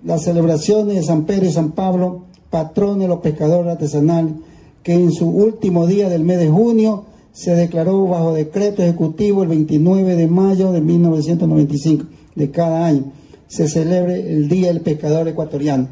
las 0.07 0.23
celebraciones 0.23 0.95
de 0.95 1.03
San 1.03 1.25
Pedro 1.25 1.45
y 1.45 1.51
San 1.51 1.73
Pablo, 1.73 2.23
patrón 2.49 2.99
de 2.99 3.07
los 3.07 3.19
pescadores 3.19 3.71
artesanales, 3.71 4.33
que 4.81 4.93
en 4.93 5.11
su 5.11 5.29
último 5.29 5.85
día 5.85 6.09
del 6.09 6.23
mes 6.23 6.39
de 6.39 6.49
junio 6.49 7.05
se 7.33 7.53
declaró 7.53 8.07
bajo 8.07 8.33
decreto 8.33 8.81
ejecutivo 8.81 9.43
el 9.43 9.49
29 9.49 10.15
de 10.15 10.27
mayo 10.27 10.71
de 10.71 10.81
1995 10.81 12.05
de 12.33 12.49
cada 12.49 12.87
año 12.87 13.11
se 13.47 13.67
celebre 13.67 14.31
el 14.31 14.49
Día 14.49 14.67
del 14.67 14.81
Pescador 14.81 15.27
Ecuatoriano. 15.27 15.87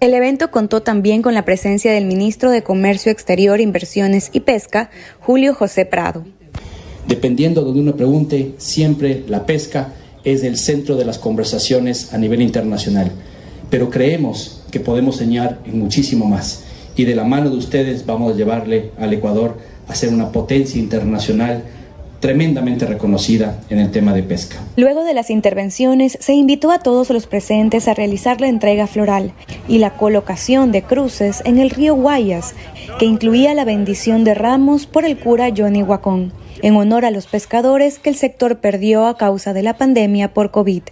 El 0.00 0.14
evento 0.14 0.50
contó 0.50 0.82
también 0.82 1.22
con 1.22 1.34
la 1.34 1.44
presencia 1.44 1.92
del 1.92 2.04
ministro 2.04 2.50
de 2.50 2.62
Comercio 2.62 3.12
Exterior, 3.12 3.60
Inversiones 3.60 4.30
y 4.32 4.40
Pesca, 4.40 4.90
Julio 5.20 5.54
José 5.54 5.86
Prado. 5.86 6.24
Dependiendo 7.06 7.60
de 7.60 7.66
donde 7.66 7.80
uno 7.80 7.96
pregunte, 7.96 8.54
siempre 8.58 9.24
la 9.28 9.46
pesca 9.46 9.94
es 10.24 10.42
el 10.42 10.56
centro 10.56 10.96
de 10.96 11.04
las 11.04 11.18
conversaciones 11.18 12.12
a 12.12 12.18
nivel 12.18 12.42
internacional, 12.42 13.12
pero 13.70 13.90
creemos 13.90 14.62
que 14.70 14.80
podemos 14.80 15.16
soñar 15.16 15.60
muchísimo 15.66 16.26
más. 16.26 16.64
Y 16.96 17.04
de 17.04 17.14
la 17.14 17.24
mano 17.24 17.50
de 17.50 17.56
ustedes 17.56 18.06
vamos 18.06 18.32
a 18.32 18.36
llevarle 18.36 18.90
al 18.98 19.12
Ecuador 19.12 19.58
a 19.88 19.94
ser 19.94 20.12
una 20.12 20.30
potencia 20.32 20.80
internacional 20.80 21.64
tremendamente 22.24 22.86
reconocida 22.86 23.60
en 23.68 23.80
el 23.80 23.90
tema 23.90 24.14
de 24.14 24.22
pesca. 24.22 24.56
Luego 24.76 25.04
de 25.04 25.12
las 25.12 25.28
intervenciones, 25.28 26.16
se 26.20 26.32
invitó 26.32 26.70
a 26.70 26.78
todos 26.78 27.10
los 27.10 27.26
presentes 27.26 27.86
a 27.86 27.92
realizar 27.92 28.40
la 28.40 28.48
entrega 28.48 28.86
floral 28.86 29.32
y 29.68 29.76
la 29.76 29.98
colocación 29.98 30.72
de 30.72 30.80
cruces 30.80 31.42
en 31.44 31.58
el 31.58 31.68
río 31.68 31.94
Guayas, 31.94 32.54
que 32.98 33.04
incluía 33.04 33.52
la 33.52 33.66
bendición 33.66 34.24
de 34.24 34.32
ramos 34.32 34.86
por 34.86 35.04
el 35.04 35.18
cura 35.18 35.52
Johnny 35.54 35.82
Huacón, 35.82 36.32
en 36.64 36.76
honor 36.76 37.04
a 37.04 37.10
los 37.10 37.26
pescadores 37.26 37.98
que 37.98 38.08
el 38.08 38.16
sector 38.16 38.58
perdió 38.58 39.06
a 39.06 39.18
causa 39.18 39.52
de 39.52 39.62
la 39.62 39.76
pandemia 39.76 40.32
por 40.32 40.50
COVID. 40.50 40.82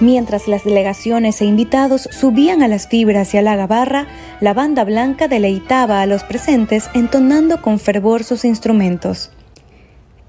Mientras 0.00 0.48
las 0.48 0.64
delegaciones 0.64 1.40
e 1.40 1.44
invitados 1.44 2.08
subían 2.10 2.64
a 2.64 2.68
las 2.68 2.88
fibras 2.88 3.32
y 3.32 3.38
a 3.38 3.42
la 3.42 3.54
gabarra, 3.54 4.08
la 4.40 4.54
banda 4.54 4.82
blanca 4.82 5.28
deleitaba 5.28 6.02
a 6.02 6.06
los 6.06 6.24
presentes 6.24 6.90
entonando 6.94 7.62
con 7.62 7.78
fervor 7.78 8.24
sus 8.24 8.44
instrumentos. 8.44 9.30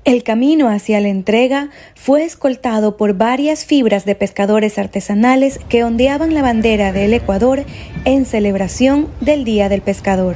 El 0.06 0.22
camino 0.22 0.70
hacia 0.70 1.02
la 1.02 1.10
entrega 1.10 1.72
fue 1.96 2.26
escoltado 2.26 2.96
por 2.96 3.16
varias 3.16 3.66
fibras 3.66 4.06
de 4.06 4.14
pescadores 4.14 4.78
artesanales 4.78 5.60
que 5.68 5.84
ondeaban 5.84 6.36
la 6.36 6.44
bandera 6.44 6.92
del 6.92 7.12
Ecuador 7.16 7.66
en 8.06 8.26
celebración 8.26 9.08
del 9.20 9.46
Día 9.46 9.68
del 9.68 9.82
Pescador. 9.82 10.36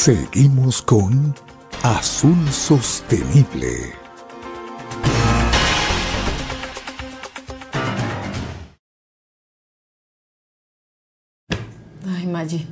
Seguimos 0.00 0.80
con 0.80 1.34
Azul 1.82 2.50
Sostenible. 2.50 3.92
Ay, 12.06 12.26
Maggi. 12.26 12.66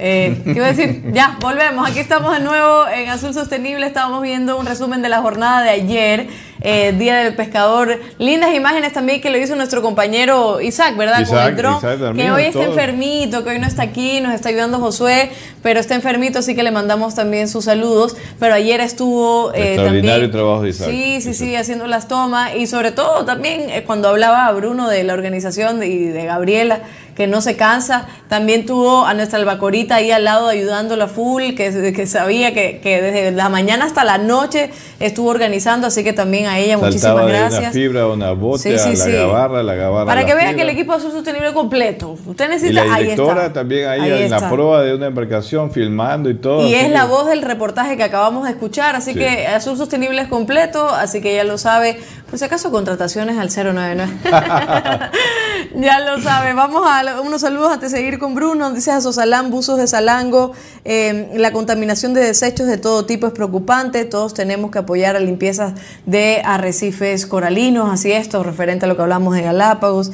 Eh, 0.00 0.40
¿Qué 0.42 0.50
iba 0.50 0.66
a 0.66 0.72
decir? 0.72 1.04
Ya, 1.12 1.38
volvemos. 1.40 1.88
Aquí 1.88 2.00
estamos 2.00 2.36
de 2.36 2.40
nuevo 2.42 2.88
en 2.88 3.08
Azul 3.08 3.32
Sostenible. 3.32 3.86
Estábamos 3.86 4.22
viendo 4.22 4.58
un 4.58 4.66
resumen 4.66 5.00
de 5.00 5.08
la 5.08 5.22
jornada 5.22 5.62
de 5.62 5.70
ayer, 5.70 6.28
eh, 6.64 6.92
Día 6.98 7.18
del 7.18 7.34
Pescador. 7.36 8.00
Lindas 8.18 8.52
imágenes 8.54 8.92
también 8.92 9.20
que 9.20 9.30
lo 9.30 9.38
hizo 9.38 9.54
nuestro 9.54 9.82
compañero 9.82 10.60
Isaac, 10.60 10.96
¿verdad? 10.96 11.20
Isaac, 11.20 11.38
Con 11.38 11.48
el 11.50 11.56
dron. 11.56 11.76
Isaac 11.76 12.00
también, 12.00 12.26
que 12.26 12.32
hoy 12.32 12.42
está 12.44 12.58
todo. 12.60 12.70
enfermito, 12.70 13.44
que 13.44 13.50
hoy 13.50 13.58
no 13.60 13.66
está 13.68 13.82
aquí, 13.82 14.20
nos 14.20 14.34
está 14.34 14.48
ayudando 14.48 14.78
Josué, 14.80 15.30
pero 15.62 15.78
está 15.78 15.94
enfermito, 15.94 16.40
así 16.40 16.56
que 16.56 16.62
le 16.64 16.70
mandamos 16.72 17.14
también 17.14 17.48
sus 17.48 17.66
saludos. 17.66 18.16
Pero 18.40 18.54
ayer 18.54 18.80
estuvo 18.80 19.52
eh, 19.54 19.76
también. 19.76 20.30
trabajo 20.32 20.62
de 20.62 20.70
Isaac. 20.70 20.88
Sí, 20.90 21.20
sí, 21.20 21.34
sí, 21.34 21.54
haciendo 21.54 21.86
las 21.86 22.08
tomas. 22.08 22.56
Y 22.56 22.66
sobre 22.66 22.90
todo 22.90 23.24
también 23.24 23.68
eh, 23.70 23.84
cuando 23.84 24.08
hablaba 24.08 24.50
Bruno 24.52 24.88
de 24.88 25.04
la 25.04 25.12
organización 25.12 25.78
de- 25.80 25.88
y 25.88 26.04
de 26.06 26.24
Gabriela 26.24 26.80
que 27.14 27.26
no 27.26 27.40
se 27.40 27.56
cansa. 27.56 28.06
También 28.28 28.66
tuvo 28.66 29.04
a 29.06 29.14
nuestra 29.14 29.38
albacorita 29.38 29.96
ahí 29.96 30.10
al 30.10 30.24
lado 30.24 30.48
ayudándola 30.48 31.06
full, 31.06 31.54
que, 31.54 31.92
que 31.94 32.06
sabía 32.06 32.52
que, 32.54 32.80
que 32.82 33.00
desde 33.00 33.30
la 33.32 33.48
mañana 33.48 33.84
hasta 33.84 34.04
la 34.04 34.18
noche 34.18 34.70
estuvo 35.00 35.30
organizando, 35.30 35.86
así 35.86 36.02
que 36.04 36.12
también 36.12 36.46
a 36.46 36.58
ella 36.58 36.72
Saltaba 36.78 36.86
muchísimas 36.88 37.16
de 37.16 37.24
una 37.24 37.38
gracias. 37.50 37.72
fibra 37.72 38.06
una 38.08 38.32
bote, 38.32 38.62
Sí, 38.62 38.78
sí, 38.78 38.88
a 38.88 38.90
la 38.90 38.96
sí. 39.04 39.12
gabarra, 39.12 39.62
la 39.62 39.74
gabarra. 39.74 40.06
Para 40.06 40.20
la 40.22 40.26
que 40.26 40.34
vea 40.34 40.54
que 40.54 40.62
el 40.62 40.70
equipo 40.70 40.92
Azul 40.92 41.12
Sostenible 41.12 41.52
completo. 41.52 42.16
Usted 42.26 42.46
Y 42.46 42.48
necesita. 42.48 42.84
la 42.84 42.94
ahí 42.94 43.02
directora 43.04 43.40
está. 43.46 43.52
también 43.52 43.88
ahí, 43.88 44.00
Ahí 44.00 44.10
en 44.12 44.22
está. 44.24 44.40
la 44.40 44.50
prueba 44.50 44.82
de 44.82 44.94
una 44.94 45.06
embarcación 45.06 45.70
filmando 45.70 46.30
y 46.30 46.34
todo. 46.34 46.66
Y 46.66 46.74
es 46.74 46.90
la 46.90 47.04
voz 47.04 47.28
del 47.28 47.42
reportaje 47.42 47.96
que 47.96 48.02
acabamos 48.04 48.44
de 48.44 48.50
escuchar, 48.50 48.96
así 48.96 49.12
Sí. 49.12 49.18
que 49.18 49.46
Azul 49.46 49.76
Sostenible 49.76 50.20
es 50.22 50.28
completo, 50.28 50.88
así 50.88 51.20
que 51.20 51.34
ya 51.34 51.44
lo 51.44 51.58
sabe. 51.58 51.98
Por 52.28 52.38
si 52.38 52.44
acaso, 52.46 52.70
contrataciones 52.72 53.38
al 53.38 53.50
099. 53.50 54.12
ya 55.76 56.00
lo 56.00 56.20
sabe. 56.20 56.52
Vamos 56.54 56.84
a 56.86 57.02
unos 57.22 57.40
saludos 57.40 57.72
antes 57.72 57.92
de 57.92 57.98
seguir 57.98 58.18
con 58.18 58.34
Bruno. 58.34 58.72
Dice 58.72 58.90
a 58.90 59.00
Sosalán, 59.00 59.50
buzos 59.50 59.78
de 59.78 59.86
Salango. 59.86 60.52
eh, 60.84 61.30
la 61.36 61.52
contaminación 61.52 62.14
de 62.14 62.20
desechos 62.20 62.66
de 62.66 62.78
todo 62.78 63.06
tipo 63.06 63.26
es 63.26 63.32
preocupante. 63.32 64.04
Todos 64.04 64.34
tenemos 64.34 64.70
que 64.70 64.78
apoyar 64.78 65.16
a 65.16 65.20
limpiezas 65.20 65.74
de 66.06 66.42
arrecifes 66.44 67.26
coralinos. 67.26 67.90
Así 67.92 68.12
esto, 68.12 68.42
referente 68.42 68.86
a 68.86 68.88
lo 68.88 68.96
que 68.96 69.02
hablamos 69.02 69.34
de 69.34 69.42
Galápagos. 69.42 70.10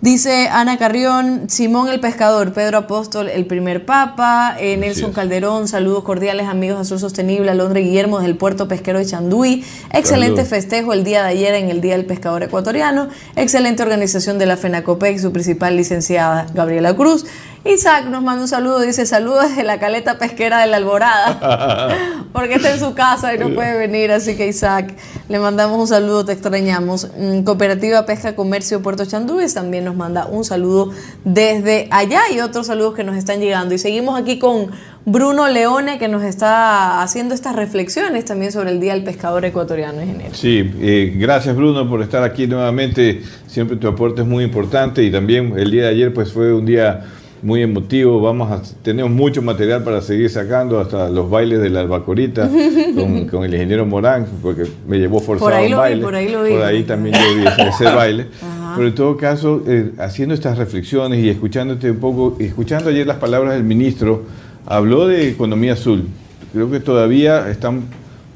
Dice 0.00 0.48
Ana 0.48 0.76
Carrión, 0.76 1.48
Simón 1.48 1.88
el 1.88 1.98
Pescador, 1.98 2.52
Pedro 2.52 2.76
Apóstol, 2.76 3.28
el 3.28 3.46
primer 3.46 3.86
papa, 3.86 4.54
eh, 4.60 4.76
Nelson. 4.76 5.12
Calderón, 5.12 5.66
saludos 5.66 6.04
cordiales 6.04 6.46
amigos 6.46 6.76
de 6.76 6.82
Azul 6.82 6.98
Sostenible, 6.98 7.50
Alondra 7.50 7.80
Guillermo 7.80 8.20
del 8.20 8.36
puerto 8.36 8.68
pesquero 8.68 8.98
de 8.98 9.06
Chanduí, 9.06 9.64
excelente 9.92 10.42
Salud. 10.42 10.50
festejo 10.50 10.92
el 10.92 11.04
día 11.04 11.22
de 11.22 11.30
ayer 11.30 11.54
en 11.54 11.70
el 11.70 11.80
Día 11.80 11.96
del 11.96 12.04
Pescador 12.04 12.42
Ecuatoriano, 12.42 13.08
excelente 13.34 13.82
organización 13.82 14.38
de 14.38 14.44
la 14.44 14.58
FENACOPEC, 14.58 15.18
su 15.18 15.32
principal 15.32 15.76
licenciada 15.76 16.46
Gabriela 16.52 16.94
Cruz. 16.94 17.24
Isaac 17.64 18.06
nos 18.10 18.22
manda 18.22 18.42
un 18.42 18.48
saludo, 18.48 18.80
dice 18.80 19.06
saludos 19.06 19.48
desde 19.48 19.62
la 19.62 19.78
caleta 19.78 20.18
pesquera 20.18 20.60
de 20.60 20.66
la 20.66 20.76
Alborada, 20.76 21.88
porque 22.32 22.54
está 22.54 22.72
en 22.72 22.78
su 22.78 22.92
casa 22.92 23.34
y 23.34 23.38
no 23.38 23.54
puede 23.54 23.78
venir, 23.78 24.12
así 24.12 24.36
que 24.36 24.46
Isaac, 24.46 24.94
le 25.30 25.38
mandamos 25.38 25.78
un 25.78 25.86
saludo, 25.86 26.26
te 26.26 26.32
extrañamos. 26.32 27.08
Mm, 27.18 27.42
Cooperativa 27.42 28.04
Pesca 28.04 28.36
Comercio 28.36 28.82
Puerto 28.82 29.06
Chandúes 29.06 29.54
también 29.54 29.84
nos 29.84 29.96
manda 29.96 30.26
un 30.26 30.44
saludo 30.44 30.90
desde 31.24 31.88
allá 31.90 32.20
y 32.34 32.40
otros 32.40 32.66
saludos 32.66 32.94
que 32.94 33.02
nos 33.02 33.16
están 33.16 33.40
llegando. 33.40 33.74
Y 33.74 33.78
seguimos 33.78 34.20
aquí 34.20 34.38
con 34.38 34.70
Bruno 35.06 35.48
Leone 35.48 35.98
que 35.98 36.08
nos 36.08 36.22
está 36.22 37.02
haciendo 37.02 37.34
estas 37.34 37.56
reflexiones 37.56 38.26
también 38.26 38.52
sobre 38.52 38.72
el 38.72 38.80
Día 38.80 38.92
del 38.92 39.04
Pescador 39.04 39.42
Ecuatoriano, 39.46 40.02
ingeniero. 40.02 40.34
Sí, 40.34 40.70
eh, 40.80 41.14
gracias 41.16 41.56
Bruno 41.56 41.88
por 41.88 42.02
estar 42.02 42.22
aquí 42.22 42.46
nuevamente. 42.46 43.22
Siempre 43.46 43.78
tu 43.78 43.88
aporte 43.88 44.20
es 44.20 44.28
muy 44.28 44.44
importante 44.44 45.02
y 45.02 45.10
también 45.10 45.54
el 45.56 45.70
día 45.70 45.84
de 45.84 45.88
ayer 45.88 46.12
pues 46.12 46.30
fue 46.30 46.52
un 46.52 46.66
día 46.66 47.04
muy 47.44 47.62
emotivo. 47.62 48.20
Vamos 48.20 48.50
a 48.50 48.62
tenemos 48.82 49.12
mucho 49.12 49.42
material 49.42 49.84
para 49.84 50.00
seguir 50.00 50.30
sacando 50.30 50.80
hasta 50.80 51.10
los 51.10 51.28
bailes 51.30 51.60
de 51.60 51.70
la 51.70 51.80
albacorita 51.80 52.48
con, 52.96 53.26
con 53.28 53.44
el 53.44 53.52
ingeniero 53.54 53.84
Morán 53.86 54.26
porque 54.42 54.64
me 54.88 54.98
llevó 54.98 55.20
forzado 55.20 55.50
Por 55.50 55.52
ahí 55.52 55.64
a 55.64 55.66
un 55.66 55.70
lo 55.72 55.76
vi, 55.76 55.82
baile. 55.82 56.02
por 56.02 56.14
ahí 56.14 56.28
lo 56.30 56.42
vi. 56.42 56.50
Por 56.52 56.62
ahí 56.62 56.82
también 56.84 57.14
yo 57.14 57.36
vi 57.36 57.46
ese, 57.46 57.68
ese 57.68 57.84
baile. 57.94 58.26
Ajá. 58.42 58.72
Pero 58.76 58.88
en 58.88 58.94
todo 58.94 59.16
caso, 59.16 59.62
eh, 59.68 59.92
haciendo 59.98 60.34
estas 60.34 60.58
reflexiones 60.58 61.22
y 61.22 61.28
escuchándote 61.28 61.90
un 61.90 61.98
poco, 61.98 62.36
escuchando 62.40 62.88
ayer 62.90 63.06
las 63.06 63.18
palabras 63.18 63.54
del 63.54 63.62
ministro, 63.62 64.22
habló 64.66 65.06
de 65.06 65.28
economía 65.28 65.74
azul. 65.74 66.08
Creo 66.52 66.70
que 66.70 66.80
todavía 66.80 67.50
están, 67.50 67.82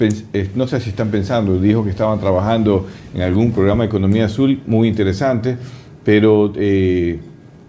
eh, 0.00 0.48
no 0.54 0.68
sé 0.68 0.80
si 0.80 0.90
están 0.90 1.10
pensando, 1.10 1.58
dijo 1.58 1.82
que 1.82 1.90
estaban 1.90 2.20
trabajando 2.20 2.86
en 3.14 3.22
algún 3.22 3.52
programa 3.52 3.84
de 3.84 3.88
economía 3.88 4.26
azul 4.26 4.60
muy 4.66 4.86
interesante, 4.86 5.56
pero 6.04 6.52
eh, 6.56 7.18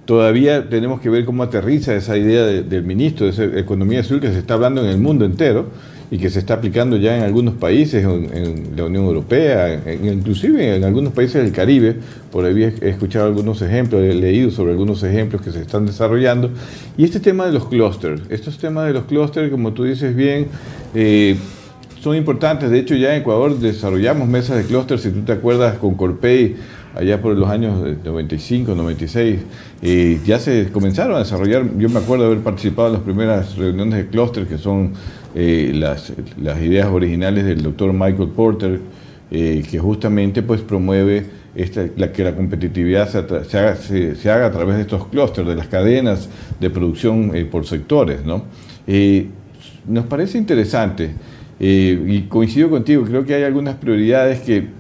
todavía 0.10 0.68
tenemos 0.68 1.02
que 1.02 1.10
ver 1.12 1.24
cómo 1.24 1.44
aterriza 1.44 1.94
esa 1.94 2.18
idea 2.18 2.44
del 2.44 2.84
ministro 2.84 3.28
de 3.28 3.32
esa 3.32 3.44
economía 3.60 4.00
azul 4.00 4.20
que 4.20 4.34
se 4.34 4.40
está 4.40 4.56
hablando 4.56 4.82
en 4.82 4.88
el 4.88 4.98
mundo 4.98 5.24
entero 5.24 5.68
y 6.10 6.18
que 6.18 6.32
se 6.32 6.40
está 6.40 6.56
aplicando 6.56 6.98
ya 6.98 7.16
en 7.16 7.22
algunos 7.22 7.54
países, 7.54 8.04
en, 8.04 8.76
la 8.76 8.86
Unión 8.86 9.06
Europea, 9.06 9.80
inclusive 10.02 10.78
en 10.78 10.84
algunos 10.84 11.14
países 11.14 11.44
del 11.44 11.52
Caribe. 11.52 11.98
Por 12.32 12.44
ahí 12.44 12.74
he 12.82 12.90
escuchado 12.90 13.28
algunos 13.28 13.62
ejemplos, 13.62 14.02
he 14.02 14.16
leído 14.16 14.50
sobre 14.50 14.72
algunos 14.72 15.04
ejemplos 15.04 15.44
que 15.44 15.52
se 15.52 15.62
están 15.62 15.86
desarrollando. 15.86 16.50
Y 16.98 17.04
este 17.04 17.20
tema 17.20 17.46
de 17.46 17.52
los 17.52 17.68
clústeres, 17.68 18.22
estos 18.32 18.58
temas 18.58 18.88
de 18.88 18.94
los 18.94 19.04
clústeres, 19.04 19.52
como 19.52 19.74
tú 19.74 19.84
dices 19.84 20.16
bien, 20.16 20.48
eh, 20.96 21.36
son 22.02 22.16
importantes. 22.16 22.72
De 22.72 22.80
hecho, 22.80 22.96
ya 22.96 23.14
en 23.14 23.22
Ecuador 23.22 23.60
desarrollamos 23.60 24.28
mesas 24.28 24.58
de 24.58 24.64
clústeres, 24.64 25.04
si 25.04 25.12
tú 25.12 25.22
te 25.22 25.34
acuerdas, 25.34 25.78
con 25.78 25.94
Corpey 25.94 26.56
allá 27.00 27.22
por 27.22 27.36
los 27.36 27.50
años 27.50 27.80
95, 28.04 28.76
96, 28.76 29.40
y 29.82 30.20
ya 30.20 30.38
se 30.38 30.70
comenzaron 30.70 31.16
a 31.16 31.20
desarrollar, 31.20 31.66
yo 31.78 31.88
me 31.88 32.00
acuerdo 32.00 32.26
de 32.26 32.32
haber 32.32 32.44
participado 32.44 32.90
en 32.90 32.94
las 32.96 33.04
primeras 33.04 33.56
reuniones 33.56 33.96
de 33.96 34.08
clúster, 34.08 34.46
que 34.46 34.58
son 34.58 34.92
eh, 35.34 35.72
las, 35.74 36.12
ideas 36.62 36.88
originales 36.88 37.46
del 37.46 37.64
doctor 37.64 37.94
Michael 37.94 38.30
Porter, 38.36 38.80
eh, 39.32 39.64
que 39.70 39.80
justamente 39.80 40.42
pues 40.42 40.60
promueve 40.60 41.26
la, 41.96 42.12
que 42.12 42.24
la 42.24 42.36
competitividad 42.36 43.08
se, 43.08 43.58
haga, 43.58 43.76
se, 43.78 44.32
haga, 44.32 44.48
a 44.48 44.52
través 44.52 44.76
de 44.76 44.82
estos 44.82 45.08
clústeres, 45.08 45.48
de 45.48 45.56
las 45.56 45.68
cadenas 45.68 46.28
de 46.60 46.70
producción 46.70 47.32
eh, 47.34 47.46
por 47.46 47.66
sectores. 47.66 48.26
¿no? 48.26 48.44
nos 49.88 50.06
parece 50.06 50.38
interesante 50.38 51.12
y 51.60 52.22
coincido 52.24 52.70
contigo, 52.70 53.04
creo 53.04 53.24
que 53.24 53.36
hay 53.36 53.44
algunas 53.44 53.76
prioridades 53.76 54.42
que, 54.42 54.79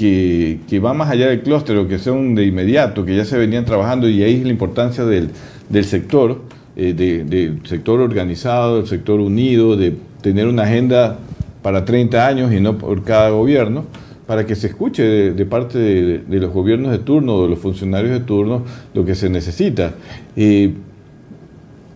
que, 0.00 0.80
van 0.80 0.96
más 0.96 1.10
allá 1.10 1.28
del 1.28 1.42
clúster 1.42 1.76
o 1.76 1.86
que 1.86 1.98
son 1.98 2.34
de 2.34 2.44
inmediato, 2.46 3.04
que 3.04 3.14
ya 3.14 3.24
se 3.24 3.36
venían 3.36 3.64
trabajando 3.64 4.08
y 4.08 4.22
ahí 4.22 4.36
es 4.36 4.44
la 4.44 4.50
importancia 4.50 5.04
del, 5.04 5.30
del 5.68 5.84
sector 5.84 6.40
eh, 6.76 6.94
del 6.94 7.66
sector 7.66 8.00
organizado, 8.00 8.76
del 8.78 8.86
sector 8.86 9.20
unido, 9.20 9.76
de 9.76 9.92
tener 10.22 10.46
una 10.46 10.62
agenda 10.62 11.18
para 11.62 11.84
30 11.84 12.26
años 12.26 12.52
y 12.52 12.60
no 12.60 12.78
por 12.78 13.02
cada 13.02 13.30
gobierno, 13.30 13.84
para 14.26 14.46
que 14.46 14.54
se 14.54 14.68
escuche 14.68 15.02
de, 15.02 15.46
parte 15.46 15.78
de, 15.78 16.40
los 16.40 16.52
gobiernos 16.52 16.92
de 16.92 16.98
turno, 16.98 17.42
de 17.42 17.48
los 17.48 17.58
funcionarios 17.58 18.12
de 18.12 18.20
turno, 18.20 18.64
lo 18.94 19.04
que 19.04 19.14
se 19.14 19.28
necesita. 19.28 19.94
Eh, 20.36 20.72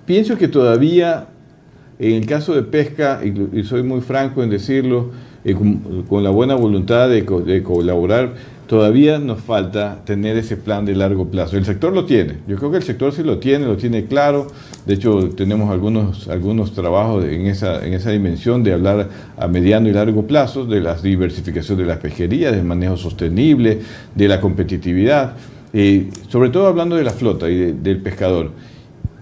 pienso 0.04 0.36
que 0.36 0.48
todavía, 0.48 1.28
en 1.98 2.14
el 2.14 2.26
caso 2.26 2.54
de 2.54 2.64
pesca, 2.64 3.20
y, 3.24 3.62
soy 3.62 3.84
muy 3.84 4.00
franco 4.00 4.42
en 4.42 4.50
decirlo, 4.50 5.12
eh, 5.44 5.54
con, 5.54 6.24
la 6.24 6.30
buena 6.30 6.54
voluntad 6.54 7.08
de, 7.08 7.22
de 7.22 7.62
colaborar, 7.62 8.34
todavía 8.66 9.18
nos 9.18 9.40
falta 9.40 10.00
tener 10.04 10.36
ese 10.36 10.56
plan 10.56 10.84
de 10.84 10.94
largo 10.94 11.28
plazo. 11.28 11.56
El 11.56 11.64
sector 11.64 11.92
lo 11.92 12.06
tiene, 12.06 12.38
yo 12.48 12.56
creo 12.56 12.70
que 12.70 12.78
el 12.78 12.82
sector 12.82 13.12
sí 13.12 13.22
lo 13.22 13.38
tiene, 13.38 13.66
lo 13.66 13.76
tiene 13.76 14.06
claro. 14.06 14.46
De 14.86 14.94
hecho, 14.94 15.30
tenemos 15.30 15.70
algunos, 15.70 16.28
algunos 16.28 16.72
trabajos 16.72 17.24
en 17.24 17.46
esa, 17.46 17.86
en 17.86 17.94
esa 17.94 18.10
dimensión 18.10 18.62
de 18.62 18.72
hablar 18.72 19.08
a 19.36 19.48
mediano 19.48 19.88
y 19.88 19.92
largo 19.92 20.26
plazo 20.26 20.64
de 20.64 20.80
la 20.80 20.94
diversificación 20.94 21.78
de 21.78 21.86
las 21.86 21.98
pesquerías, 21.98 22.52
del 22.54 22.64
manejo 22.64 22.96
sostenible, 22.96 23.80
de 24.14 24.28
la 24.28 24.40
competitividad, 24.40 25.34
eh, 25.72 26.08
sobre 26.28 26.50
todo 26.50 26.66
hablando 26.66 26.96
de 26.96 27.04
la 27.04 27.12
flota 27.12 27.48
y 27.50 27.72
del 27.72 27.98
pescador. 27.98 28.50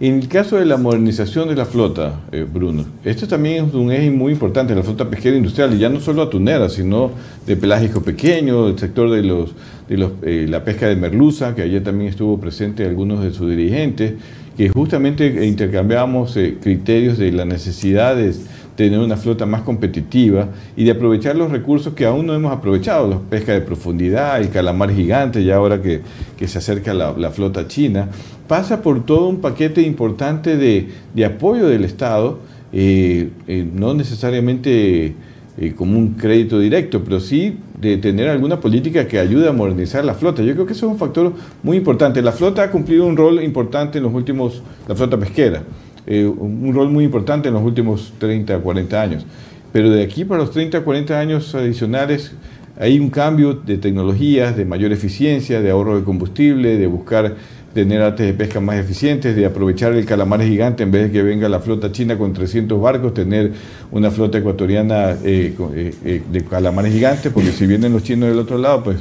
En 0.03 0.19
el 0.19 0.27
caso 0.27 0.57
de 0.57 0.67
la 0.67 0.79
modernización 0.79 1.49
de 1.49 1.55
la 1.55 1.65
flota, 1.65 2.23
eh, 2.33 2.45
Bruno, 2.53 2.85
esto 3.05 3.29
también 3.29 3.67
es 3.67 3.73
un 3.75 3.93
eje 3.93 4.11
muy 4.11 4.33
importante, 4.33 4.75
la 4.75 4.83
flota 4.83 5.09
pesquera 5.09 5.37
industrial, 5.37 5.73
y 5.75 5.79
ya 5.79 5.89
no 5.89 6.01
solo 6.01 6.23
atunera, 6.23 6.69
sino 6.69 7.13
de 7.47 7.57
pelágico 7.57 8.03
pequeño, 8.03 8.67
el 8.67 8.77
sector 8.77 9.09
de, 9.13 9.23
los, 9.23 9.53
de 9.89 9.99
los, 9.99 10.11
eh, 10.23 10.47
la 10.49 10.65
pesca 10.65 10.89
de 10.89 10.97
merluza, 10.97 11.55
que 11.55 11.63
ayer 11.63 11.85
también 11.85 12.11
estuvo 12.11 12.37
presente 12.41 12.85
algunos 12.85 13.23
de 13.23 13.31
sus 13.31 13.49
dirigentes, 13.49 14.15
que 14.57 14.71
justamente 14.71 15.47
intercambiamos 15.47 16.37
eh, 16.37 16.57
criterios 16.61 17.17
de 17.17 17.31
la 17.31 17.45
necesidad 17.45 18.17
de 18.17 18.35
tener 18.77 18.99
una 18.99 19.17
flota 19.17 19.45
más 19.47 19.63
competitiva 19.63 20.49
y 20.77 20.85
de 20.85 20.93
aprovechar 20.93 21.37
los 21.37 21.51
recursos 21.51 21.95
que 21.95 22.05
aún 22.05 22.27
no 22.27 22.35
hemos 22.35 22.53
aprovechado, 22.53 23.09
la 23.09 23.19
pesca 23.19 23.53
de 23.53 23.61
profundidad, 23.61 24.41
el 24.41 24.51
calamar 24.51 24.93
gigante, 24.93 25.45
ya 25.45 25.57
ahora 25.57 25.83
que, 25.83 26.01
que 26.37 26.49
se 26.49 26.59
acerca 26.59 26.95
la, 26.95 27.31
flota 27.31 27.67
china, 27.69 28.09
pasa 28.49 28.83
por 28.83 29.05
todo 29.05 29.29
un 29.29 29.41
paquete 29.41 29.83
importante 29.83 30.57
de, 30.57 31.25
apoyo 31.25 31.67
del 31.67 31.85
Estado, 31.85 32.39
eh, 32.73 33.31
eh, 33.47 33.69
no 33.71 33.93
necesariamente 33.95 35.15
eh, 35.59 35.75
como 35.77 35.99
un 35.99 36.15
crédito 36.15 36.59
directo, 36.59 37.05
pero 37.05 37.21
sí 37.21 37.59
de 37.79 37.99
tener 37.99 38.29
alguna 38.31 38.59
política 38.59 39.07
que 39.07 39.19
ayude 39.19 39.49
a 39.49 39.53
modernizar 39.53 40.05
la 40.05 40.15
flota. 40.15 40.43
Yo 40.43 40.55
creo 40.55 40.65
que 40.65 40.73
eso 40.73 40.87
es 40.87 40.93
un 40.93 40.99
factor 40.99 41.33
muy 41.63 41.77
importante. 41.77 42.23
La 42.23 42.33
flota 42.33 42.63
ha 42.63 42.71
cumplido 42.71 43.05
un 43.05 43.17
rol 43.17 43.43
importante 43.43 43.99
en 43.99 44.05
los 44.05 44.15
últimos, 44.15 44.63
la 44.89 44.95
flota 44.95 45.19
pesquera, 45.19 45.63
un 46.07 46.73
rol 46.75 46.91
muy 46.91 47.05
importante 47.05 47.49
en 47.49 47.55
los 47.55 47.63
últimos 47.63 48.13
30, 48.19 48.59
40 48.59 49.01
años. 49.01 49.27
Pero 49.73 49.91
de 49.91 50.03
aquí 50.03 50.25
para 50.25 50.41
los 50.41 50.51
30, 50.51 50.83
40 50.83 51.19
años 51.19 51.55
adicionales 51.55 52.33
hay 52.79 52.99
un 52.99 53.11
cambio 53.11 53.55
de 53.55 53.79
tecnologías, 53.79 54.57
de 54.57 54.65
mayor 54.65 54.93
eficiencia, 54.93 55.61
de 55.61 55.71
ahorro 55.71 55.97
de 55.97 56.05
combustible, 56.05 56.77
de 56.77 56.87
buscar 56.87 57.37
tener 57.75 58.03
artes 58.03 58.27
de 58.27 58.35
pesca 58.35 58.61
más 58.61 58.77
eficientes, 58.77 59.35
de 59.35 59.47
aprovechar 59.47 59.93
el 59.95 60.05
calamar 60.05 60.43
gigante 60.43 60.83
en 60.83 60.91
vez 60.91 61.05
de 61.05 61.11
que 61.11 61.23
venga 61.23 61.49
la 61.49 61.61
flota 61.61 61.91
china 61.91 62.19
con 62.19 62.33
300 62.33 62.81
barcos, 62.81 63.15
tener 63.15 63.53
una 63.91 64.11
flota 64.11 64.39
ecuatoriana 64.39 65.13
eh, 65.25 65.55
eh, 65.75 65.95
eh, 66.05 66.23
de 66.31 66.45
calamares 66.45 66.93
gigantes, 66.93 67.33
porque 67.33 67.53
si 67.53 67.67
vienen 67.67 67.93
los 67.93 68.03
chinos 68.03 68.29
del 68.29 68.39
otro 68.39 68.59
lado, 68.59 68.85
pues 68.85 68.99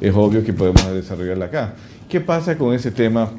es 0.00 0.14
obvio 0.14 0.44
que 0.44 0.52
podemos 0.52 0.92
desarrollarla 0.92 1.46
acá. 1.46 1.74
¿Qué 2.08 2.20
pasa 2.20 2.56
con 2.56 2.74
ese 2.74 2.90
tema 2.90 3.30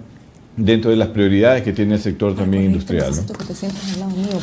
dentro 0.55 0.91
de 0.91 0.97
las 0.97 1.09
prioridades 1.09 1.63
que 1.63 1.73
tiene 1.73 1.95
el 1.95 2.01
sector 2.01 2.35
también 2.35 2.63
industrial? 2.63 3.13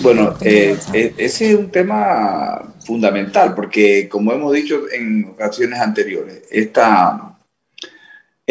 Bueno, 0.02 0.34
ese 0.40 1.14
es 1.16 1.54
un 1.54 1.70
tema 1.70 2.74
fundamental, 2.84 3.54
porque 3.54 4.08
como 4.08 4.32
hemos 4.32 4.52
dicho 4.52 4.82
en 4.92 5.26
ocasiones 5.26 5.80
anteriores, 5.80 6.42
esta 6.50 7.30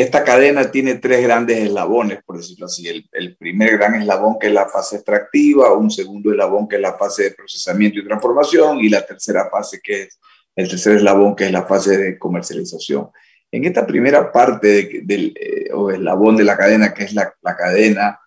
esta 0.01 0.23
cadena 0.23 0.71
tiene 0.71 0.95
tres 0.95 1.21
grandes 1.21 1.57
eslabones, 1.57 2.23
por 2.23 2.37
decirlo 2.37 2.67
así. 2.67 2.87
El, 2.87 3.35
primer 3.35 3.77
gran 3.77 3.95
eslabón 3.95 4.37
que 4.39 4.47
es 4.47 4.53
la 4.53 4.69
fase 4.69 4.95
extractiva, 4.95 5.73
un 5.73 5.91
segundo 5.91 6.31
eslabón 6.31 6.69
que 6.69 6.77
es 6.77 6.81
la 6.81 6.93
fase 6.93 7.23
de 7.23 7.31
procesamiento 7.31 7.99
y 7.99 8.05
transformación 8.05 8.79
y 8.79 8.87
la 8.87 9.05
tercera 9.05 9.49
fase 9.49 9.81
que 9.83 10.03
es 10.03 10.19
el 10.55 10.69
tercer 10.69 10.97
eslabón 10.97 11.35
que 11.35 11.47
es 11.47 11.51
la 11.51 11.63
fase 11.63 11.97
de 11.97 12.17
comercialización. 12.17 13.09
En 13.51 13.65
esta 13.65 13.85
primera 13.85 14.31
parte 14.31 15.01
del 15.03 15.33
eh, 15.35 15.69
o 15.73 15.89
eslabón 15.91 16.37
de 16.37 16.43
la 16.43 16.57
cadena, 16.57 16.93
que 16.93 17.05
es 17.05 17.13
la, 17.13 17.33
cadena 17.57 18.19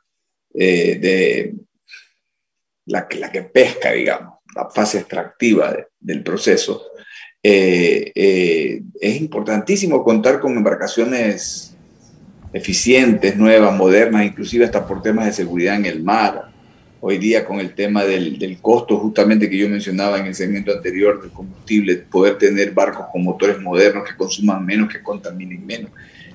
eh, 0.54 0.98
de 1.00 1.54
la, 2.86 3.06
la, 3.18 3.30
que 3.30 3.42
pesca, 3.42 3.92
digamos, 3.92 4.38
la 4.54 4.68
fase 4.70 4.98
extractiva 4.98 5.76
del 6.00 6.22
proceso, 6.22 6.92
eh, 7.44 8.12
eh, 8.14 8.82
es 9.00 9.20
importantísimo 9.20 10.04
contar 10.04 10.38
con 10.38 10.56
embarcaciones 10.56 11.74
eficientes, 12.52 13.36
nuevas, 13.36 13.74
modernas, 13.74 14.24
inclusive 14.24 14.64
hasta 14.64 14.86
por 14.86 15.02
temas 15.02 15.26
de 15.26 15.32
seguridad 15.32 15.74
en 15.76 15.86
el 15.86 16.02
mar. 16.04 16.51
Hoy 17.04 17.18
día 17.18 17.44
con 17.44 17.58
el 17.58 17.74
tema 17.74 18.04
del, 18.04 18.38
del, 18.38 18.58
costo 18.58 18.96
justamente 18.96 19.50
que 19.50 19.58
yo 19.58 19.68
mencionaba 19.68 20.18
en 20.18 20.26
el 20.26 20.34
segmento 20.34 20.72
anterior 20.72 21.20
del 21.20 21.32
combustible, 21.32 21.96
poder 21.96 22.38
tener 22.38 22.70
barcos 22.70 23.06
con 23.12 23.24
motores 23.24 23.60
modernos 23.60 24.08
que 24.08 24.16
consuman 24.16 24.64
menos, 24.64 24.88
que 24.88 25.02
contaminen 25.02 25.66
menos. 25.66 25.90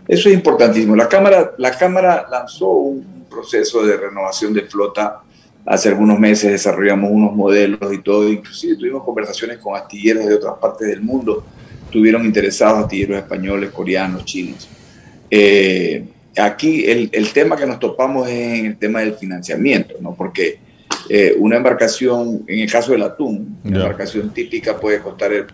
Eso 0.08 0.28
es 0.28 0.36
importantísimo. 0.36 0.96
La 0.96 1.08
Cámara, 1.08 1.54
la 1.58 1.72
cámara 1.72 2.28
lanzó 2.30 2.70
un 2.70 3.26
proceso 3.30 3.86
de 3.86 3.96
renovación 3.96 4.54
de 4.54 4.64
flota 4.64 5.22
Hace 5.68 5.90
algunos 5.90 6.18
meses 6.18 6.50
desarrollamos 6.50 7.12
unos 7.12 7.36
modelos 7.36 7.94
y 7.94 7.98
todo, 7.98 8.30
inclusive 8.30 8.78
tuvimos 8.78 9.04
conversaciones 9.04 9.58
con 9.58 9.76
astilleros 9.76 10.26
de 10.26 10.36
otras 10.36 10.54
partes 10.62 10.88
del 10.88 11.02
mundo, 11.02 11.44
tuvieron 11.92 12.24
interesados 12.24 12.86
astilleros 12.86 13.18
españoles, 13.18 13.72
coreanos, 13.72 14.24
chinos. 14.24 14.70
Eh, 15.30 16.06
aquí 16.36 16.86
el, 16.86 17.10
el, 17.14 17.32
tema 17.32 17.56
que 17.56 17.66
nos 17.66 17.80
topamos 17.80 18.28
es 18.28 18.60
en 18.60 18.66
el 18.66 18.78
tema 18.78 19.00
del 19.00 19.16
financiamiento, 19.16 19.96
¿no? 20.02 20.16
porque 20.16 20.60
eh, 21.10 21.36
una 21.38 21.58
embarcación, 21.58 22.44
en 22.48 22.60
el 22.60 22.72
caso 22.72 22.92
del 22.92 23.04
atún, 23.04 23.60
una 23.64 23.78
embarcación 23.78 24.34
típica 24.34 24.78
puede 24.78 25.00
costar 25.00 25.48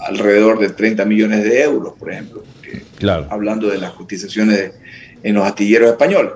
alrededor 0.00 0.58
de 0.58 0.70
30 0.70 1.04
millones 1.04 1.44
de 1.44 1.62
euros, 1.62 1.94
por 1.98 2.12
ejemplo, 2.12 2.44
claro. 2.96 3.26
hablando 3.30 3.68
de 3.68 3.78
las 3.78 3.92
cotizaciones 3.92 4.72
en 5.22 5.34
los 5.34 5.44
astilleros 5.44 5.90
españoles. 5.90 6.32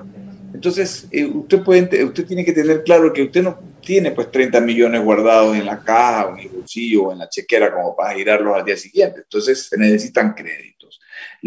Entonces, 0.53 1.07
eh, 1.11 1.25
usted, 1.25 1.63
puede, 1.63 2.03
usted 2.03 2.25
tiene 2.25 2.45
que 2.45 2.53
tener 2.53 2.83
claro 2.83 3.11
que 3.11 3.23
usted 3.23 3.43
no 3.43 3.59
tiene 3.81 4.11
pues 4.11 4.31
30 4.31 4.61
millones 4.61 5.03
guardados 5.03 5.55
en 5.55 5.65
la 5.65 5.79
caja 5.79 6.27
o 6.27 6.33
en 6.33 6.39
el 6.39 6.49
bolsillo 6.49 7.03
o 7.03 7.11
en 7.11 7.19
la 7.19 7.29
chequera 7.29 7.73
como 7.73 7.95
para 7.95 8.15
girarlos 8.15 8.55
al 8.55 8.65
día 8.65 8.77
siguiente. 8.77 9.21
Entonces, 9.21 9.67
se 9.67 9.77
necesitan 9.77 10.33
créditos. 10.33 10.74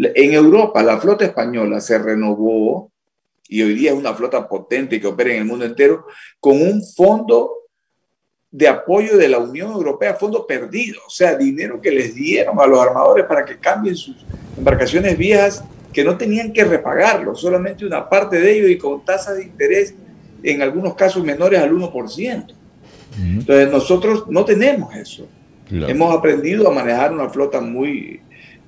En 0.01 0.33
Europa, 0.33 0.81
la 0.81 0.99
flota 0.99 1.25
española 1.25 1.81
se 1.81 1.97
renovó 1.97 2.91
y 3.49 3.61
hoy 3.63 3.73
día 3.73 3.91
es 3.91 3.97
una 3.97 4.13
flota 4.13 4.47
potente 4.47 5.01
que 5.01 5.07
opera 5.07 5.31
en 5.31 5.39
el 5.39 5.45
mundo 5.45 5.65
entero 5.65 6.05
con 6.39 6.61
un 6.61 6.83
fondo 6.83 7.51
de 8.51 8.67
apoyo 8.67 9.17
de 9.17 9.27
la 9.27 9.39
Unión 9.39 9.71
Europea, 9.71 10.15
fondo 10.15 10.47
perdido, 10.47 11.01
o 11.05 11.09
sea, 11.09 11.35
dinero 11.35 11.81
que 11.81 11.91
les 11.91 12.15
dieron 12.15 12.59
a 12.59 12.65
los 12.65 12.79
armadores 12.79 13.25
para 13.25 13.45
que 13.45 13.57
cambien 13.57 13.95
sus 13.95 14.25
embarcaciones 14.57 15.17
viejas 15.17 15.63
que 15.93 16.03
no 16.03 16.17
tenían 16.17 16.53
que 16.53 16.63
repagarlo, 16.63 17.35
solamente 17.35 17.85
una 17.85 18.07
parte 18.07 18.39
de 18.39 18.51
ello 18.51 18.67
y 18.67 18.77
con 18.77 19.03
tasas 19.03 19.37
de 19.37 19.43
interés 19.43 19.93
en 20.41 20.61
algunos 20.61 20.95
casos 20.95 21.23
menores 21.23 21.59
al 21.59 21.73
1%. 21.73 22.55
Entonces 23.17 23.69
nosotros 23.69 24.25
no 24.29 24.45
tenemos 24.45 24.95
eso. 24.95 25.27
Hemos 25.69 26.15
aprendido 26.15 26.67
a 26.67 26.73
manejar 26.73 27.11
una 27.11 27.29
flota 27.29 27.59
muy, 27.59 28.21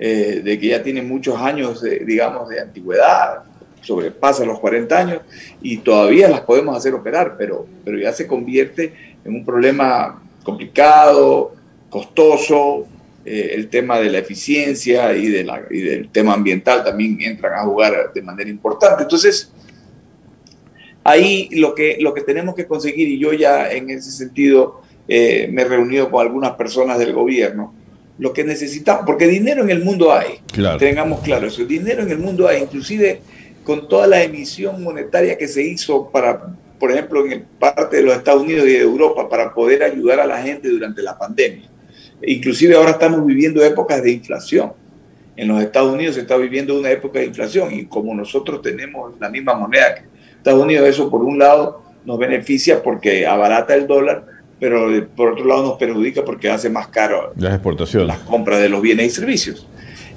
eh, 0.04 0.42
de 0.44 0.60
que 0.60 0.70
ya 0.70 0.82
tiene 0.82 1.04
muchos 1.04 1.40
años, 1.40 1.80
de, 1.80 2.00
digamos, 2.00 2.50
de 2.50 2.60
antigüedad, 2.60 3.44
sobrepasa 3.82 4.44
los 4.46 4.60
40 4.60 4.98
años 4.98 5.22
y 5.62 5.78
todavía 5.78 6.28
las 6.28 6.42
podemos 6.42 6.76
hacer 6.76 6.96
operar, 6.96 7.36
pero, 7.38 7.68
pero 7.86 8.00
ya 8.00 8.12
se 8.12 8.26
convierte 8.26 8.96
en 9.24 9.36
un 9.36 9.46
problema 9.46 10.20
complicado, 10.42 11.54
costoso, 11.92 12.88
eh, 13.24 13.52
el 13.54 13.70
tema 13.70 14.00
de 14.00 14.10
la 14.10 14.18
eficiencia 14.18 15.16
y, 15.16 15.28
del 15.28 16.10
tema 16.12 16.34
ambiental 16.34 16.84
también 16.84 17.20
entran 17.22 17.60
a 17.60 17.64
jugar 17.64 18.12
de 18.12 18.22
manera 18.24 18.50
importante. 18.50 19.04
Entonces, 19.04 19.52
ahí 21.04 21.48
lo 21.52 21.76
que, 21.76 21.98
lo 22.00 22.16
que 22.16 22.22
tenemos 22.22 22.56
que 22.56 22.66
conseguir, 22.66 23.08
y 23.08 23.20
yo 23.20 23.34
ya 23.34 23.72
en 23.72 23.92
ese 23.92 24.10
sentido 24.10 24.82
eh, 25.08 25.48
me 25.52 25.62
he 25.62 25.66
reunido 25.66 26.10
con 26.10 26.26
algunas 26.26 26.54
personas 26.54 26.98
del 26.98 27.14
gobierno, 27.14 27.76
lo 28.22 28.34
que 28.34 28.44
necesitamos, 28.44 29.02
porque 29.04 29.26
dinero 29.26 29.64
en 29.64 29.72
el 29.72 29.84
mundo 29.84 30.14
hay, 30.14 30.42
tengamos 30.78 31.22
claro 31.22 31.48
eso, 31.48 31.66
dinero 31.66 32.04
en 32.04 32.12
el 32.12 32.20
mundo 32.20 32.48
hay, 32.48 32.62
inclusive 32.62 33.20
con 33.64 33.88
toda 33.88 34.06
la 34.06 34.22
emisión 34.22 34.84
monetaria 34.84 35.36
que 35.40 35.48
se 35.48 35.64
hizo 35.64 36.08
para, 36.12 36.56
por 36.80 36.92
ejemplo, 36.92 37.26
en 37.26 37.44
parte 37.58 37.98
de 37.98 38.04
los 38.04 38.16
Estados 38.16 38.44
Unidos 38.44 38.68
y 38.68 38.74
de 38.74 38.82
Europa 38.82 39.28
para 39.28 39.52
poder 39.52 39.82
ayudar 39.82 40.20
a 40.20 40.28
la 40.28 40.40
gente 40.40 40.70
durante 40.70 41.02
la 41.02 41.18
pandemia. 41.18 41.68
Inclusive 42.22 42.76
ahora 42.76 42.92
estamos 42.92 43.26
viviendo 43.26 43.66
épocas 43.66 44.04
de 44.04 44.12
inflación. 44.12 44.74
En 45.36 45.48
los 45.48 45.60
Estados 45.60 45.92
Unidos 45.92 46.14
se 46.14 46.22
está 46.22 46.38
viviendo 46.38 46.78
una 46.78 46.92
época 46.92 47.18
de 47.18 47.26
inflación 47.26 47.74
y 47.74 47.86
como 47.86 48.14
nosotros 48.14 48.62
tenemos 48.62 49.20
la 49.20 49.30
misma 49.30 49.56
moneda 49.56 49.96
que 49.96 50.04
Estados 50.38 50.62
Unidos, 50.62 50.88
eso 50.88 51.10
por 51.10 51.24
un 51.24 51.40
lado 51.40 51.82
nos 52.06 52.20
beneficia 52.20 52.84
porque 52.84 53.26
abarata 53.26 53.74
el 53.74 53.88
dólar, 53.88 54.26
pero 54.62 54.88
por 55.16 55.34
otro 55.34 55.44
lado 55.44 55.64
nos 55.64 55.80
perjudica 55.80 56.24
porque 56.24 56.48
hace 56.48 56.70
más 56.70 56.88
caro 56.90 57.34
las 57.36 57.56
exportaciones, 57.56 58.08
las 58.08 58.20
compras 58.20 58.62
de 58.62 58.70
los 58.70 58.80
bienes 58.80 59.08
y 59.08 59.10
servicios. 59.10 59.68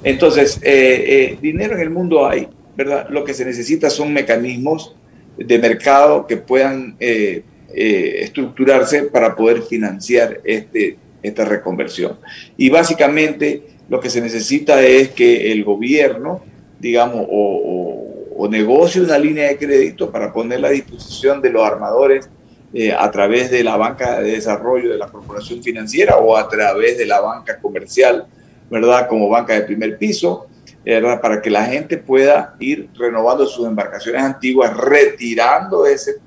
Entonces, 0.03 0.59
eh, 0.61 1.31
eh, 1.31 1.37
dinero 1.41 1.73
en 1.73 1.81
el 1.81 1.89
mundo 1.89 2.27
hay, 2.27 2.47
¿verdad? 2.77 3.07
Lo 3.09 3.23
que 3.23 3.33
se 3.33 3.43
necesita 3.43 3.89
son 3.89 4.13
mecanismos 4.13 4.95
de 5.35 5.57
mercado 5.57 6.27
que 6.27 6.37
puedan 6.37 6.95
eh, 6.99 7.41
estructurarse 7.73 9.05
para 9.05 9.35
poder 9.35 9.63
financiar 9.63 10.39
este, 10.43 10.99
esta 11.23 11.43
reconversión. 11.43 12.19
Y 12.55 12.69
básicamente 12.69 13.63
lo 13.89 13.99
que 13.99 14.11
se 14.11 14.21
necesita 14.21 14.79
es 14.83 15.09
que 15.09 15.51
el 15.53 15.63
gobierno, 15.63 16.43
digamos, 16.79 17.25
o, 17.27 18.47
negocie 18.47 19.01
una 19.01 19.17
línea 19.17 19.47
de 19.47 19.57
crédito 19.57 20.11
para 20.11 20.31
ponerla 20.31 20.67
a 20.67 20.71
disposición 20.71 21.41
de 21.41 21.49
los 21.49 21.65
armadores 21.65 22.29
eh, 22.75 22.91
a 22.91 23.09
través 23.09 23.49
de 23.49 23.63
la 23.63 23.75
banca 23.75 24.19
de 24.19 24.33
desarrollo 24.33 24.91
de 24.91 24.97
la 24.97 25.07
corporación 25.07 25.63
financiera 25.63 26.17
o 26.17 26.37
a 26.37 26.47
través 26.47 26.97
de 26.97 27.07
la 27.07 27.21
banca 27.21 27.57
comercial, 27.59 28.25
¿verdad? 28.69 29.07
Como 29.07 29.29
banca 29.29 29.53
de 29.53 29.61
primer 29.61 29.97
piso, 29.97 30.45
¿verdad? 30.83 31.19
Para 31.19 31.41
que 31.41 31.49
la 31.49 31.65
gente 31.65 31.97
pueda 31.97 32.55
ir 32.59 32.89
renovando 32.95 33.47
sus 33.47 33.65
embarcaciones 33.65 34.21
antiguas, 34.21 34.77
retirando 34.77 35.87
ese, 35.87 36.17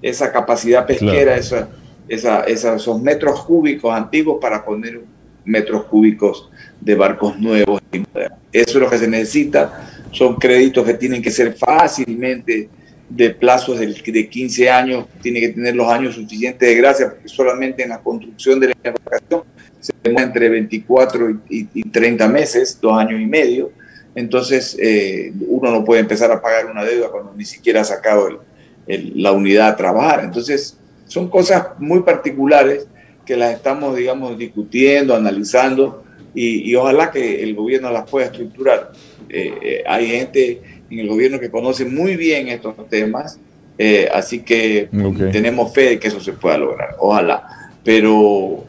esa 0.00 0.30
capacidad 0.30 0.86
pesquera, 0.86 1.34
esa 1.34 1.68
esa, 2.08 2.40
esos 2.44 3.00
metros 3.00 3.44
cúbicos 3.44 3.94
antiguos 3.94 4.38
para 4.40 4.64
poner 4.64 5.02
metros 5.44 5.84
cúbicos 5.84 6.50
de 6.80 6.94
barcos 6.94 7.38
nuevos 7.38 7.80
y 7.92 8.00
modernos. 8.00 8.38
Eso 8.52 8.70
es 8.70 8.76
lo 8.76 8.90
que 8.90 8.98
se 8.98 9.08
necesita. 9.08 9.90
Son 10.10 10.36
créditos 10.36 10.84
que 10.84 10.94
tienen 10.94 11.22
que 11.22 11.30
ser 11.30 11.54
fácilmente 11.54 12.68
de 13.08 13.30
plazos 13.30 13.78
de, 13.78 13.86
de 13.86 14.28
15 14.28 14.70
años, 14.70 15.06
tiene 15.22 15.40
que 15.40 15.50
tener 15.50 15.76
los 15.76 15.88
años 15.88 16.14
suficientes 16.14 16.68
de 16.68 16.74
gracia, 16.74 17.10
porque 17.10 17.28
solamente 17.28 17.82
en 17.82 17.90
la 17.90 18.00
construcción 18.00 18.60
de 18.60 18.68
la 18.68 18.74
embarcación 18.82 19.42
se 19.80 19.92
demora 20.02 20.24
entre 20.24 20.48
24 20.48 21.40
y, 21.50 21.82
30 21.90 22.28
meses, 22.28 22.78
dos 22.80 22.98
años 22.98 23.20
y 23.20 23.26
medio. 23.26 23.70
Entonces, 24.14 24.76
eh, 24.80 25.32
uno 25.46 25.70
no 25.70 25.84
puede 25.84 26.00
empezar 26.00 26.30
a 26.30 26.40
pagar 26.40 26.66
una 26.66 26.84
deuda 26.84 27.10
cuando 27.10 27.34
ni 27.34 27.44
siquiera 27.44 27.82
ha 27.82 27.84
sacado 27.84 28.40
la 28.86 29.32
unidad 29.32 29.68
a 29.68 29.76
trabajar. 29.76 30.24
Entonces, 30.24 30.78
son 31.06 31.28
cosas 31.28 31.66
muy 31.78 32.00
particulares 32.00 32.86
que 33.26 33.36
las 33.36 33.54
estamos, 33.54 33.96
digamos, 33.96 34.38
discutiendo, 34.38 35.14
analizando 35.14 36.04
y, 36.34 36.74
ojalá 36.74 37.10
que 37.10 37.42
el 37.42 37.54
gobierno 37.54 37.90
las 37.90 38.08
pueda 38.08 38.26
estructurar. 38.26 38.92
Eh, 39.28 39.54
eh, 39.62 39.84
hay 39.86 40.06
gente 40.08 40.60
en 40.90 40.98
el 40.98 41.08
gobierno 41.08 41.40
que 41.40 41.50
conoce 41.50 41.84
muy 41.84 42.16
bien 42.16 42.48
estos 42.48 42.74
temas, 42.88 43.38
eh, 43.76 44.08
así 44.12 44.40
que 44.40 44.88
tenemos 45.32 45.72
fe 45.72 45.90
de 45.90 45.98
que 45.98 46.08
eso 46.08 46.20
se 46.20 46.32
pueda 46.32 46.58
lograr, 46.58 46.96
ojalá. 46.98 47.72
Pero, 47.82 48.64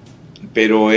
pero 0.53 0.89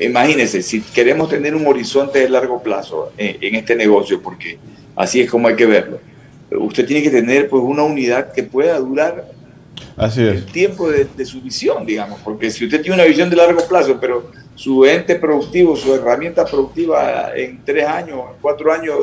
imagínense, 0.00 0.62
si 0.62 0.80
queremos 0.80 1.28
tener 1.28 1.54
un 1.54 1.66
horizonte 1.66 2.20
de 2.20 2.28
largo 2.28 2.62
plazo 2.62 3.12
en 3.18 3.54
este 3.54 3.76
negocio, 3.76 4.20
porque 4.22 4.58
así 4.96 5.20
es 5.20 5.30
como 5.30 5.48
hay 5.48 5.56
que 5.56 5.66
verlo, 5.66 6.00
usted 6.50 6.86
tiene 6.86 7.02
que 7.02 7.10
tener 7.10 7.48
pues 7.48 7.62
una 7.62 7.82
unidad 7.82 8.32
que 8.32 8.42
pueda 8.42 8.78
durar 8.78 9.32
el 9.96 10.44
tiempo 10.46 10.90
de, 10.90 11.24
su 11.24 11.40
visión, 11.40 11.86
digamos, 11.86 12.20
porque 12.24 12.50
si 12.50 12.64
usted 12.64 12.80
tiene 12.80 12.96
una 12.96 13.04
visión 13.04 13.30
de 13.30 13.36
largo 13.36 13.66
plazo, 13.66 13.98
pero 14.00 14.30
su 14.54 14.84
ente 14.84 15.16
productivo, 15.16 15.76
su 15.76 15.94
herramienta 15.94 16.44
productiva 16.44 17.32
en 17.34 17.60
tres 17.64 17.86
años, 17.86 18.20
en 18.30 18.40
cuatro 18.40 18.72
años 18.72 18.96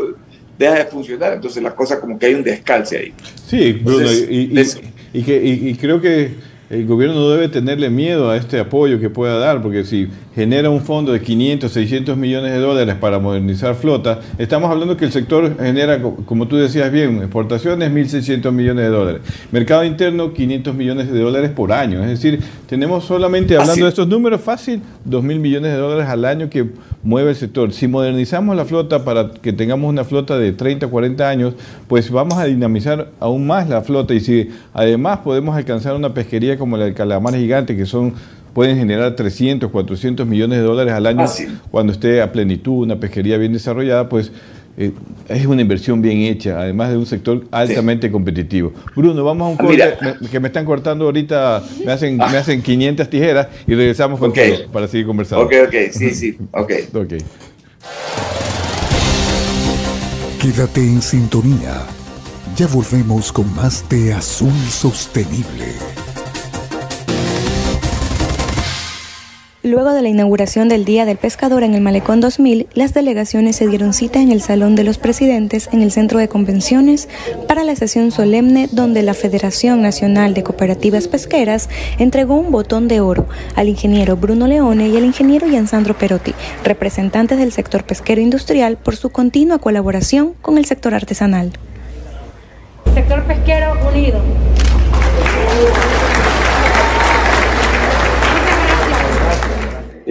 deja 0.58 0.76
de 0.76 0.86
funcionar, 0.86 1.34
entonces 1.34 1.62
la 1.62 1.76
cosa 1.76 2.00
como 2.00 2.18
que 2.18 2.28
hay 2.28 2.34
un 2.36 2.44
descalce 2.44 2.98
ahí. 2.98 3.14
Sí, 3.48 3.74
Bruno, 3.74 4.08
y, 4.12 5.24
que, 5.24 5.44
y 5.44 5.76
creo 5.76 6.00
que 6.00 6.32
el 6.72 6.86
gobierno 6.86 7.16
no 7.16 7.30
debe 7.30 7.50
tenerle 7.50 7.90
miedo 7.90 8.30
a 8.30 8.38
este 8.38 8.58
apoyo 8.58 8.98
que 9.00 9.10
pueda 9.10 9.38
dar, 9.38 9.62
porque 9.62 9.84
si 9.84 10.08
genera 10.36 10.70
un 10.70 10.82
fondo 10.82 11.12
de 11.12 11.22
500, 11.22 11.72
600 11.72 12.18
millones 12.18 12.52
de 12.52 12.60
dólares 12.60 12.96
para 12.96 13.20
modernizar 13.20 13.76
flota, 13.76 14.20
estamos 14.38 14.70
hablando 14.70 14.98
que 14.98 15.06
el 15.06 15.12
sector 15.12 15.58
genera, 15.58 16.02
como 16.02 16.48
tú 16.48 16.58
decías 16.58 16.92
bien, 16.92 17.18
exportaciones 17.18 17.92
1.600 17.92 18.52
millones 18.52 18.86
de 18.86 18.92
dólares, 18.92 19.22
mercado 19.52 19.84
interno 19.84 20.34
500 20.34 20.76
millones 20.76 21.12
de 21.12 21.20
dólares 21.20 21.52
por 21.52 21.72
año, 21.72 22.02
es 22.04 22.10
decir, 22.10 22.40
tenemos 22.72 23.04
solamente, 23.04 23.58
hablando 23.58 23.84
de 23.84 23.90
estos 23.90 24.08
números, 24.08 24.40
fácil 24.40 24.82
2.000 25.10 25.40
millones 25.40 25.74
de 25.74 25.78
dólares 25.78 26.08
al 26.08 26.24
año 26.24 26.50
que 26.50 26.70
mueve 27.04 27.32
el 27.32 27.36
sector. 27.36 27.74
Si 27.74 27.88
modernizamos 27.88 28.56
la 28.56 28.64
flota 28.64 29.04
para 29.04 29.32
que 29.32 29.52
tengamos 29.52 29.90
una 29.90 30.04
flota 30.04 30.38
de 30.38 30.54
30, 30.54 30.88
40 30.88 31.30
años, 31.30 31.54
pues 31.88 32.10
vamos 32.10 32.38
a 32.38 32.46
dinamizar 32.46 33.10
aún 33.20 33.46
más 33.46 33.68
la 33.68 33.82
flota. 33.82 34.14
Y 34.14 34.20
si 34.22 34.50
además 34.74 35.20
podemos 35.20 35.56
alcanzar 35.56 35.96
una 35.96 36.14
pesquería 36.14 36.58
como 36.58 36.78
la 36.78 36.86
del 36.86 36.94
calamar 36.94 37.36
gigante, 37.36 37.76
que 37.76 37.86
son 37.86 38.14
pueden 38.54 38.78
generar 38.78 39.16
300, 39.16 39.72
400 39.72 40.28
millones 40.28 40.60
de 40.60 40.64
dólares 40.64 40.94
al 40.94 41.06
año 41.06 41.26
cuando 41.70 41.94
esté 41.94 42.22
a 42.22 42.32
plenitud, 42.32 42.84
una 42.84 43.00
pesquería 43.00 43.38
bien 43.38 43.54
desarrollada, 43.54 44.10
pues 44.10 44.32
eh, 44.78 44.92
es 45.28 45.46
una 45.46 45.62
inversión 45.62 46.02
bien 46.02 46.20
hecha, 46.20 46.60
además 46.60 46.92
de 46.92 46.98
un 46.98 47.06
sector 47.06 47.46
altamente 47.52 48.10
competitivo. 48.10 48.74
Bruno, 48.96 49.24
vamos 49.24 49.48
a 49.48 49.50
un 49.50 49.58
ah, 49.60 49.98
corte 49.98 50.30
que 50.30 50.40
me 50.40 50.48
están 50.48 50.66
cortando 50.66 51.06
ahorita, 51.06 51.64
me 51.86 51.92
hacen, 51.92 52.18
me 52.18 52.38
hacen 52.38 52.62
500 52.62 53.10
tijeras 53.10 53.48
y 53.68 53.76
regresamos 53.76 54.20
con 54.20 54.34
todo 54.34 54.44
para 54.72 54.88
seguir 54.88 55.06
conversando. 55.06 55.46
Ok, 55.46 55.54
ok, 55.68 55.76
sí, 55.92 56.12
sí, 56.12 56.38
ok. 56.52 56.72
okay. 56.94 57.20
Quédate 60.42 60.82
en 60.82 61.02
sintonía. 61.02 61.86
Ya 62.56 62.68
volvemos 62.68 63.32
con 63.32 63.54
más 63.56 63.88
de 63.90 64.14
Azul 64.14 64.52
Sostenible. 64.70 66.01
Luego 69.64 69.94
de 69.94 70.02
la 70.02 70.10
inauguración 70.10 70.70
del 70.70 70.86
Día 70.86 71.06
del 71.06 71.18
Pescador 71.18 71.62
en 71.62 71.76
el 71.76 71.82
Malecón 71.82 72.20
2000, 72.20 72.66
las 72.74 72.96
delegaciones 72.96 73.58
se 73.58 73.68
dieron 73.68 73.94
cita 73.94 74.20
en 74.20 74.32
el 74.32 74.42
Salón 74.42 74.74
de 74.74 74.84
los 74.84 74.98
Presidentes 74.98 75.70
en 75.72 75.84
el 75.84 75.92
Centro 75.92 76.18
de 76.18 76.28
Convenciones 76.28 77.08
para 77.48 77.64
la 77.64 77.76
sesión 77.76 78.10
solemne 78.10 78.70
donde 78.72 79.04
la 79.04 79.14
Federación 79.14 79.84
Nacional 79.84 80.34
de 80.34 80.42
Cooperativas 80.42 81.08
Pesqueras 81.08 81.70
entregó 82.00 82.38
un 82.38 82.52
botón 82.52 82.88
de 82.88 83.02
oro 83.02 83.28
al 83.56 83.70
ingeniero 83.70 84.18
Bruno 84.18 84.48
Leone 84.48 84.90
y 84.90 84.98
al 84.98 85.06
ingeniero 85.06 85.48
Giansandro 85.48 85.96
Perotti, 85.96 86.34
representantes 86.64 87.38
del 87.38 87.52
sector 87.52 87.84
pesquero 87.84 88.20
industrial, 88.20 88.78
por 88.78 88.96
su 88.96 89.12
continua 89.12 89.60
colaboración 89.60 90.34
con 90.42 90.58
el 90.58 90.66
sector 90.66 90.96
artesanal. 90.96 91.52
Sector 92.96 93.24
pesquero 93.26 93.78
unido. 93.94 94.22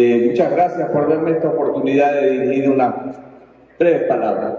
Eh, 0.02 0.28
muchas 0.30 0.50
gracias 0.50 0.88
por 0.88 1.10
darme 1.10 1.32
esta 1.32 1.50
oportunidad 1.50 2.14
de 2.14 2.30
dirigir 2.30 2.70
una 2.70 3.12
breves 3.78 4.04
palabras. 4.04 4.54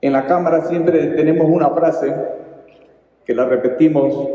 En 0.00 0.12
la 0.12 0.24
Cámara 0.26 0.66
siempre 0.66 1.04
tenemos 1.16 1.50
una 1.50 1.68
frase 1.70 2.14
que 3.24 3.34
la 3.34 3.46
repetimos 3.46 4.28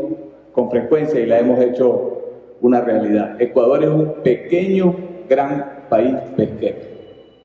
con 0.52 0.70
frecuencia 0.70 1.18
y 1.18 1.24
la 1.24 1.38
hemos 1.38 1.58
hecho 1.60 2.24
una 2.60 2.82
realidad. 2.82 3.40
Ecuador 3.40 3.84
es 3.84 3.88
un 3.88 4.12
pequeño, 4.22 4.94
gran 5.30 5.86
país 5.88 6.14
pesquero. 6.36 6.76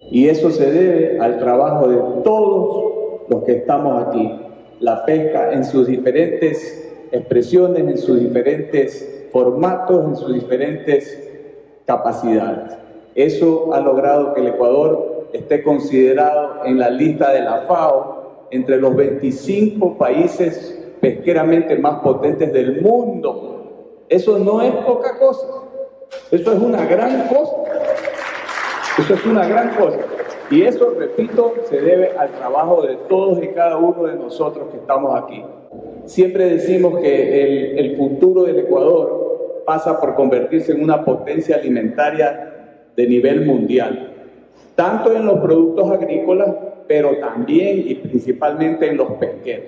Y 0.01 0.27
eso 0.27 0.51
se 0.51 0.69
debe 0.69 1.21
al 1.21 1.39
trabajo 1.39 1.87
de 1.87 2.21
todos 2.25 3.29
los 3.29 3.43
que 3.45 3.53
estamos 3.53 4.07
aquí. 4.07 4.41
La 4.81 5.05
pesca 5.05 5.53
en 5.53 5.63
sus 5.63 5.87
diferentes 5.87 7.07
expresiones, 7.13 7.79
en 7.79 7.97
sus 7.97 8.19
diferentes 8.19 9.29
formatos, 9.31 10.05
en 10.05 10.15
sus 10.17 10.33
diferentes 10.33 11.30
capacidades. 11.85 12.77
Eso 13.15 13.73
ha 13.73 13.79
logrado 13.79 14.33
que 14.33 14.41
el 14.41 14.47
Ecuador 14.47 15.27
esté 15.33 15.63
considerado 15.63 16.65
en 16.65 16.79
la 16.79 16.89
lista 16.89 17.31
de 17.31 17.41
la 17.41 17.61
FAO 17.61 18.47
entre 18.51 18.77
los 18.77 18.95
25 18.95 19.97
países 19.97 20.77
pesqueramente 20.99 21.77
más 21.77 21.99
potentes 22.01 22.51
del 22.53 22.81
mundo. 22.81 24.05
Eso 24.07 24.37
no 24.37 24.61
es 24.61 24.71
poca 24.85 25.17
cosa. 25.17 25.47
Eso 26.31 26.53
es 26.53 26.59
una 26.59 26.85
gran 26.85 27.27
cosa. 27.27 27.55
Eso 28.97 29.13
es 29.13 29.25
una 29.25 29.47
gran 29.47 29.75
cosa. 29.75 29.99
Y 30.49 30.63
eso, 30.63 30.93
repito, 30.97 31.53
se 31.69 31.79
debe 31.79 32.11
al 32.17 32.29
trabajo 32.31 32.81
de 32.81 32.97
todos 33.07 33.41
y 33.41 33.47
cada 33.47 33.77
uno 33.77 34.03
de 34.03 34.15
nosotros 34.15 34.67
que 34.69 34.77
estamos 34.77 35.15
aquí. 35.15 35.43
Siempre 36.05 36.49
decimos 36.49 36.99
que 36.99 37.43
el, 37.43 37.79
el 37.79 37.97
futuro 37.97 38.43
del 38.43 38.59
Ecuador 38.59 39.30
pasa 39.71 39.97
por 40.01 40.15
convertirse 40.15 40.73
en 40.73 40.83
una 40.83 41.05
potencia 41.05 41.55
alimentaria 41.55 42.89
de 42.93 43.07
nivel 43.07 43.45
mundial, 43.45 44.11
tanto 44.75 45.15
en 45.15 45.25
los 45.25 45.39
productos 45.39 45.89
agrícolas, 45.89 46.49
pero 46.89 47.17
también 47.19 47.81
y 47.87 47.95
principalmente 47.95 48.89
en 48.89 48.97
los 48.97 49.13
pesqueros. 49.13 49.65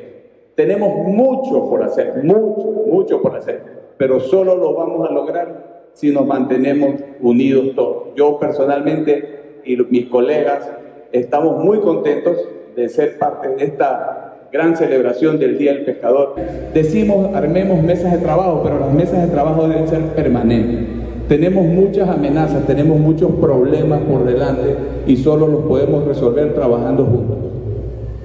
Tenemos 0.55 1.07
mucho 1.07 1.69
por 1.69 1.83
hacer, 1.83 2.21
mucho, 2.21 2.83
mucho 2.85 3.21
por 3.21 3.37
hacer, 3.37 3.61
pero 3.95 4.19
solo 4.19 4.57
lo 4.57 4.73
vamos 4.73 5.09
a 5.09 5.13
lograr 5.13 5.87
si 5.93 6.11
nos 6.11 6.25
mantenemos 6.25 6.95
unidos 7.21 7.73
todos. 7.73 8.13
Yo 8.13 8.37
personalmente 8.37 9.61
y 9.63 9.77
mis 9.77 10.07
colegas 10.07 10.69
estamos 11.13 11.63
muy 11.63 11.79
contentos 11.79 12.35
de 12.75 12.89
ser 12.89 13.17
parte 13.17 13.47
de 13.55 13.63
esta 13.63 14.32
gran 14.53 14.77
celebración 14.77 15.39
del 15.39 15.57
Día 15.57 15.73
del 15.73 15.83
Pescador. 15.83 16.35
Decimos, 16.75 17.33
armemos 17.33 17.81
mesas 17.81 18.11
de 18.11 18.19
trabajo, 18.19 18.61
pero 18.63 18.79
las 18.79 18.93
mesas 18.93 19.23
de 19.23 19.33
trabajo 19.33 19.67
deben 19.67 19.87
ser 19.87 20.01
permanentes. 20.15 20.79
Tenemos 21.27 21.65
muchas 21.65 22.07
amenazas, 22.07 22.67
tenemos 22.67 22.99
muchos 22.99 23.31
problemas 23.41 24.01
por 24.01 24.25
delante 24.25 24.75
y 25.07 25.17
solo 25.17 25.47
los 25.47 25.63
podemos 25.63 26.05
resolver 26.05 26.53
trabajando 26.53 27.03
juntos. 27.03 27.37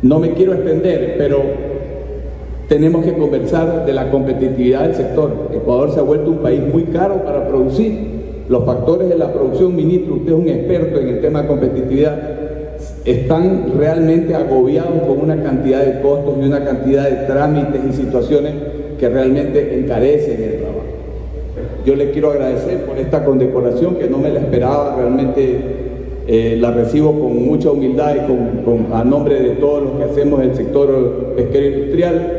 No 0.03 0.19
me 0.19 0.35
quiero 0.35 0.53
extender, 0.53 1.15
pero 1.17 1.39
tenemos 2.69 3.07
que 3.07 3.15
conversar 3.15 3.87
de 3.87 3.93
la 3.95 4.11
competitividad 4.11 4.83
del 4.83 4.97
sector. 4.97 5.33
Ecuador 5.55 5.93
se 5.93 6.01
ha 6.01 6.03
vuelto 6.03 6.31
un 6.31 6.39
país 6.39 6.61
muy 6.61 6.83
caro 6.85 7.25
para 7.25 7.49
producir. 7.49 8.19
Los 8.51 8.67
factores 8.67 9.09
de 9.09 9.17
la 9.17 9.33
producción, 9.33 9.75
ministro, 9.75 10.17
usted 10.17 10.33
es 10.33 10.39
un 10.39 10.49
experto 10.49 11.01
en 11.01 11.09
el 11.09 11.21
tema 11.23 11.43
de 11.43 11.49
competitividad, 11.49 12.39
están 13.05 13.73
realmente 13.79 14.35
agobiados 14.35 15.03
con 15.07 15.21
una 15.21 15.43
cantidad 15.43 15.85
de 15.85 16.01
costos 16.01 16.35
y 16.41 16.47
una 16.47 16.65
cantidad 16.65 17.09
de 17.09 17.27
trámites 17.27 17.81
y 17.89 17.93
situaciones 17.93 18.55
que 18.99 19.09
realmente 19.09 19.79
encarecen 19.79 20.43
el 20.43 20.59
trabajo. 20.59 20.83
Yo 21.87 21.97
le 21.97 22.11
quiero 22.11 22.31
agradecer 22.31 22.85
por 22.85 22.99
esta 22.99 23.25
condecoración 23.25 23.97
que 23.97 24.09
no 24.09 24.19
me 24.19 24.31
la 24.31 24.41
esperaba, 24.41 24.97
realmente 24.97 25.61
eh, 26.27 26.59
la 26.61 26.73
recibo 26.73 27.19
con 27.19 27.47
mucha 27.47 27.71
humildad 27.71 28.17
y 28.17 28.65
con, 28.65 28.93
a 28.93 29.05
nombre 29.05 29.41
de 29.41 29.51
todos 29.51 29.85
los 29.85 29.93
que 29.93 30.05
hacemos 30.05 30.43
el 30.43 30.55
sector 30.55 31.35
pesquero 31.37 31.67
industrial 31.67 32.39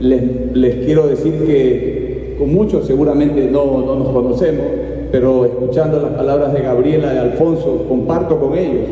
les, 0.00 0.74
quiero 0.84 1.08
decir 1.08 1.34
que 1.46 2.36
con 2.38 2.52
muchos 2.52 2.86
seguramente 2.86 3.48
no, 3.50 3.82
no 3.84 3.96
nos 3.96 4.08
conocemos, 4.08 4.64
pero 5.12 5.44
escuchando 5.44 6.00
las 6.00 6.12
palabras 6.12 6.52
de 6.54 6.62
Gabriela, 6.62 7.12
de 7.12 7.18
Alfonso, 7.18 7.84
comparto 7.88 8.38
con 8.38 8.56
ellos. 8.56 8.86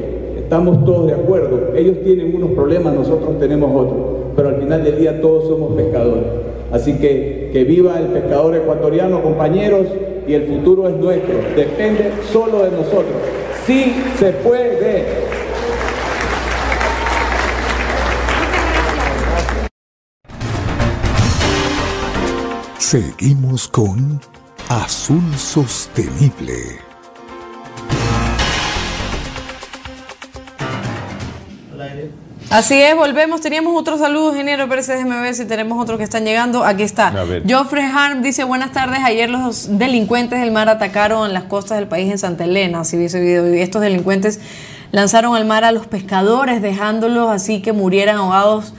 Estamos 0.48 0.82
todos 0.86 1.08
de 1.08 1.12
acuerdo. 1.12 1.74
Ellos 1.76 1.98
tienen 2.02 2.34
unos 2.34 2.52
problemas, 2.52 2.94
nosotros 2.94 3.38
tenemos 3.38 3.70
otros, 3.70 4.32
pero 4.34 4.48
al 4.48 4.56
final 4.56 4.82
del 4.82 4.98
día 4.98 5.20
todos 5.20 5.46
somos 5.46 5.74
pescadores. 5.74 6.24
Así 6.72 6.94
que 6.94 7.50
que 7.52 7.64
viva 7.64 7.98
el 7.98 8.06
pescador 8.06 8.56
ecuatoriano, 8.56 9.22
compañeros, 9.22 9.86
y 10.26 10.32
el 10.32 10.46
futuro 10.46 10.88
es 10.88 10.96
nuestro. 10.96 11.34
Depende 11.54 12.12
solo 12.32 12.62
de 12.62 12.70
nosotros. 12.70 13.12
Sí 13.66 13.94
se 14.18 14.32
puede. 14.32 15.04
Seguimos 22.78 23.68
con 23.68 24.18
Azul 24.70 25.20
Sostenible. 25.36 26.87
Así 32.50 32.80
es, 32.80 32.96
volvemos. 32.96 33.42
Teníamos 33.42 33.78
otro 33.78 33.98
saludo, 33.98 34.30
ingeniero 34.30 34.66
Pérez, 34.70 34.86
déjeme 34.86 35.34
si 35.34 35.44
tenemos 35.44 35.78
otros 35.82 35.98
que 35.98 36.04
están 36.04 36.24
llegando. 36.24 36.64
Aquí 36.64 36.82
está. 36.82 37.12
Joffrey 37.46 37.84
Harm 37.84 38.22
dice, 38.22 38.42
buenas 38.44 38.72
tardes. 38.72 39.00
Ayer 39.04 39.28
los 39.28 39.78
delincuentes 39.78 40.40
del 40.40 40.50
mar 40.50 40.70
atacaron 40.70 41.34
las 41.34 41.44
costas 41.44 41.78
del 41.78 41.88
país 41.88 42.10
en 42.10 42.16
Santa 42.16 42.44
Elena. 42.44 42.84
Si 42.84 42.96
vi 42.96 43.04
ese 43.04 43.20
video. 43.20 43.54
Y 43.54 43.60
estos 43.60 43.82
delincuentes 43.82 44.40
lanzaron 44.92 45.36
al 45.36 45.44
mar 45.44 45.64
a 45.64 45.72
los 45.72 45.86
pescadores, 45.86 46.62
dejándolos 46.62 47.30
así 47.30 47.60
que 47.60 47.72
murieran 47.72 48.16
ahogados 48.16 48.72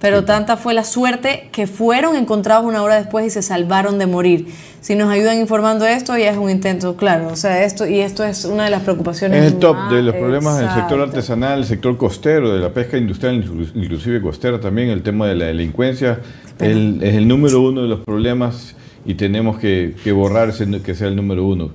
pero 0.00 0.24
tanta 0.24 0.56
fue 0.56 0.74
la 0.74 0.84
suerte 0.84 1.48
que 1.52 1.66
fueron 1.66 2.16
encontrados 2.16 2.64
una 2.64 2.82
hora 2.82 2.96
después 2.96 3.26
y 3.26 3.30
se 3.30 3.42
salvaron 3.42 3.98
de 3.98 4.06
morir. 4.06 4.46
Si 4.80 4.94
nos 4.94 5.10
ayudan 5.10 5.38
informando 5.38 5.86
esto, 5.86 6.16
ya 6.16 6.30
es 6.30 6.36
un 6.36 6.50
intento, 6.50 6.96
claro. 6.96 7.28
O 7.28 7.36
sea, 7.36 7.64
esto 7.64 7.86
y 7.86 8.00
esto 8.00 8.24
es 8.24 8.44
una 8.44 8.64
de 8.64 8.70
las 8.70 8.82
preocupaciones. 8.82 9.44
Es 9.44 9.52
el 9.52 9.58
top 9.58 9.76
de 9.90 10.02
los 10.02 10.14
problemas 10.14 10.58
del 10.58 10.70
sector 10.70 11.00
artesanal, 11.00 11.60
el 11.60 11.64
sector 11.64 11.96
costero, 11.96 12.54
de 12.54 12.60
la 12.60 12.72
pesca 12.72 12.96
industrial, 12.96 13.44
inclusive 13.74 14.22
costera 14.22 14.60
también, 14.60 14.90
el 14.90 15.02
tema 15.02 15.26
de 15.26 15.34
la 15.34 15.46
delincuencia. 15.46 16.20
es 16.60 17.14
el 17.14 17.26
número 17.26 17.60
uno 17.60 17.82
de 17.82 17.88
los 17.88 18.00
problemas 18.00 18.76
y 19.04 19.14
tenemos 19.14 19.58
que, 19.58 19.96
que 20.04 20.12
borrar 20.12 20.50
ese, 20.50 20.80
que 20.82 20.94
sea 20.94 21.08
el 21.08 21.16
número 21.16 21.44
uno 21.44 21.70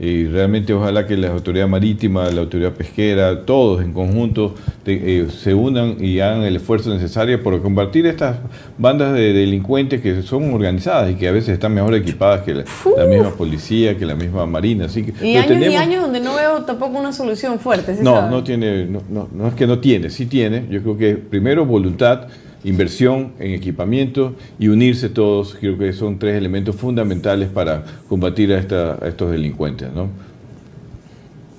y 0.00 0.26
realmente 0.26 0.72
ojalá 0.72 1.06
que 1.06 1.16
la 1.16 1.28
autoridad 1.28 1.66
marítima, 1.66 2.30
la 2.30 2.42
autoridad 2.42 2.72
pesquera, 2.72 3.44
todos 3.44 3.82
en 3.82 3.92
conjunto 3.92 4.54
eh, 4.86 5.26
se 5.36 5.54
unan 5.54 5.96
y 5.98 6.20
hagan 6.20 6.42
el 6.42 6.54
esfuerzo 6.54 6.94
necesario 6.94 7.42
por 7.42 7.60
combatir 7.60 8.06
estas 8.06 8.36
bandas 8.78 9.12
de 9.12 9.32
delincuentes 9.32 10.00
que 10.00 10.22
son 10.22 10.54
organizadas 10.54 11.10
y 11.10 11.14
que 11.16 11.26
a 11.26 11.32
veces 11.32 11.50
están 11.50 11.74
mejor 11.74 11.96
equipadas 11.96 12.42
que 12.42 12.54
la, 12.54 13.06
misma 13.06 13.30
policía, 13.30 13.98
que 13.98 14.06
la 14.06 14.14
misma 14.14 14.46
marina. 14.46 14.84
Así 14.84 15.02
que, 15.02 15.26
y 15.26 15.36
años 15.36 15.60
y 15.60 15.74
años 15.74 16.02
donde 16.02 16.20
no 16.20 16.36
veo 16.36 16.62
tampoco 16.62 16.96
una 16.96 17.12
solución 17.12 17.58
fuerte. 17.58 17.96
no, 18.00 18.30
no 18.30 18.44
tiene, 18.44 18.86
no, 18.86 19.28
no 19.32 19.48
es 19.48 19.54
que 19.54 19.66
no 19.66 19.80
tiene, 19.80 20.10
sí 20.10 20.26
tiene. 20.26 20.66
Yo 20.70 20.80
creo 20.82 20.96
que 20.96 21.16
primero 21.16 21.66
voluntad 21.66 22.28
inversión 22.64 23.34
en 23.38 23.52
equipamiento 23.52 24.34
y 24.58 24.68
unirse 24.68 25.08
todos, 25.08 25.56
creo 25.58 25.78
que 25.78 25.92
son 25.92 26.18
tres 26.18 26.36
elementos 26.36 26.76
fundamentales 26.76 27.48
para 27.48 27.84
combatir 28.08 28.52
a, 28.52 28.58
estos 28.58 29.30
delincuentes. 29.30 29.92
¿no? 29.92 30.08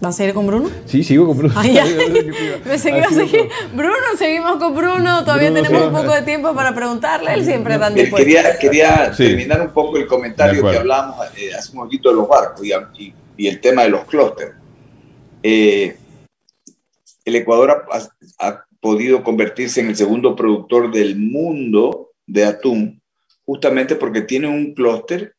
¿Vas 0.02 0.16
a 0.16 0.18
seguir 0.18 0.34
con 0.34 0.48
Bruno? 0.48 0.70
Sí, 0.86 1.04
sigo 1.04 1.28
con 1.28 1.38
Bruno. 1.38 1.54
Bruno, 3.76 4.06
seguimos 4.18 4.58
con 4.58 4.74
Bruno. 4.74 5.26
Todavía 5.26 5.54
tenemos 5.54 5.88
un 5.88 5.94
poco 5.94 6.14
de 6.14 6.22
tiempo 6.22 6.54
para 6.54 6.74
preguntarle. 6.74 7.34
Él 7.34 7.44
siempre 7.44 7.74
está 7.74 7.90
dispuesto. 7.90 8.26
Quería, 8.26 8.58
quería 8.58 9.12
terminar 9.12 9.62
un 9.62 9.72
poco 9.72 9.98
el 9.98 10.08
comentario 10.08 10.70
que 10.70 10.78
hablamos 10.78 11.18
eh, 11.36 11.54
hace 11.54 11.74
un 11.74 11.84
poquito 11.84 12.10
de 12.10 12.16
los 12.16 12.30
barcos 12.30 12.66
y, 12.66 13.14
el 13.48 13.60
tema 13.60 13.84
de 13.84 13.90
los 13.90 14.06
clústeres. 14.06 14.54
Eh, 15.44 15.98
el 17.26 17.36
Ecuador 17.36 17.86
ha, 18.40 18.66
podido 18.80 19.24
convertirse 19.24 19.82
en 19.82 19.88
el 19.90 19.96
segundo 19.96 20.36
productor 20.36 20.92
del 20.92 21.18
mundo 21.18 22.12
de 22.26 22.46
atún, 22.46 23.02
justamente 23.46 23.96
porque 23.96 24.22
tiene 24.22 24.48
un 24.48 24.74
clúster 24.74 25.36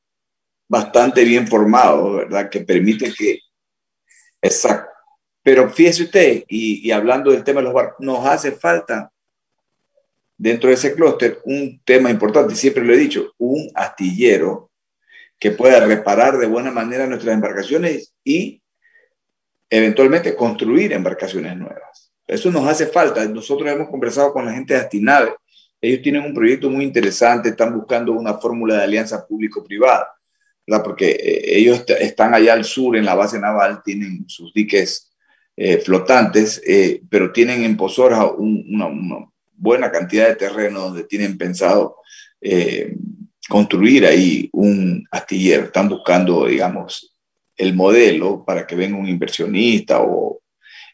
bastante 0.68 1.24
bien 1.24 1.48
formado, 1.48 2.12
¿verdad? 2.14 2.48
Que 2.48 2.60
permite 2.60 3.12
que... 3.12 3.40
Exacto. 4.40 4.90
Pero 5.42 5.70
fíjese 5.70 6.04
usted, 6.04 6.44
y, 6.48 6.90
hablando 6.90 7.30
del 7.30 7.44
tema 7.44 7.60
de 7.60 7.64
los 7.64 7.74
barcos, 7.74 7.96
nos 8.00 8.24
hace 8.26 8.52
falta 8.52 9.10
dentro 10.36 10.68
de 10.68 10.74
ese 10.74 10.94
clúster 10.94 11.40
un 11.44 11.80
tema 11.84 12.10
importante, 12.10 12.54
siempre 12.54 12.84
lo 12.84 12.94
he 12.94 12.98
dicho, 12.98 13.32
un 13.38 13.70
astillero 13.74 14.70
que 15.38 15.50
pueda 15.50 15.84
reparar 15.84 16.38
de 16.38 16.46
buena 16.46 16.70
manera 16.70 17.06
nuestras 17.06 17.34
embarcaciones 17.34 18.14
y 18.22 18.62
eventualmente 19.70 20.34
construir 20.34 20.92
embarcaciones 20.92 21.56
nuevas. 21.56 22.09
Eso 22.30 22.48
nos 22.50 22.66
hace 22.68 22.86
falta. 22.86 23.24
Nosotros 23.26 23.68
hemos 23.68 23.88
conversado 23.88 24.32
con 24.32 24.46
la 24.46 24.52
gente 24.52 24.74
de 24.74 24.80
Astinave. 24.80 25.34
Ellos 25.80 26.00
tienen 26.00 26.22
un 26.22 26.32
proyecto 26.32 26.70
muy 26.70 26.84
interesante, 26.84 27.48
están 27.48 27.74
buscando 27.76 28.12
una 28.12 28.34
fórmula 28.34 28.76
de 28.76 28.84
alianza 28.84 29.26
público-privada. 29.26 30.08
Porque 30.84 31.10
eh, 31.10 31.58
ellos 31.58 31.84
están 31.98 32.32
allá 32.32 32.52
al 32.52 32.64
sur, 32.64 32.96
en 32.96 33.04
la 33.04 33.16
base 33.16 33.40
naval, 33.40 33.82
tienen 33.84 34.24
sus 34.28 34.54
diques 34.54 35.10
eh, 35.56 35.78
flotantes, 35.78 36.62
eh, 36.64 37.02
pero 37.10 37.32
tienen 37.32 37.64
en 37.64 37.76
Pozora 37.76 38.24
una, 38.26 38.88
buena 39.52 39.90
cantidad 39.90 40.28
de 40.28 40.36
terreno 40.36 40.80
donde 40.82 41.04
tienen 41.04 41.36
pensado 41.36 41.96
construir 43.48 44.06
ahí 44.06 44.48
un 44.52 45.04
astillero. 45.10 45.64
Están 45.64 45.88
buscando, 45.88 46.46
digamos, 46.46 47.14
el 47.56 47.74
modelo 47.74 48.44
para 48.46 48.66
que 48.66 48.76
venga 48.76 48.96
un 48.96 49.08
inversionista 49.08 50.00
o 50.00 50.39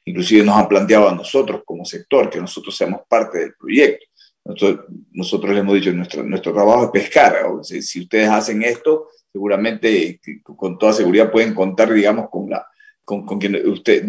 inclusive 0.07 0.44
nos 0.44 0.57
han 0.57 0.68
planteado 0.68 1.09
a 1.09 1.14
nosotros 1.14 1.62
como 1.64 1.84
sector 1.84 2.30
que 2.30 2.40
nosotros 2.40 2.74
seamos 2.74 3.02
parte 3.09 3.40
del 3.40 3.54
proyecto. 3.54 4.07
Nosotros, 4.44 4.86
nosotros 5.12 5.52
le 5.52 5.61
hemos 5.61 5.74
dicho, 5.74 5.92
nuestro, 5.92 6.22
nuestro 6.22 6.54
trabajo 6.54 6.84
es 6.84 6.90
pescar. 6.90 7.36
si 7.62 8.00
ustedes 8.00 8.28
hacen 8.28 8.62
esto, 8.62 9.09
seguramente 9.32 10.20
con 10.57 10.78
toda 10.78 10.92
seguridad 10.92 11.32
pueden 11.32 11.52
contar, 11.52 11.92
digamos, 11.92 12.30
con 12.30 12.48
la, 12.48 12.64
con, 13.04 13.26
con 13.26 13.40
quien 13.40 13.68
usted, 13.68 14.04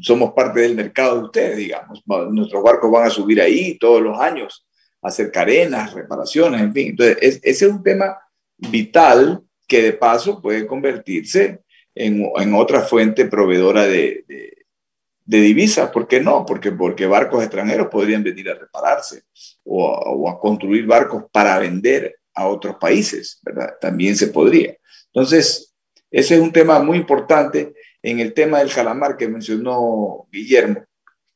somos 0.00 0.32
parte 0.32 0.60
del 0.60 0.74
mercado 0.74 1.18
de 1.18 1.24
ustedes, 1.24 1.56
digamos. 1.58 2.02
Nuestros 2.30 2.62
barcos 2.62 2.90
van 2.90 3.06
a 3.06 3.10
subir 3.10 3.40
ahí 3.40 3.76
todos 3.78 4.00
los 4.00 4.18
años, 4.18 4.66
a 5.02 5.08
hacer 5.08 5.30
carenas, 5.30 5.92
reparaciones, 5.92 6.62
en 6.62 6.72
fin. 6.72 6.88
Entonces, 6.90 7.18
ese 7.42 7.66
es 7.66 7.70
un 7.70 7.82
tema 7.82 8.16
vital 8.56 9.42
que 9.68 9.82
de 9.82 9.92
paso 9.92 10.40
puede 10.40 10.66
convertirse 10.66 11.60
en, 11.94 12.26
en 12.36 12.54
otra 12.54 12.80
fuente 12.80 13.26
proveedora 13.26 13.82
de, 13.82 14.24
de, 14.26 14.61
de, 15.24 15.40
divisas. 15.40 15.90
¿Por 15.90 16.06
qué 16.08 16.20
no? 16.20 16.44
Porque, 16.46 16.72
porque 16.72 17.06
barcos 17.06 17.42
extranjeros 17.42 17.88
podrían 17.88 18.22
venir 18.22 18.50
a 18.50 18.54
repararse 18.54 19.22
o 19.64 19.86
o 19.86 20.28
a 20.28 20.38
construir 20.38 20.86
barcos 20.86 21.24
para 21.32 21.58
vender 21.58 22.20
a 22.34 22.46
otros 22.46 22.76
países, 22.76 23.40
¿verdad? 23.42 23.74
También 23.80 24.16
se 24.16 24.28
podría. 24.28 24.76
Entonces, 25.06 25.74
ese 26.10 26.36
es 26.36 26.40
un 26.40 26.52
tema 26.52 26.78
muy 26.78 26.98
importante 26.98 27.74
en 28.02 28.20
el 28.20 28.34
tema 28.34 28.58
del 28.58 28.72
calamar 28.72 29.16
que 29.16 29.28
mencionó 29.28 30.26
Guillermo, 30.30 30.84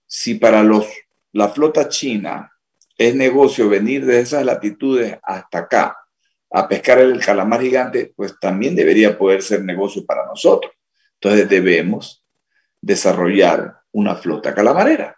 si 0.07 0.35
para 0.35 0.63
los, 0.63 0.87
la 1.33 1.49
flota 1.49 1.89
china 1.89 2.53
es 2.99 3.15
negocio 3.15 3.69
venir 3.69 4.05
de 4.05 4.21
esas 4.21 4.45
latitudes 4.45 5.19
hasta 5.23 5.59
acá 5.59 5.97
a 6.51 6.69
pescar 6.69 6.99
el 6.99 7.21
calamar 7.21 7.61
gigante, 7.61 8.13
pues 8.17 8.35
también 8.41 8.75
debería 8.75 9.19
poder 9.19 9.43
ser 9.43 9.63
negocio 9.65 10.05
para 10.07 10.25
nosotros. 10.27 10.73
Entonces 11.15 11.49
debemos 11.49 12.25
desarrollar 12.87 13.81
una 13.93 14.15
flota 14.15 14.55
calamarera. 14.55 15.17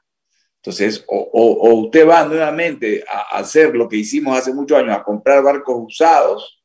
Entonces, 0.57 1.05
o, 1.07 1.75
usted 1.85 2.09
va 2.09 2.25
nuevamente 2.25 3.05
a 3.07 3.39
hacer 3.39 3.75
lo 3.77 3.89
que 3.89 3.97
hicimos 3.97 4.37
hace 4.37 4.53
muchos 4.53 4.79
años, 4.79 4.97
a 4.97 5.03
comprar 5.03 5.43
barcos 5.43 5.77
usados 5.79 6.61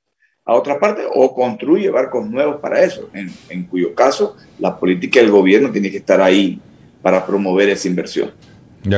a 0.46 0.56
otra 0.56 0.80
parte 0.80 1.04
o 1.14 1.34
construye 1.34 1.90
barcos 1.90 2.28
nuevos 2.30 2.60
para 2.60 2.82
eso, 2.82 3.10
en, 3.14 3.64
cuyo 3.66 3.94
caso 3.94 4.36
la 4.60 4.78
política 4.78 5.20
del 5.20 5.32
gobierno 5.32 5.72
tiene 5.72 5.92
que 5.92 5.98
estar 5.98 6.22
ahí 6.22 6.60
para 7.02 7.26
promover 7.26 7.70
esa 7.70 7.88
inversión. 7.88 8.32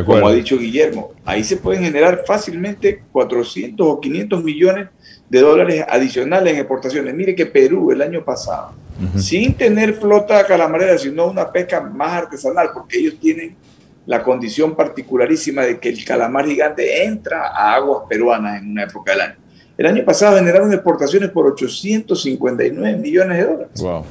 Como 0.06 0.28
ha 0.28 0.34
dicho 0.34 0.58
Guillermo, 0.58 1.14
ahí 1.26 1.44
se 1.44 1.58
pueden 1.58 1.84
generar 1.84 2.24
fácilmente 2.26 3.04
400 3.12 3.86
o 3.86 4.00
500 4.00 4.44
millones 4.44 4.90
de 5.30 5.40
dólares 5.42 5.86
adicionales 5.88 6.54
en 6.54 6.60
exportaciones. 6.60 7.14
Mire 7.14 7.36
que 7.36 7.46
Perú 7.46 7.92
el 7.92 8.02
año 8.02 8.24
pasado, 8.24 8.74
sin 9.18 9.54
tener 9.56 9.94
flota 9.94 10.46
calamarera, 10.46 10.98
sino 10.98 11.28
una 11.28 11.52
pesca 11.52 11.82
más 11.82 12.24
artesanal, 12.24 12.70
porque 12.74 13.00
ellos 13.00 13.16
tienen 13.20 13.56
la 14.06 14.24
condición 14.24 14.76
particularísima 14.76 15.64
de 15.64 15.80
que 15.80 15.90
el 15.90 16.06
calamar 16.06 16.46
gigante 16.46 17.04
entra 17.04 17.48
a 17.48 17.76
aguas 17.76 18.04
peruanas 18.08 18.62
en 18.62 18.72
una 18.72 18.84
época 18.84 19.12
del 19.12 19.22
año 19.22 19.46
el 19.78 19.86
año 19.88 20.06
pasado 20.06 20.38
generaron 20.38 20.72
exportaciones 20.72 21.30
por 21.32 21.48
859 21.48 22.98
millones 22.98 23.38
de 23.38 23.44
dólares. 23.44 24.08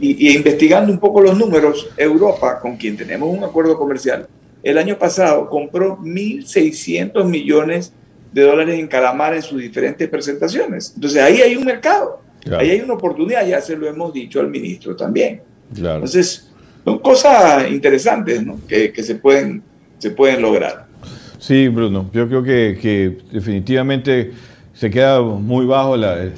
Y, 0.00 0.34
investigando 0.34 0.92
un 0.92 0.98
poco 0.98 1.20
los 1.20 1.38
números, 1.38 1.88
Europa, 1.96 2.58
con 2.58 2.76
quien 2.76 2.96
tenemos 2.96 3.28
un 3.28 3.44
acuerdo 3.44 3.78
comercial, 3.78 4.26
el 4.62 4.76
año 4.76 4.98
pasado 4.98 5.48
compró 5.48 5.98
1.600 5.98 7.24
millones 7.24 7.92
de 8.32 8.42
dólares 8.42 8.78
en 8.78 8.88
calamar 8.88 9.34
en 9.34 9.42
sus 9.42 9.60
diferentes 9.60 10.08
presentaciones. 10.08 10.92
Entonces 10.96 11.22
ahí 11.22 11.40
hay 11.42 11.54
un 11.54 11.64
mercado, 11.64 12.20
ahí 12.52 12.70
hay 12.70 12.80
una 12.80 12.94
oportunidad, 12.94 13.46
ya 13.46 13.60
se 13.60 13.76
lo 13.76 13.86
hemos 13.86 14.12
dicho 14.12 14.40
al 14.40 14.48
ministro 14.48 14.94
también. 14.94 15.40
Entonces, 15.74 16.50
son 16.84 16.98
cosas 16.98 17.70
interesantes 17.70 18.42
que, 18.68 19.02
se, 19.02 19.14
pueden, 19.16 19.62
se 19.98 20.10
pueden 20.10 20.42
lograr. 20.42 20.86
Sí, 21.38 21.68
Bruno, 21.68 22.10
yo 22.12 22.28
creo 22.28 22.42
que, 22.42 22.78
que 22.80 23.18
definitivamente 23.32 24.32
se 24.74 24.90
queda 24.90 25.20
muy 25.20 25.66
bajo 25.66 25.96
la, 25.96 26.30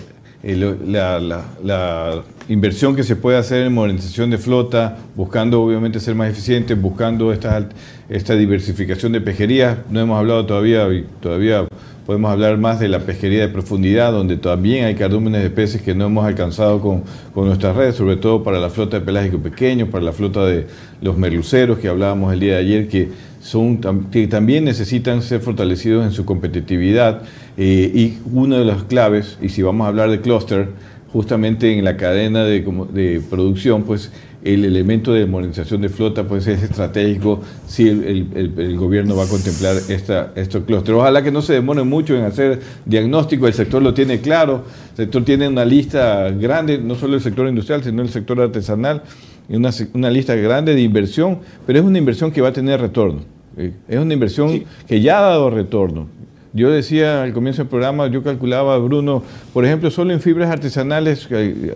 la, 0.43 2.23
inversión 2.49 2.95
que 2.95 3.03
se 3.03 3.17
puede 3.17 3.39
hacer 3.39 3.67
en 3.67 3.73
modernización 3.73 4.31
de 4.31 4.39
flota, 4.39 4.99
buscando 5.17 5.61
obviamente 5.63 5.99
ser 5.99 6.15
más 6.15 6.31
eficientes, 6.31 6.81
buscando 6.81 7.33
esta, 7.33 7.69
esta 8.09 8.37
diversificación 8.37 9.13
de 9.13 9.21
pesquerías. 9.21 9.79
No 9.91 10.01
hemos 10.01 10.19
hablado 10.19 10.47
todavía, 10.47 10.87
todavía 11.21 11.67
podemos 12.07 12.31
hablar 12.31 12.57
más 12.57 12.79
de 12.79 12.89
la 12.89 13.01
pesquería 13.01 13.41
de 13.41 13.49
profundidad, 13.49 14.13
donde 14.13 14.37
también 14.37 14.85
hay 14.85 14.95
cardúmenes 14.95 15.43
de 15.43 15.51
peces 15.51 15.83
que 15.83 15.93
no 15.93 16.07
hemos 16.07 16.25
alcanzado 16.25 16.81
con, 16.81 17.03
con 17.35 17.47
nuestras 17.47 17.75
redes, 17.75 17.97
sobre 17.97 18.17
todo 18.17 18.45
para 18.45 18.61
la 18.61 18.71
flota 18.71 19.01
de 19.01 19.05
pelágicos 19.05 19.41
pequeños, 19.41 19.89
para 19.89 20.05
la 20.05 20.13
flota 20.13 20.47
de 20.47 20.69
los 21.03 21.19
merluceros 21.19 21.81
que 21.81 21.89
hablábamos 21.89 22.33
el 22.33 22.39
día 22.39 22.55
de 22.55 22.59
ayer, 22.61 22.89
que, 22.89 23.09
son, 23.41 23.81
que 24.13 24.29
también 24.29 24.65
necesitan 24.65 25.21
ser 25.21 25.41
fortalecidos 25.41 26.07
en 26.07 26.13
su 26.13 26.25
competitividad. 26.25 27.23
Eh, 27.57 27.91
y 27.93 28.19
una 28.33 28.59
de 28.59 28.65
las 28.65 28.85
claves, 28.85 29.37
y 29.43 29.49
si 29.49 29.63
vamos 29.63 29.87
a 29.87 29.89
hablar 29.89 30.09
de 30.09 30.21
clúster, 30.21 30.69
justamente 31.13 31.77
en 31.77 31.85
la 31.85 31.97
cadena 31.97 32.45
de, 32.45 32.61
de, 32.93 33.21
producción, 33.29 33.83
pues 33.83 34.13
el 34.47 34.65
elemento 34.65 35.13
de 35.13 35.27
modernización 35.27 35.81
de 35.83 35.89
flota 35.89 36.25
pues 36.25 36.47
es 36.47 36.63
estratégico 36.63 37.41
si 37.67 37.89
el, 37.89 38.29
el, 38.57 38.77
gobierno 38.77 39.17
va 39.17 39.25
a 39.25 39.29
contemplar 39.29 39.77
esta, 39.89 40.33
estos 40.37 40.65
clústeres. 40.65 41.01
Ojalá 41.01 41.23
que 41.23 41.33
no 41.33 41.43
se 41.43 41.55
demore 41.55 41.83
mucho 41.83 42.17
en 42.17 42.25
hacer 42.25 42.61
diagnóstico, 42.85 43.49
el 43.49 43.55
sector 43.55 43.83
lo 43.83 43.93
tiene 43.93 44.21
claro, 44.21 44.65
el 44.91 44.97
sector 44.97 45.25
tiene 45.25 45.49
una 45.49 45.65
lista 45.65 46.31
grande, 46.31 46.79
no 46.79 46.95
solo 46.95 47.17
el 47.17 47.21
sector 47.21 47.49
industrial, 47.49 47.83
sino 47.83 48.03
el 48.03 48.09
sector 48.09 48.41
artesanal, 48.41 49.03
una, 49.49 49.71
una 49.95 50.11
lista 50.11 50.37
grande 50.37 50.75
de 50.75 50.81
inversión, 50.81 51.41
pero 51.67 51.81
es 51.81 51.85
una 51.85 51.99
inversión 51.99 52.31
que 52.31 52.41
va 52.41 52.49
a 52.49 52.53
tener 52.53 52.81
retorno. 52.81 53.23
Eh, 53.57 53.73
es 53.89 53.99
una 53.99 54.15
inversión 54.15 54.65
que 54.87 55.01
ya 55.01 55.19
ha 55.19 55.23
dado 55.23 55.51
retorno. 55.51 56.09
Yo 56.57 56.71
decía 56.71 57.23
al 57.23 57.35
comienzo 57.35 57.65
del 57.65 57.69
programa, 57.69 58.07
yo 58.07 58.23
calculaba, 58.23 58.79
Bruno, 58.79 59.23
por 59.53 59.67
ejemplo, 59.67 59.91
solo 59.91 60.15
en 60.15 60.23
fibras 60.23 60.51
artesanales, 60.51 61.29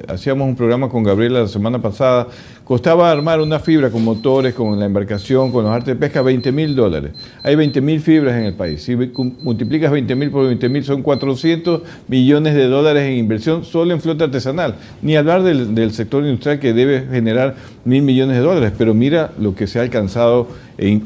hacíamos 0.08 0.48
un 0.48 0.56
programa 0.56 0.88
con 0.88 1.02
Gabriela 1.02 1.40
la 1.40 1.48
semana 1.48 1.82
pasada, 1.82 2.28
costaba 2.64 3.10
armar 3.10 3.42
una 3.42 3.58
fibra 3.58 3.90
con 3.90 4.02
motores, 4.02 4.54
con 4.54 4.80
la 4.80 4.86
embarcación, 4.86 5.52
con 5.52 5.64
los 5.64 5.72
artes 5.72 5.88
de 5.88 5.96
pesca, 5.96 6.22
20 6.22 6.50
mil 6.52 6.74
dólares. 6.74 7.12
Hay 7.42 7.56
20 7.56 7.78
mil 7.82 8.00
fibras 8.00 8.34
en 8.36 8.44
el 8.44 8.54
país. 8.54 8.82
Si 8.82 8.96
multiplicas 9.42 9.92
20 9.92 10.14
mil 10.14 10.30
por 10.30 10.46
20 10.46 10.68
mil, 10.70 10.82
son 10.82 11.02
400 11.02 11.82
millones 12.08 12.54
de 12.54 12.66
dólares 12.66 13.02
en 13.02 13.18
inversión 13.18 13.66
solo 13.66 13.92
en 13.92 14.00
flota 14.00 14.24
artesanal. 14.24 14.76
Ni 15.02 15.14
hablar 15.14 15.42
del, 15.42 15.74
del 15.74 15.92
sector 15.92 16.24
industrial 16.24 16.58
que 16.58 16.72
debe 16.72 17.06
generar 17.10 17.54
mil 17.84 18.00
millones 18.00 18.38
de 18.38 18.42
dólares, 18.42 18.72
pero 18.78 18.94
mira 18.94 19.32
lo 19.38 19.54
que 19.54 19.66
se 19.66 19.78
ha 19.78 19.82
alcanzado 19.82 20.48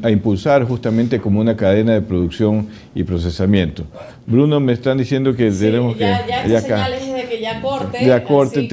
a 0.03 0.11
impulsar 0.11 0.65
justamente 0.65 1.21
como 1.21 1.41
una 1.41 1.57
cadena 1.57 1.95
de 1.95 2.01
producción 2.01 2.69
y 2.95 3.03
procesamiento. 3.03 3.85
Bruno, 4.27 4.61
me 4.61 4.73
están 4.73 4.99
diciendo 4.99 5.35
que 5.35 5.51
tenemos 5.51 5.97
que... 5.97 6.05
Ya, 6.05 6.47
ya 6.47 6.61
señales 6.61 7.13
de 7.13 7.29
que 7.29 7.41
ya 7.41 7.61
corte. 7.61 8.05
Ya 8.05 8.23
corte, 8.23 8.69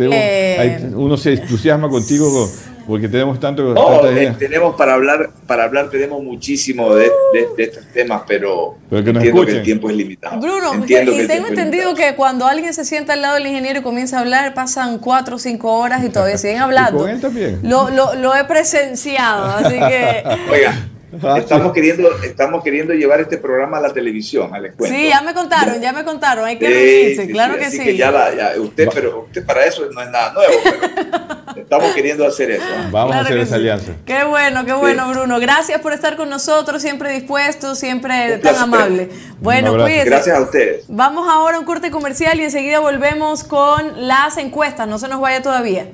uno 0.95 1.17
se 1.17 1.33
entusiasma 1.33 1.89
contigo 1.89 2.47
porque 2.87 3.07
tenemos 3.07 3.39
tanto... 3.39 3.73
Eh, 4.09 4.35
tenemos 4.37 4.75
para 4.75 4.95
hablar, 4.95 5.29
para 5.47 5.63
hablar 5.63 5.89
tenemos 5.89 6.21
muchísimo 6.23 6.93
de, 6.95 7.09
estos 7.57 7.85
temas, 7.93 8.23
pero, 8.27 8.75
entiendo 8.91 9.45
que 9.45 9.51
el 9.51 9.63
tiempo 9.63 9.89
es 9.89 9.95
limitado. 9.95 10.39
Bruno, 10.39 10.83
y 10.85 11.27
tengo 11.27 11.47
entendido 11.47 11.95
que 11.95 12.15
cuando 12.15 12.45
alguien 12.45 12.73
se 12.73 12.85
sienta 12.85 13.13
al 13.13 13.21
lado 13.21 13.35
del 13.35 13.47
ingeniero 13.47 13.79
y 13.79 13.81
comienza 13.81 14.17
a 14.17 14.21
hablar, 14.21 14.53
pasan 14.53 14.99
cuatro 14.99 15.37
o 15.37 15.39
cinco 15.39 15.77
horas 15.77 16.03
y 16.03 16.09
todavía 16.09 16.37
siguen 16.37 16.57
hablando. 16.61 16.99
con 16.99 17.09
él 17.09 17.21
también. 17.21 17.59
Lo, 17.63 17.89
lo, 17.89 18.15
lo 18.15 18.35
he 18.35 18.43
presenciado, 18.45 19.45
así 19.45 19.75
que... 19.75 20.23
Oiga, 20.51 20.90
Ah, 21.23 21.37
estamos 21.39 21.73
queriendo, 21.73 22.09
estamos 22.23 22.63
queriendo 22.63 22.93
llevar 22.93 23.19
este 23.21 23.37
programa 23.37 23.77
a 23.77 23.81
la 23.81 23.93
televisión, 23.93 24.53
al 24.53 24.73
Sí, 24.85 25.09
ya 25.09 25.21
me 25.21 25.33
contaron, 25.33 25.81
ya 25.81 25.91
me 25.91 26.03
contaron, 26.03 26.45
hay 26.45 26.57
que 26.57 26.67
reunirse, 26.67 27.27
claro 27.31 27.57
que 27.57 27.69
sí. 27.69 27.97
ya, 27.97 28.11
usted, 28.57 28.89
pero 28.93 29.25
usted 29.25 29.45
para 29.45 29.65
eso 29.65 29.85
no 29.91 30.01
es 30.01 30.09
nada 30.09 30.33
nuevo, 30.33 30.53
estamos 31.57 31.93
queriendo 31.93 32.25
hacer 32.25 32.51
eso. 32.51 32.65
Vamos 32.91 33.15
a 33.15 33.21
hacer 33.21 33.37
esa 33.39 33.55
alianza. 33.55 33.93
Qué 34.05 34.23
bueno, 34.23 34.65
qué 34.65 34.73
bueno, 34.73 35.09
Bruno. 35.09 35.39
Gracias 35.39 35.81
por 35.81 35.93
estar 35.93 36.15
con 36.15 36.29
nosotros, 36.29 36.81
siempre 36.81 37.11
dispuesto, 37.11 37.75
siempre 37.75 38.37
tan 38.37 38.55
amable. 38.55 39.09
Bueno, 39.39 39.75
cuídese. 39.75 40.05
Gracias 40.05 40.37
a 40.37 40.41
ustedes. 40.41 40.85
Vamos 40.87 41.27
ahora 41.29 41.57
a 41.57 41.59
un 41.59 41.65
corte 41.65 41.91
comercial 41.91 42.39
y 42.39 42.43
enseguida 42.43 42.79
volvemos 42.79 43.43
con 43.43 44.07
las 44.07 44.37
encuestas. 44.37 44.87
No 44.87 44.97
se 44.97 45.07
nos 45.07 45.19
vaya 45.19 45.41
todavía. 45.41 45.87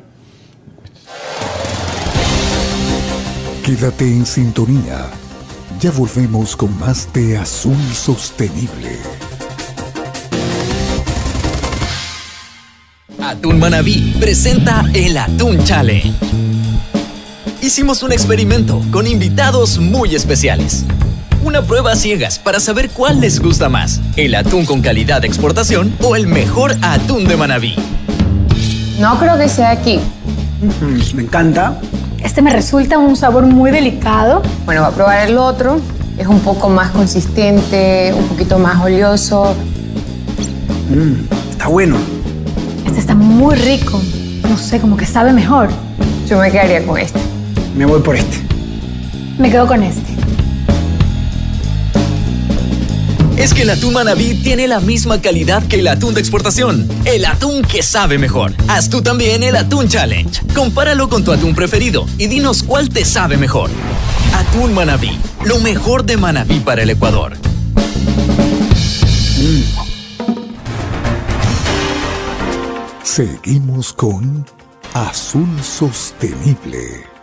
Quédate 3.67 4.05
en 4.05 4.25
sintonía. 4.25 5.07
Ya 5.81 5.91
volvemos 5.91 6.55
con 6.55 6.79
más 6.79 7.11
de 7.11 7.37
Azul 7.37 7.75
Sostenible. 7.93 8.97
Atún 13.21 13.59
Manabí 13.59 14.15
presenta 14.21 14.85
el 14.93 15.17
Atún 15.17 15.61
Challenge 15.65 16.13
hicimos 17.61 18.03
un 18.03 18.13
experimento 18.13 18.81
con 18.89 19.05
invitados 19.05 19.79
muy 19.79 20.15
especiales. 20.15 20.85
Una 21.43 21.61
prueba 21.61 21.91
a 21.91 21.95
ciegas 21.97 22.39
para 22.39 22.61
saber 22.61 22.89
cuál 22.91 23.19
les 23.19 23.41
gusta 23.41 23.67
más, 23.67 23.99
el 24.15 24.33
atún 24.35 24.65
con 24.65 24.81
calidad 24.81 25.19
de 25.19 25.27
exportación 25.27 25.93
o 26.01 26.15
el 26.15 26.27
mejor 26.27 26.77
atún 26.81 27.25
de 27.27 27.35
Manabí. 27.35 27.75
No 28.97 29.19
creo 29.19 29.37
que 29.37 29.49
sea 29.49 29.71
aquí. 29.71 29.99
Me 31.13 31.23
encanta. 31.23 31.77
Este 32.23 32.41
me 32.41 32.51
resulta 32.51 32.97
un 32.97 33.15
sabor 33.15 33.45
muy 33.45 33.71
delicado. 33.71 34.41
Bueno, 34.65 34.81
voy 34.81 34.91
a 34.91 34.95
probar 34.95 35.27
el 35.27 35.37
otro. 35.37 35.79
Es 36.17 36.27
un 36.27 36.39
poco 36.39 36.69
más 36.69 36.91
consistente, 36.91 38.13
un 38.13 38.27
poquito 38.27 38.57
más 38.57 38.81
oleoso. 38.83 39.55
Mm, 40.89 41.51
está 41.51 41.67
bueno. 41.67 41.97
Este 42.85 42.99
está 42.99 43.13
muy 43.13 43.55
rico. 43.55 44.01
No 44.49 44.57
sé, 44.57 44.79
como 44.79 44.97
que 44.97 45.05
sabe 45.05 45.31
mejor. 45.31 45.69
Yo 46.27 46.39
me 46.39 46.51
quedaría 46.51 46.85
con 46.85 46.97
este. 46.97 47.19
Me 47.75 47.85
voy 47.85 48.01
por 48.01 48.15
este. 48.15 48.37
Me 49.37 49.51
quedo 49.51 49.67
con 49.67 49.83
este. 49.83 50.06
Es 53.37 53.53
que 53.53 53.61
el 53.61 53.69
atún 53.69 53.93
Manabí 53.93 54.33
tiene 54.33 54.67
la 54.67 54.79
misma 54.79 55.21
calidad 55.21 55.65
que 55.67 55.79
el 55.79 55.87
atún 55.87 56.15
de 56.15 56.19
exportación. 56.19 56.87
El 57.05 57.23
atún 57.25 57.61
que 57.61 57.83
sabe 57.83 58.17
mejor. 58.17 58.53
Haz 58.67 58.89
tú 58.89 59.03
también 59.03 59.43
el 59.43 59.55
Atún 59.55 59.87
Challenge. 59.87 60.41
Compáralo 60.55 61.07
con 61.07 61.23
tu 61.23 61.31
atún 61.31 61.53
preferido 61.53 62.07
y 62.17 62.27
dinos 62.27 62.63
cuál 62.63 62.89
te 62.89 63.05
sabe 63.05 63.37
mejor. 63.37 63.69
Atún 64.33 64.73
Manabí. 64.73 65.19
Lo 65.45 65.59
mejor 65.59 66.03
de 66.03 66.17
Manabí 66.17 66.59
para 66.61 66.81
el 66.81 66.89
Ecuador. 66.89 67.37
Seguimos 73.03 73.93
con 73.93 74.45
Azul 74.93 75.47
Sostenible. 75.61 77.16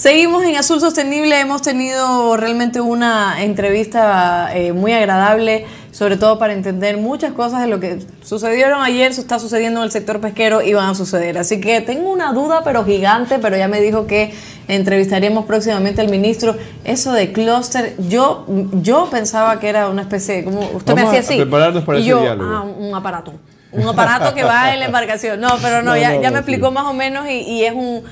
Seguimos 0.00 0.42
en 0.44 0.56
Azul 0.56 0.80
Sostenible, 0.80 1.38
hemos 1.38 1.60
tenido 1.60 2.34
realmente 2.38 2.80
una 2.80 3.42
entrevista 3.44 4.48
eh, 4.56 4.72
muy 4.72 4.94
agradable, 4.94 5.66
sobre 5.92 6.16
todo 6.16 6.38
para 6.38 6.54
entender 6.54 6.96
muchas 6.96 7.34
cosas 7.34 7.60
de 7.60 7.66
lo 7.66 7.80
que 7.80 7.98
sucedieron 8.24 8.80
ayer, 8.80 9.10
está 9.10 9.38
sucediendo 9.38 9.80
en 9.80 9.84
el 9.84 9.90
sector 9.90 10.18
pesquero 10.18 10.62
y 10.62 10.72
van 10.72 10.88
a 10.88 10.94
suceder. 10.94 11.36
Así 11.36 11.60
que 11.60 11.82
tengo 11.82 12.10
una 12.10 12.32
duda, 12.32 12.62
pero 12.64 12.82
gigante, 12.86 13.38
pero 13.40 13.58
ya 13.58 13.68
me 13.68 13.82
dijo 13.82 14.06
que 14.06 14.32
entrevistaremos 14.68 15.44
próximamente 15.44 16.00
al 16.00 16.08
ministro. 16.08 16.56
Eso 16.82 17.12
de 17.12 17.32
clúster, 17.32 17.94
yo, 18.08 18.46
yo 18.80 19.06
pensaba 19.10 19.60
que 19.60 19.68
era 19.68 19.90
una 19.90 20.00
especie, 20.00 20.44
como 20.44 20.62
usted 20.72 20.94
me 20.94 21.02
hacía 21.02 21.20
así. 21.20 21.36
prepararnos 21.36 21.84
para 21.84 21.98
y 21.98 22.04
yo, 22.06 22.22
diálogo. 22.22 22.50
ah, 22.50 22.62
un 22.62 22.94
aparato. 22.94 23.34
Un 23.72 23.86
aparato 23.86 24.34
que 24.34 24.44
va 24.44 24.72
en 24.72 24.80
la 24.80 24.86
embarcación. 24.86 25.38
No, 25.40 25.48
pero 25.60 25.82
no, 25.82 25.90
No, 25.94 25.96
ya, 25.98 26.14
no, 26.14 26.22
ya 26.22 26.30
me 26.30 26.36
sí. 26.36 26.40
explicó 26.40 26.70
más 26.70 26.86
o 26.86 26.94
menos 26.94 27.28
y, 27.28 27.40
y 27.40 27.64
es 27.64 27.74
un, 27.74 28.02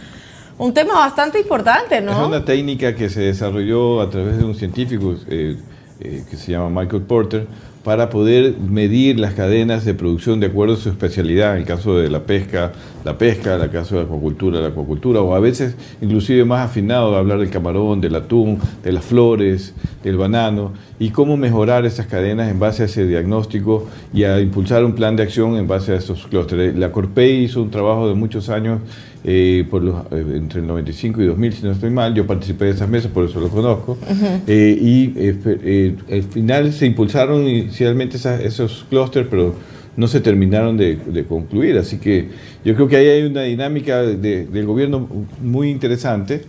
un 0.58 0.74
tema 0.74 0.94
bastante 0.94 1.40
importante, 1.40 1.98
Es 1.98 2.04
¿no? 2.04 2.26
una 2.26 2.44
técnica 2.44 2.94
que 2.94 3.08
se 3.08 3.22
desarrolló 3.22 4.00
a 4.00 4.10
través 4.10 4.38
de 4.38 4.44
un 4.44 4.54
científico 4.54 5.14
eh, 5.28 5.56
eh, 6.00 6.24
que 6.28 6.36
se 6.36 6.52
llama 6.52 6.82
Michael 6.82 7.02
Porter 7.02 7.46
para 7.84 8.10
poder 8.10 8.54
medir 8.58 9.18
las 9.18 9.34
cadenas 9.34 9.84
de 9.84 9.94
producción 9.94 10.40
de 10.40 10.48
acuerdo 10.48 10.74
a 10.74 10.76
su 10.76 10.90
especialidad, 10.90 11.54
en 11.54 11.62
el 11.62 11.64
caso 11.64 11.96
de 11.96 12.10
la 12.10 12.24
pesca, 12.24 12.72
la 13.02 13.16
pesca, 13.16 13.54
en 13.54 13.62
el 13.62 13.70
caso 13.70 13.94
de 13.94 14.02
la 14.02 14.06
acuacultura, 14.06 14.60
la 14.60 14.68
acuacultura, 14.68 15.22
o 15.22 15.34
a 15.34 15.40
veces 15.40 15.74
inclusive 16.02 16.44
más 16.44 16.66
afinado 16.66 17.16
a 17.16 17.20
hablar 17.20 17.38
del 17.38 17.48
camarón, 17.48 18.00
del 18.00 18.14
atún, 18.16 18.58
de 18.82 18.92
las 18.92 19.04
flores, 19.04 19.74
del 20.02 20.18
banano, 20.18 20.72
y 20.98 21.10
cómo 21.10 21.36
mejorar 21.36 21.86
esas 21.86 22.06
cadenas 22.06 22.50
en 22.50 22.58
base 22.58 22.82
a 22.82 22.86
ese 22.86 23.06
diagnóstico 23.06 23.86
y 24.12 24.24
a 24.24 24.38
impulsar 24.40 24.84
un 24.84 24.94
plan 24.94 25.16
de 25.16 25.22
acción 25.22 25.56
en 25.56 25.66
base 25.66 25.92
a 25.92 25.96
esos 25.96 26.26
clústeres. 26.26 26.76
La 26.76 26.92
Corpey 26.92 27.44
hizo 27.44 27.62
un 27.62 27.70
trabajo 27.70 28.06
de 28.06 28.14
muchos 28.14 28.50
años 28.50 28.80
eh, 29.24 29.64
por 29.70 29.82
los, 29.82 29.96
eh, 30.12 30.24
entre 30.36 30.60
el 30.60 30.66
95 30.66 31.22
y 31.22 31.26
2000, 31.26 31.52
si 31.52 31.62
no 31.64 31.72
estoy 31.72 31.90
mal, 31.90 32.14
yo 32.14 32.26
participé 32.26 32.66
de 32.66 32.70
esas 32.72 32.88
mesas, 32.88 33.10
por 33.10 33.24
eso 33.24 33.40
lo 33.40 33.48
conozco, 33.48 33.98
Eh, 34.46 34.78
y 34.80 35.12
eh, 35.16 35.34
fe- 35.42 35.58
eh, 35.62 35.94
al 36.12 36.22
final 36.22 36.72
se 36.72 36.86
impulsaron 36.86 37.46
inicialmente 37.46 38.16
esas- 38.16 38.40
esos 38.40 38.86
clústeres, 38.88 39.28
pero 39.30 39.54
no 39.96 40.06
se 40.06 40.20
terminaron 40.20 40.76
de, 40.76 40.96
de 40.96 41.24
concluir, 41.24 41.76
así 41.78 41.98
que 41.98 42.28
yo 42.64 42.74
creo 42.76 42.86
que 42.88 42.96
ahí 42.96 43.06
hay 43.08 43.22
una 43.24 43.42
dinámica 43.42 44.02
de- 44.02 44.46
del 44.46 44.66
gobierno 44.66 45.08
muy 45.42 45.70
interesante, 45.70 46.42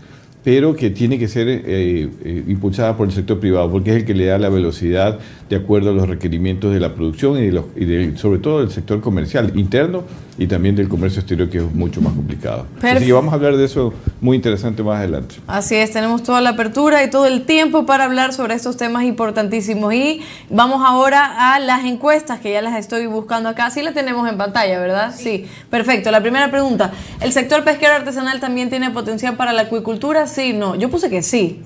pero 0.44 0.74
que 0.76 0.90
tiene 0.90 1.20
que 1.20 1.28
ser 1.28 1.48
eh, 1.50 1.62
eh, 1.66 2.44
impulsada 2.48 2.96
por 2.96 3.08
el 3.08 3.14
sector 3.14 3.40
privado, 3.40 3.70
porque 3.72 3.90
es 3.90 3.96
el 3.98 4.06
que 4.06 4.14
le 4.14 4.26
da 4.26 4.38
la 4.38 4.48
velocidad 4.50 5.20
de 5.50 5.56
acuerdo 5.56 5.90
a 5.90 5.94
los 5.94 6.08
requerimientos 6.08 6.74
de 6.74 6.80
la 6.80 6.94
producción 6.96 7.38
y, 7.40 7.48
de 7.48 7.52
los- 7.52 7.66
y 7.76 7.86
de- 7.86 8.16
sobre 8.18 8.40
todo 8.40 8.60
del 8.60 8.70
sector 8.70 9.02
comercial 9.02 9.52
interno 9.56 10.04
y 10.40 10.48
también 10.48 10.74
del 10.74 10.88
comercio 10.88 11.20
exterior, 11.20 11.50
que 11.50 11.58
es 11.58 11.72
mucho 11.76 12.02
más 12.02 12.14
complicado. 12.14 12.62
Así 12.62 12.80
Perfecto. 12.80 13.06
que 13.06 13.14
vamos 13.14 13.34
a 13.34 13.36
hablar 13.36 13.58
de 13.58 13.66
eso 13.66 13.94
muy 14.22 14.38
interesante 14.38 14.82
más 14.82 15.00
adelante. 15.00 15.36
Así 15.48 15.76
es, 15.76 15.92
tenemos 15.92 16.24
toda 16.24 16.40
la 16.40 16.52
apertura 16.52 17.04
y 17.04 17.10
todo 17.10 17.26
el 17.26 17.46
tiempo 17.46 17.86
para 17.86 18.06
hablar 18.06 18.32
sobre 18.32 18.56
estos 18.56 18.78
temas 18.78 19.04
importantísimos. 19.04 19.94
Y 19.94 20.22
vamos 20.50 20.82
ahora 20.84 21.54
a 21.54 21.60
las 21.60 21.84
encuestas 21.84 22.40
que 22.40 22.54
ya 22.54 22.62
las 22.62 22.78
estoy 22.78 23.06
buscando 23.06 23.50
acá. 23.50 23.70
Sí 23.70 23.82
las 23.82 23.94
tenemos 23.94 24.30
en 24.30 24.38
pantalla, 24.38 24.80
¿verdad? 24.80 25.14
Sí. 25.16 25.46
Perfecto. 25.70 26.10
La 26.10 26.22
primera 26.22 26.50
pregunta, 26.50 26.94
¿el 27.20 27.34
sector 27.34 27.66
pesquero 27.66 27.94
artesanal 27.96 28.40
también 28.40 28.70
tiene 28.70 28.92
potencial 28.92 29.36
para 29.36 29.52
la 29.52 29.64
acuicultura? 29.64 30.26
Sí, 30.26 30.54
no. 30.54 30.76
Yo 30.76 30.90
puse 30.90 31.10
que 31.10 31.22
sí. 31.22 31.62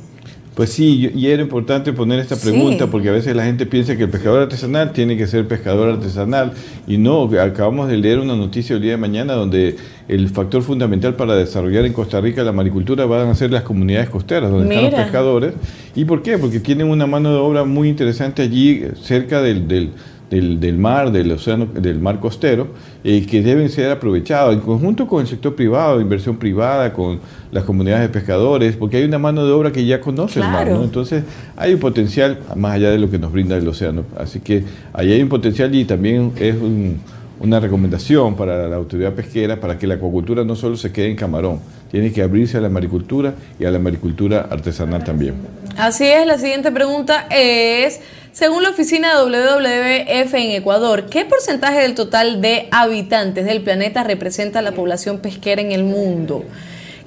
Pues 0.56 0.70
sí, 0.70 1.10
y 1.16 1.28
era 1.28 1.42
importante 1.42 1.94
poner 1.94 2.20
esta 2.20 2.36
Sí. 2.36 2.52
pregunta 2.52 2.86
porque 2.88 3.10
a 3.10 3.12
veces 3.12 3.36
la 3.36 3.44
gente 3.44 3.66
piensa 3.66 3.98
que 3.98 4.04
el 4.04 4.10
pescador 4.10 4.44
artesanal 4.44 4.92
tiene 4.94 5.18
que 5.18 5.26
ser 5.26 5.48
pescador 5.48 5.90
artesanal 5.90 6.52
y 6.88 6.98
no, 6.98 7.24
acabamos 7.40 7.90
de 7.90 7.98
leer 7.98 8.20
una 8.20 8.36
noticia 8.36 8.76
el 8.76 8.82
día 8.84 8.92
de 8.92 8.98
mañana 8.98 9.34
donde 9.34 9.78
el 10.08 10.30
factor 10.30 10.62
fundamental 10.62 11.16
para 11.16 11.36
desarrollar 11.36 11.86
en 11.86 11.94
Costa 11.94 12.22
Rica 12.22 12.44
la 12.44 12.52
maricultura 12.52 13.06
van 13.06 13.30
a 13.30 13.36
ser 13.36 13.52
las 13.52 13.64
comunidades 13.64 14.10
costeras 14.10 14.52
donde 14.52 14.74
están 14.76 14.92
los 14.92 15.02
pescadores. 15.02 15.54
¿Y 15.96 16.06
por 16.06 16.22
qué? 16.22 16.38
Porque 16.38 16.60
tienen 16.60 16.88
una 16.88 17.08
mano 17.08 17.32
de 17.32 17.38
obra 17.38 17.64
muy 17.64 17.90
interesante 17.90 18.44
allí 18.44 18.84
cerca 19.02 19.42
del, 19.42 19.68
del, 19.68 19.90
del- 20.34 20.60
del 20.60 20.78
mar, 20.78 21.12
del 21.12 21.32
océano, 21.32 21.68
del 21.68 22.00
mar 22.00 22.20
costero, 22.20 22.68
eh, 23.04 23.26
que 23.26 23.42
deben 23.42 23.70
ser 23.70 23.92
aprovechados 23.92 24.54
en 24.54 24.62
conjunto 24.62 25.06
con 25.08 25.22
el 25.22 25.28
sector 25.28 25.54
privado, 25.56 26.02
inversión 26.02 26.38
privada, 26.38 26.92
con 26.94 27.20
las 27.52 27.64
comunidades 27.66 28.02
de 28.08 28.10
pescadores, 28.10 28.76
porque 28.76 28.98
hay 28.98 29.04
una 29.04 29.20
mano 29.20 29.46
de 29.46 29.52
obra 29.52 29.72
que 29.72 29.86
ya 29.86 30.00
conoce 30.02 30.40
el 30.40 30.46
mar. 30.48 30.68
¿no? 30.70 30.84
Entonces 30.84 31.24
hay 31.56 31.74
un 31.76 31.80
potencial 31.80 32.40
más 32.56 32.74
allá 32.74 32.90
de 32.92 32.98
lo 32.98 33.10
que 33.12 33.20
nos 33.20 33.32
brinda 33.32 33.56
el 33.58 33.68
océano. 33.68 34.04
Así 34.18 34.40
que 34.40 34.64
ahí 34.94 35.12
hay 35.12 35.22
un 35.22 35.30
potencial 35.30 35.74
y 35.76 35.86
también 35.86 36.32
es 36.40 36.56
un- 36.56 37.00
una 37.40 37.60
recomendación 37.60 38.36
para 38.36 38.68
la 38.70 38.76
autoridad 38.78 39.12
pesquera 39.14 39.60
para 39.60 39.78
que 39.78 39.86
la 39.86 39.96
acuacultura 39.96 40.44
no 40.46 40.56
solo 40.56 40.78
se 40.78 40.92
quede 40.92 41.10
en 41.10 41.16
camarón, 41.18 41.60
tiene 41.92 42.12
que 42.12 42.22
abrirse 42.22 42.58
a 42.58 42.62
la 42.62 42.70
maricultura 42.70 43.34
y 43.60 43.66
a 43.66 43.72
la 43.72 43.80
maricultura 43.80 44.48
artesanal 44.50 45.04
también. 45.04 45.34
Así 45.78 46.06
es, 46.06 46.26
la 46.26 46.38
siguiente 46.38 46.72
pregunta 46.72 47.28
es, 47.30 48.00
según 48.34 48.64
la 48.64 48.72
oficina 48.72 49.22
WWF 49.22 50.34
en 50.34 50.52
Ecuador, 50.52 51.06
¿qué 51.06 51.24
porcentaje 51.24 51.82
del 51.82 51.94
total 51.94 52.42
de 52.42 52.68
habitantes 52.72 53.46
del 53.46 53.62
planeta 53.62 54.04
representa 54.04 54.64
la 54.64 54.72
población 54.72 55.20
pesquera 55.20 55.62
en 55.62 55.72
el 55.72 55.84
mundo? 55.84 56.44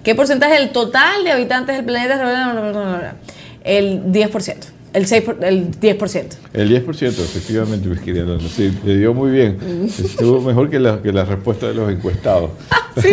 ¿Qué 0.04 0.14
porcentaje 0.14 0.54
del 0.54 0.70
total 0.70 1.24
de 1.24 1.32
habitantes 1.32 1.74
del 1.74 1.84
planeta? 1.84 3.16
El 3.64 4.04
10%, 4.04 4.56
el, 4.96 5.06
6, 5.06 5.22
por- 5.22 5.44
el 5.44 5.70
10%. 5.70 6.24
El 6.54 6.70
10%, 6.70 7.02
efectivamente, 7.08 7.88
mis 7.88 8.00
queridos 8.00 8.28
alumnos. 8.30 8.52
Sí, 8.52 8.72
le 8.84 8.96
dio 8.98 9.14
muy 9.14 9.30
bien. 9.30 9.56
Estuvo 9.86 10.40
mejor 10.40 10.70
que 10.70 10.78
la, 10.80 11.00
que 11.02 11.12
la 11.12 11.24
respuesta 11.24 11.68
de 11.68 11.74
los 11.74 11.90
encuestados. 11.90 12.50
Sí. 12.96 13.10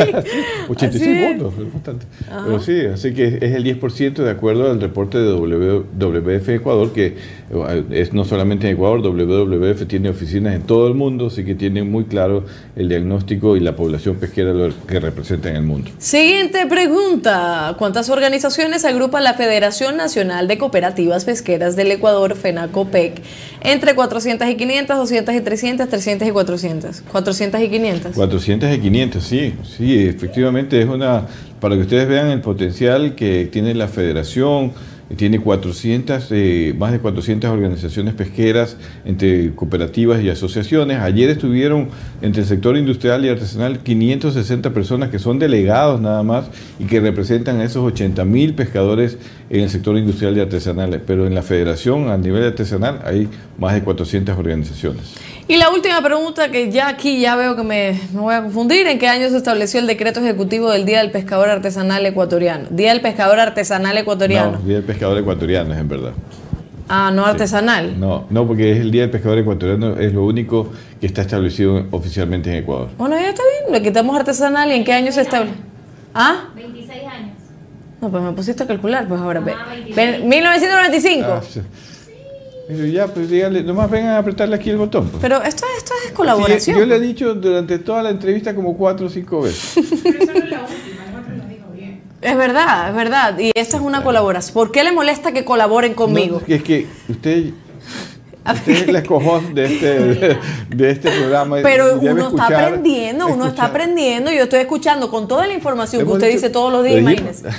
86 0.69 1.01
Así 1.01 1.11
es. 1.11 1.27
puntos, 1.41 1.53
es 1.67 1.73
bastante. 1.73 2.05
Ajá. 2.31 2.43
Pero 2.45 2.59
sí, 2.61 2.85
así 2.85 3.13
que 3.13 3.27
es 3.41 3.53
el 3.53 3.65
10% 3.65 4.13
de 4.23 4.29
acuerdo 4.29 4.71
al 4.71 4.79
reporte 4.79 5.17
de 5.17 5.33
WWF 5.33 6.47
Ecuador, 6.49 6.93
que 6.93 7.17
eh, 7.51 7.83
es 7.91 8.13
no 8.13 8.23
solamente 8.23 8.67
en 8.69 8.75
Ecuador, 8.75 9.01
WWF 9.01 9.85
tiene 9.87 10.07
oficinas 10.07 10.55
en 10.55 10.61
todo 10.61 10.87
el 10.87 10.93
mundo, 10.93 11.27
así 11.27 11.43
que 11.43 11.53
tienen 11.53 11.91
muy 11.91 12.05
claro 12.05 12.45
el 12.77 12.87
diagnóstico 12.87 13.57
y 13.57 13.59
la 13.59 13.75
población 13.75 14.15
pesquera 14.15 14.53
que 14.87 14.99
representa 15.01 15.49
en 15.49 15.57
el 15.57 15.63
mundo. 15.63 15.91
Siguiente 15.97 16.65
pregunta. 16.65 17.75
¿Cuántas 17.77 18.09
organizaciones 18.09 18.85
agrupa 18.85 19.19
la 19.19 19.33
Federación 19.33 19.97
Nacional 19.97 20.47
de 20.47 20.57
Cooperativas 20.57 21.25
Pesqueras 21.25 21.72
del 21.75 21.91
Ecuador, 21.91 22.35
FENACOPEC? 22.35 23.21
Entre 23.61 23.95
400 23.95 24.47
y 24.49 24.55
500, 24.55 24.97
200 24.97 25.35
y 25.35 25.41
300, 25.41 25.89
300 25.89 26.27
y 26.27 26.31
400. 26.31 27.01
400 27.11 27.61
y 27.61 27.69
500. 27.69 28.15
400 28.15 28.73
y 28.73 28.79
500, 28.79 29.23
sí, 29.23 29.53
sí, 29.77 30.07
efectivamente 30.07 30.81
es 30.81 30.87
una, 30.87 31.27
para 31.59 31.75
que 31.75 31.81
ustedes 31.81 32.07
vean 32.07 32.27
el 32.27 32.41
potencial 32.41 33.15
que 33.15 33.49
tiene 33.51 33.73
la 33.73 33.87
federación, 33.87 34.73
tiene 35.15 35.39
400, 35.39 36.27
eh, 36.31 36.75
más 36.77 36.91
de 36.91 36.99
400 36.99 37.49
organizaciones 37.49 38.13
pesqueras 38.13 38.77
entre 39.05 39.53
cooperativas 39.55 40.21
y 40.21 40.29
asociaciones. 40.29 40.99
Ayer 40.99 41.29
estuvieron 41.29 41.89
entre 42.21 42.41
el 42.41 42.47
sector 42.47 42.77
industrial 42.77 43.25
y 43.25 43.29
artesanal 43.29 43.79
560 43.79 44.73
personas 44.73 45.09
que 45.09 45.19
son 45.19 45.39
delegados 45.39 46.01
nada 46.01 46.23
más 46.23 46.45
y 46.79 46.85
que 46.85 46.99
representan 46.99 47.59
a 47.59 47.63
esos 47.63 47.83
80 47.83 48.25
mil 48.25 48.53
pescadores 48.53 49.17
en 49.49 49.61
el 49.61 49.69
sector 49.69 49.97
industrial 49.97 50.37
y 50.37 50.41
artesanal. 50.41 51.01
Pero 51.05 51.27
en 51.27 51.35
la 51.35 51.43
federación 51.43 52.09
a 52.09 52.17
nivel 52.17 52.43
artesanal 52.43 52.99
hay 53.05 53.27
más 53.57 53.73
de 53.73 53.81
400 53.81 54.37
organizaciones. 54.37 55.15
Y 55.47 55.57
la 55.57 55.69
última 55.69 56.01
pregunta 56.01 56.49
que 56.49 56.71
ya 56.71 56.87
aquí 56.87 57.19
ya 57.19 57.35
veo 57.35 57.55
que 57.55 57.63
me, 57.63 57.99
me 58.13 58.19
voy 58.21 58.33
a 58.33 58.41
confundir, 58.43 58.87
¿en 58.87 58.97
qué 58.97 59.07
año 59.07 59.29
se 59.29 59.37
estableció 59.37 59.79
el 59.81 59.87
decreto 59.87 60.21
ejecutivo 60.21 60.71
del 60.71 60.85
Día 60.85 60.99
del 60.99 61.11
Pescador 61.11 61.49
Artesanal 61.49 62.05
Ecuatoriano? 62.05 62.67
Día 62.69 62.91
del 62.93 63.01
Pescador 63.01 63.39
Artesanal 63.39 63.97
Ecuatoriano. 63.97 64.51
No, 64.53 64.57
Día 64.59 64.75
del 64.75 64.85
Pescador 64.85 65.17
Ecuatoriano 65.17 65.73
es 65.73 65.79
en 65.79 65.87
verdad. 65.89 66.13
Ah, 66.87 67.11
no 67.13 67.25
artesanal. 67.25 67.99
No, 67.99 68.25
no, 68.29 68.47
porque 68.47 68.71
es 68.71 68.79
el 68.79 68.91
Día 68.91 69.01
del 69.01 69.11
Pescador 69.11 69.37
Ecuatoriano, 69.37 69.97
es 69.97 70.13
lo 70.13 70.23
único 70.25 70.71
que 70.99 71.07
está 71.07 71.21
establecido 71.21 71.87
oficialmente 71.91 72.49
en 72.49 72.57
Ecuador. 72.63 72.89
Bueno, 72.97 73.17
ya 73.17 73.29
está 73.29 73.41
bien, 73.61 73.73
le 73.73 73.81
quitamos 73.81 74.15
artesanal 74.15 74.69
y 74.69 74.75
en 74.75 74.83
qué 74.83 74.93
año 74.93 75.11
se 75.11 75.21
estableció. 75.21 75.57
¿Ah? 76.13 76.49
26 76.55 77.03
años. 77.05 77.31
No, 78.01 78.09
pues 78.11 78.21
me 78.23 78.31
pusiste 78.33 78.63
a 78.63 78.67
calcular, 78.67 79.07
pues 79.07 79.19
ahora 79.19 79.39
ve. 79.39 79.53
Ven, 79.95 80.27
1995. 80.27 81.25
Ah, 81.27 81.41
sí. 81.47 81.61
Pero 82.75 82.85
ya, 82.87 83.07
pues 83.07 83.29
dígale, 83.29 83.63
nomás 83.63 83.89
vengan 83.89 84.11
a 84.11 84.17
apretarle 84.19 84.55
aquí 84.55 84.69
el 84.69 84.77
botón. 84.77 85.07
pues. 85.09 85.21
Pero 85.21 85.41
esto, 85.43 85.65
esto 85.77 85.93
es 86.05 86.11
colaboración. 86.11 86.75
Sí, 86.75 86.79
yo 86.79 86.85
le 86.85 86.95
he 86.95 86.99
dicho 86.99 87.33
durante 87.35 87.79
toda 87.79 88.03
la 88.03 88.09
entrevista 88.09 88.53
como 88.55 88.75
cuatro 88.75 89.07
o 89.07 89.09
cinco 89.09 89.41
veces. 89.41 89.77
Es 92.21 92.37
verdad, 92.37 92.87
es 92.89 92.95
verdad. 92.95 93.37
Y 93.37 93.51
esta 93.53 93.75
es 93.75 93.83
una 93.83 94.01
colaboración. 94.01 94.53
¿Por 94.53 94.71
qué 94.71 94.83
le 94.85 94.93
molesta 94.93 95.33
que 95.33 95.43
colaboren 95.43 95.93
conmigo? 95.93 96.41
No, 96.47 96.55
es 96.55 96.63
que 96.63 96.87
usted, 97.09 97.47
usted 98.51 98.71
es 98.73 98.91
la 98.91 98.99
escojón 98.99 99.53
de 99.55 99.63
este, 99.65 99.99
de, 99.99 100.37
de 100.75 100.89
este 100.91 101.09
programa. 101.11 101.57
Pero 101.63 101.97
debe 101.99 102.11
uno 102.13 102.27
está 102.29 102.43
escuchar- 102.47 102.63
aprendiendo, 102.65 103.27
uno 103.27 103.45
está 103.47 103.65
aprendiendo. 103.65 104.31
Yo 104.33 104.43
estoy 104.43 104.59
escuchando 104.59 105.09
con 105.09 105.27
toda 105.27 105.47
la 105.47 105.53
información 105.53 106.05
que 106.05 106.11
usted 106.11 106.27
dicho- 106.27 106.37
dice 106.37 106.49
todos 106.49 106.71
los 106.73 106.83
días, 106.83 106.99
imagínese. 106.99 107.47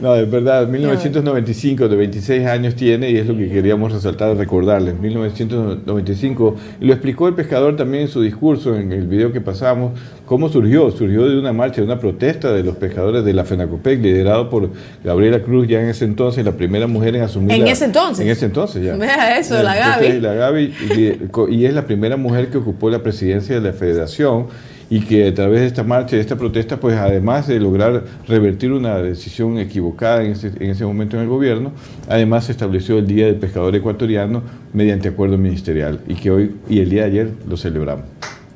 No, 0.00 0.14
es 0.14 0.30
verdad, 0.30 0.68
1995, 0.68 1.88
de 1.88 1.96
26 1.96 2.46
años 2.46 2.74
tiene 2.76 3.10
y 3.10 3.16
es 3.16 3.26
lo 3.26 3.36
que 3.36 3.48
queríamos 3.48 3.92
resaltar, 3.92 4.36
recordarles. 4.36 4.94
1995, 4.98 6.56
y 6.80 6.84
lo 6.86 6.92
explicó 6.92 7.28
el 7.28 7.34
pescador 7.34 7.76
también 7.76 8.02
en 8.04 8.08
su 8.08 8.20
discurso, 8.22 8.76
en 8.76 8.92
el 8.92 9.06
video 9.06 9.32
que 9.32 9.40
pasamos, 9.40 9.92
cómo 10.24 10.48
surgió. 10.48 10.90
Surgió 10.90 11.28
de 11.28 11.38
una 11.38 11.52
marcha, 11.52 11.76
de 11.80 11.86
una 11.86 11.98
protesta 11.98 12.52
de 12.52 12.62
los 12.62 12.76
pescadores 12.76 13.24
de 13.24 13.32
la 13.32 13.44
FENACOPEC, 13.44 14.00
liderado 14.00 14.48
por 14.50 14.70
Gabriela 15.04 15.40
Cruz, 15.42 15.66
ya 15.68 15.80
en 15.80 15.88
ese 15.88 16.04
entonces, 16.04 16.44
la 16.44 16.52
primera 16.52 16.86
mujer 16.86 17.16
en 17.16 17.22
asumir. 17.22 17.52
¿En 17.52 17.64
la- 17.64 17.70
ese 17.72 17.86
entonces? 17.86 18.24
En 18.24 18.30
ese 18.30 18.46
entonces, 18.46 18.84
ya. 18.84 18.94
Eso, 19.38 19.55
la 19.62 19.76
Gaby. 19.76 20.20
La 20.20 20.34
Gaby, 20.34 20.74
y, 20.94 21.18
y 21.54 21.66
es 21.66 21.74
la 21.74 21.86
primera 21.86 22.16
mujer 22.16 22.48
que 22.48 22.58
ocupó 22.58 22.90
la 22.90 23.02
presidencia 23.02 23.54
de 23.54 23.60
la 23.60 23.72
federación 23.72 24.46
y 24.88 25.00
que 25.00 25.26
a 25.28 25.34
través 25.34 25.60
de 25.60 25.66
esta 25.66 25.82
marcha, 25.82 26.16
de 26.16 26.22
esta 26.22 26.36
protesta, 26.36 26.78
pues 26.78 26.96
además 26.96 27.48
de 27.48 27.58
lograr 27.58 28.04
revertir 28.28 28.72
una 28.72 28.98
decisión 28.98 29.58
equivocada 29.58 30.22
en 30.22 30.32
ese, 30.32 30.52
en 30.60 30.70
ese 30.70 30.84
momento 30.84 31.16
en 31.16 31.22
el 31.22 31.28
gobierno, 31.28 31.72
además 32.08 32.44
se 32.44 32.52
estableció 32.52 32.98
el 32.98 33.06
Día 33.06 33.26
del 33.26 33.36
Pescador 33.36 33.74
Ecuatoriano 33.74 34.42
mediante 34.72 35.08
acuerdo 35.08 35.38
ministerial 35.38 36.00
y 36.06 36.14
que 36.14 36.30
hoy 36.30 36.56
y 36.68 36.80
el 36.80 36.90
día 36.90 37.02
de 37.02 37.08
ayer 37.08 37.30
lo 37.48 37.56
celebramos. 37.56 38.04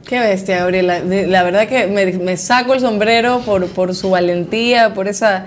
Qué 0.06 0.18
bestia, 0.18 0.58
Gabriela. 0.58 1.00
La 1.04 1.42
verdad 1.42 1.68
que 1.68 1.86
me, 1.86 2.06
me 2.18 2.36
saco 2.36 2.74
el 2.74 2.80
sombrero 2.80 3.40
por, 3.44 3.66
por 3.68 3.94
su 3.94 4.10
valentía, 4.10 4.92
por 4.92 5.08
esa, 5.08 5.46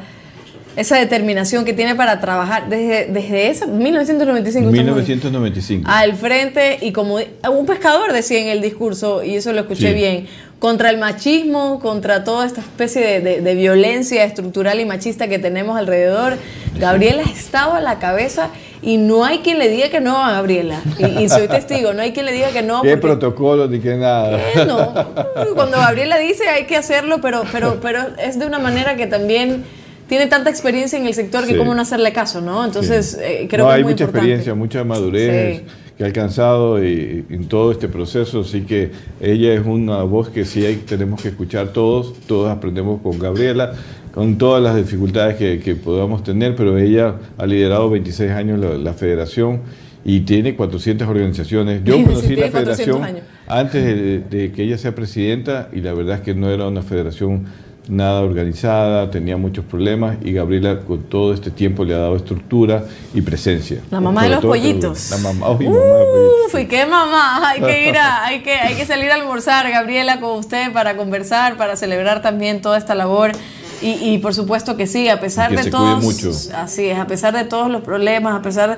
esa 0.76 0.98
determinación 0.98 1.66
que 1.66 1.74
tiene 1.74 1.96
para 1.96 2.20
trabajar 2.20 2.68
desde, 2.70 3.06
desde 3.12 3.50
esa 3.50 3.66
1995. 3.68 4.70
estamos- 4.70 4.74
1995. 4.74 5.90
al 5.90 6.16
frente 6.16 6.80
y 6.82 6.92
como 6.92 7.16
un 7.18 7.66
pescador 7.66 8.12
decía 8.14 8.40
en 8.40 8.48
el 8.48 8.62
discurso, 8.62 9.24
y 9.24 9.36
eso 9.36 9.54
lo 9.54 9.62
escuché 9.62 9.90
Sí. 9.90 9.94
bien, 9.94 10.28
contra 10.60 10.90
el 10.90 10.98
machismo, 10.98 11.80
contra 11.82 12.24
toda 12.24 12.46
esta 12.46 12.62
especie 12.62 13.02
de, 13.06 13.20
de- 13.20 13.42
de 13.42 13.56
violencia 13.56 14.24
estructural 14.24 14.80
y 14.80 14.86
machista 14.86 15.28
que 15.28 15.38
tenemos 15.38 15.78
alrededor. 15.78 16.38
Gabriela 16.80 17.22
ha 17.26 17.30
estado 17.30 17.74
a 17.74 17.82
la 17.82 18.00
cabeza 18.00 18.48
y 18.82 18.96
no 18.98 19.26
hay 19.26 19.40
quien 19.40 19.60
le 19.60 19.68
diga 19.68 19.90
que 19.90 20.00
no 20.00 20.24
a 20.24 20.32
Gabriela. 20.32 20.82
Y, 21.00 21.24
y 21.24 21.30
soy 21.30 21.48
testigo, 21.50 21.94
no 21.94 22.02
hay 22.02 22.14
quien 22.14 22.26
le 22.26 22.32
diga 22.32 22.50
que 22.52 22.62
no. 22.64 22.82
¿Qué 22.84 22.96
protocolo 22.98 23.68
ni 23.68 23.80
qué 23.80 23.96
nada? 23.96 24.40
no. 24.66 24.94
Cuando 25.54 25.78
Gabriela 25.78 26.18
dice 26.18 26.48
hay 26.48 26.66
que 26.66 26.78
hacerlo, 26.78 27.20
pero, 27.22 27.44
pero, 27.52 27.80
pero 27.82 28.00
es 28.18 28.40
de 28.40 28.46
una 28.46 28.60
manera 28.60 28.96
que 28.96 29.06
también 29.06 29.66
tiene 30.08 30.28
tanta 30.28 30.50
experiencia 30.50 31.00
en 31.00 31.06
el 31.08 31.14
sector 31.14 31.46
que 31.46 31.54
Sí. 31.54 31.58
cómo 31.58 31.74
no 31.74 31.82
hacerle 31.82 32.12
caso, 32.14 32.42
¿no? 32.42 32.64
Entonces, 32.66 33.18
eh, 33.22 33.48
creo 33.50 33.66
no, 33.66 33.70
que 33.70 33.76
hay 33.76 33.82
es 33.82 33.86
muy 33.86 33.94
mucha 33.94 34.04
importante. 34.06 34.18
experiencia, 34.34 34.54
mucha 34.56 34.84
madurez 34.84 35.58
Sí. 35.60 35.64
que 35.98 36.04
ha 36.04 36.08
alcanzado 36.08 36.84
y- 36.84 37.26
en 37.30 37.48
todo 37.48 37.72
este 37.72 37.88
proceso, 37.88 38.42
así 38.42 38.62
que 38.62 38.92
ella 39.22 39.54
es 39.54 39.66
una 39.66 40.04
voz 40.04 40.30
que 40.30 40.46
sí 40.46 40.66
hay, 40.66 40.76
tenemos 40.78 41.22
que 41.22 41.30
escuchar 41.30 41.68
todos, 41.70 42.14
todos 42.28 42.50
aprendemos 42.52 43.02
con 43.02 43.18
Gabriela, 43.20 43.74
con 44.14 44.38
todas 44.38 44.62
las 44.62 44.76
dificultades 44.76 45.36
que, 45.38 45.60
que 45.60 45.76
podamos 45.76 46.24
tener, 46.24 46.56
pero 46.56 46.78
ella 46.78 47.16
ha 47.38 47.46
liderado 47.46 47.90
26 47.90 48.32
años 48.32 48.60
la, 48.60 48.78
la 48.78 48.94
federación 48.94 49.62
y 50.06 50.20
tiene 50.22 50.56
400 50.56 51.08
organizaciones. 51.08 51.82
Yo 51.84 51.96
Sí, 51.96 52.04
conocí 52.04 52.36
la 52.36 52.52
400 52.52 52.78
federación 53.00 53.24
antes 53.48 53.84
de, 53.86 54.20
de 54.20 54.52
que 54.52 54.64
ella 54.64 54.78
sea 54.78 54.94
presidenta 54.94 55.70
y 55.74 55.80
la 55.82 55.94
verdad 55.94 56.16
es 56.18 56.22
que 56.22 56.36
no 56.36 56.50
era 56.52 56.68
una 56.68 56.82
federación 56.82 57.46
nada 57.88 58.22
organizada, 58.22 59.12
tenía 59.12 59.38
muchos 59.38 59.66
problemas 59.66 60.18
y 60.24 60.34
Gabriela 60.34 60.80
con 60.80 61.04
todo 61.04 61.34
este 61.34 61.52
tiempo 61.52 61.84
le 61.84 61.94
ha 61.94 61.98
dado 61.98 62.16
estructura 62.16 62.86
y 63.14 63.22
presencia. 63.22 63.82
La 63.92 64.00
mamá 64.00 64.24
de 64.24 64.30
los 64.30 64.46
pollitos. 64.46 65.12
La 65.12 65.18
mamá, 65.18 65.52
uy, 65.52 65.66
mamá 65.66 65.80
de 65.80 66.06
pollitos. 66.06 66.54
Uf, 66.54 66.60
y 66.62 66.66
qué 66.68 66.86
mamá, 66.86 67.50
hay 67.50 67.62
que 67.62 67.90
ir 67.90 67.98
a, 67.98 68.26
hay 68.26 68.42
que, 68.42 68.54
hay 68.54 68.76
que 68.76 68.86
salir 68.86 69.12
a 69.12 69.16
almorzar, 69.16 69.70
Gabriela, 69.70 70.20
con 70.20 70.40
usted 70.40 70.72
para 70.72 70.96
conversar, 70.96 71.58
para 71.58 71.76
celebrar 71.76 72.22
también 72.22 72.62
toda 72.62 72.78
esta 72.78 72.96
labor. 72.96 73.32
Y, 73.82 74.14
y 74.14 74.18
por 74.20 74.34
supuesto 74.34 74.78
que 74.78 74.88
sí, 74.88 75.10
a 75.10 75.20
pesar 75.20 75.50
que 75.50 75.64
de 75.64 75.70
todos, 75.70 76.02
mucho. 76.02 76.32
así 76.56 76.86
es, 76.86 76.98
a 76.98 77.06
pesar 77.06 77.34
de 77.34 77.44
todos 77.44 77.70
los 77.70 77.82
problemas, 77.82 78.34
a 78.34 78.42
pesar 78.42 78.78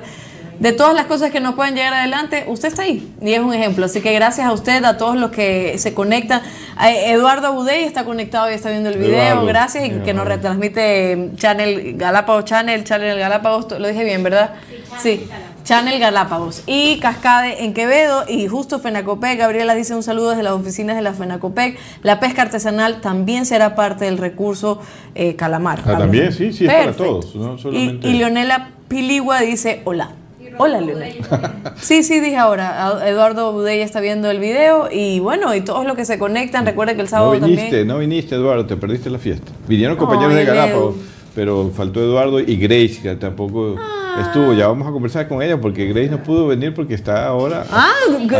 todas 0.76 0.94
las 0.94 1.06
cosas 1.06 1.30
que 1.30 1.40
no 1.40 1.56
pueden 1.56 1.74
llegar 1.74 1.94
adelante, 1.94 2.44
usted 2.48 2.68
está 2.68 2.82
ahí 2.82 3.12
y 3.20 3.32
es 3.32 3.40
un 3.40 3.52
ejemplo. 3.52 3.86
Así 3.86 4.00
que 4.00 4.12
gracias 4.12 4.46
a 4.46 4.52
usted, 4.52 4.84
a 4.84 4.96
todos 4.96 5.16
los 5.16 5.30
que 5.30 5.76
se 5.78 5.94
conectan. 5.94 6.42
A 6.76 6.90
Eduardo 6.90 7.52
Budey 7.52 7.84
está 7.84 8.04
conectado 8.04 8.50
y 8.50 8.54
está 8.54 8.70
viendo 8.70 8.90
el 8.90 8.98
video, 8.98 9.18
Eduardo, 9.18 9.46
gracias, 9.46 9.86
y 9.86 9.90
que 9.90 10.12
nos 10.12 10.26
retransmite 10.26 11.30
Channel 11.36 11.96
Galápagos 11.96 12.44
Channel, 12.44 12.84
Channel 12.84 13.18
Galápagos, 13.18 13.78
lo 13.78 13.88
dije 13.88 14.04
bien, 14.04 14.22
¿verdad? 14.22 14.54
Sí. 14.98 15.26
Channel 15.66 15.98
Galápagos 15.98 16.62
y 16.66 17.00
Cascade 17.00 17.64
en 17.64 17.74
Quevedo 17.74 18.24
y 18.28 18.46
justo 18.46 18.78
Fenacopec. 18.78 19.36
Gabriela 19.36 19.74
dice 19.74 19.96
un 19.96 20.04
saludo 20.04 20.30
desde 20.30 20.44
las 20.44 20.52
oficinas 20.52 20.94
de 20.94 21.02
la 21.02 21.12
Fenacopec. 21.12 21.76
La 22.04 22.20
pesca 22.20 22.42
artesanal 22.42 23.00
también 23.00 23.46
será 23.46 23.74
parte 23.74 24.04
del 24.04 24.16
recurso 24.16 24.80
eh, 25.16 25.34
calamar. 25.34 25.80
Ah, 25.84 25.98
también, 25.98 26.32
sí, 26.32 26.52
sí, 26.52 26.66
es 26.66 26.72
para 26.72 26.92
todos, 26.92 27.34
no 27.34 27.56
Y, 27.72 27.98
y 28.00 28.12
Leonela 28.12 28.70
Piligua 28.86 29.40
dice 29.40 29.82
hola. 29.84 30.10
Hola, 30.58 30.80
Leonela. 30.80 31.54
Sí, 31.80 32.02
sí, 32.02 32.20
dije 32.20 32.36
ahora. 32.36 33.00
Eduardo 33.06 33.52
Budey 33.52 33.80
está 33.80 34.00
viendo 34.00 34.30
el 34.30 34.38
video 34.40 34.88
y 34.90 35.20
bueno, 35.20 35.54
y 35.54 35.60
todos 35.60 35.86
los 35.86 35.94
que 35.96 36.04
se 36.04 36.18
conectan, 36.18 36.64
recuerden 36.66 36.96
que 36.96 37.02
el 37.02 37.06
no 37.06 37.10
sábado 37.10 37.32
viniste, 37.32 37.62
también. 37.64 37.86
no 37.88 37.98
viniste, 37.98 38.34
Eduardo, 38.34 38.66
te 38.66 38.76
perdiste 38.76 39.10
la 39.10 39.18
fiesta. 39.18 39.52
Vinieron 39.68 39.96
compañeros 39.96 40.34
de 40.34 40.44
Galápagos, 40.44 40.96
pero 41.34 41.70
faltó 41.74 42.00
Eduardo 42.00 42.40
y 42.40 42.56
Grace, 42.56 43.00
que 43.02 43.14
tampoco 43.16 43.76
Ah. 43.78 44.05
Estuvo. 44.22 44.52
Ya 44.52 44.66
vamos 44.68 44.86
a 44.88 44.90
conversar 44.90 45.28
con 45.28 45.42
ella 45.42 45.60
porque 45.60 45.86
Grace 45.86 46.08
no 46.08 46.22
pudo 46.22 46.46
venir 46.48 46.74
porque 46.74 46.94
está 46.94 47.26
ahora 47.26 47.64
Ah, 47.72 47.90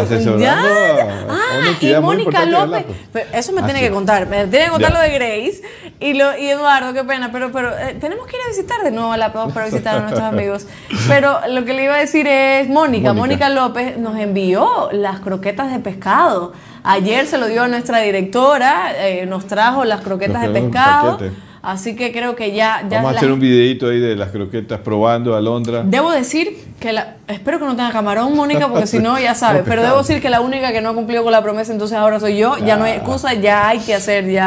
asesorando 0.00 0.38
ya. 0.38 0.52
a- 0.58 0.60
a 0.60 1.58
una 1.58 1.70
Ah, 1.70 1.76
y 1.80 1.94
Mónica 2.00 2.44
López. 2.44 2.84
Pero 3.12 3.26
eso 3.32 3.52
me 3.52 3.60
Ah, 3.60 3.64
tiene 3.64 3.80
que 3.80 3.90
contar. 3.90 4.26
Me 4.26 4.46
tiene 4.46 4.66
que 4.66 4.70
contar 4.70 4.92
Ya. 4.92 4.96
lo 4.98 5.02
de 5.02 5.10
Grace 5.18 5.62
y, 6.00 6.14
lo, 6.14 6.36
y 6.36 6.48
Eduardo, 6.48 6.92
qué 6.92 7.04
pena. 7.04 7.30
Pero, 7.32 7.50
pero 7.52 7.70
eh, 7.76 7.96
tenemos 8.00 8.26
que 8.26 8.36
ir 8.36 8.42
a 8.44 8.48
visitar 8.48 8.82
de 8.82 8.90
nuevo 8.90 9.12
a 9.12 9.16
La 9.16 9.32
Paz 9.32 9.52
para 9.52 9.66
visitar 9.66 9.96
a 9.96 10.00
nuestros 10.00 10.22
amigos. 10.24 10.66
Pero 11.08 11.38
lo 11.48 11.64
que 11.64 11.72
le 11.72 11.84
iba 11.84 11.94
a 11.94 11.98
decir 11.98 12.26
es: 12.26 12.68
Mónica, 12.68 13.12
Mónica. 13.12 13.48
López 13.48 13.96
nos 13.98 14.18
envió 14.18 14.88
las 14.92 15.20
croquetas 15.20 15.72
de 15.72 15.78
pescado. 15.78 16.52
Ayer 16.84 17.26
se 17.26 17.36
lo 17.38 17.46
dio 17.48 17.62
a 17.64 17.68
nuestra 17.68 17.98
directora, 17.98 18.92
eh, 18.96 19.26
nos 19.26 19.46
trajo 19.46 19.84
las 19.84 20.02
croquetas 20.02 20.44
Nos 20.44 20.52
de 20.52 20.60
pescado. 20.60 21.18
Así 21.66 21.96
que 21.96 22.12
creo 22.12 22.36
que 22.36 22.52
ya. 22.52 22.86
ya 22.88 22.98
Vamos 22.98 23.14
a 23.14 23.16
hacer 23.16 23.32
un 23.32 23.40
videito 23.40 23.88
ahí 23.88 23.98
de 23.98 24.14
las 24.14 24.30
croquetas 24.30 24.78
probando 24.78 25.34
a 25.34 25.40
Londra. 25.40 25.82
Debo 25.84 26.12
decir 26.12 26.56
que 26.78 26.92
la. 26.92 27.16
Espero 27.26 27.58
que 27.58 27.64
no 27.64 27.74
tenga 27.74 27.90
camarón, 27.90 28.36
Mónica, 28.36 28.68
porque 28.68 28.86
si 28.86 29.00
no, 29.00 29.18
ya 29.18 29.34
sabe. 29.34 29.58
No, 29.58 29.64
Pero 29.64 29.82
debo 29.82 29.98
decir 29.98 30.22
que 30.22 30.30
la 30.30 30.40
única 30.40 30.70
que 30.70 30.80
no 30.80 30.90
ha 30.90 30.94
cumplido 30.94 31.24
con 31.24 31.32
la 31.32 31.42
promesa, 31.42 31.72
entonces 31.72 31.98
ahora 31.98 32.20
soy 32.20 32.36
yo. 32.36 32.56
Ya 32.58 32.76
no 32.76 32.84
hay 32.84 32.92
excusa, 32.92 33.34
ya 33.34 33.66
hay 33.66 33.80
que 33.80 33.94
hacer 33.96 34.30
ya 34.30 34.46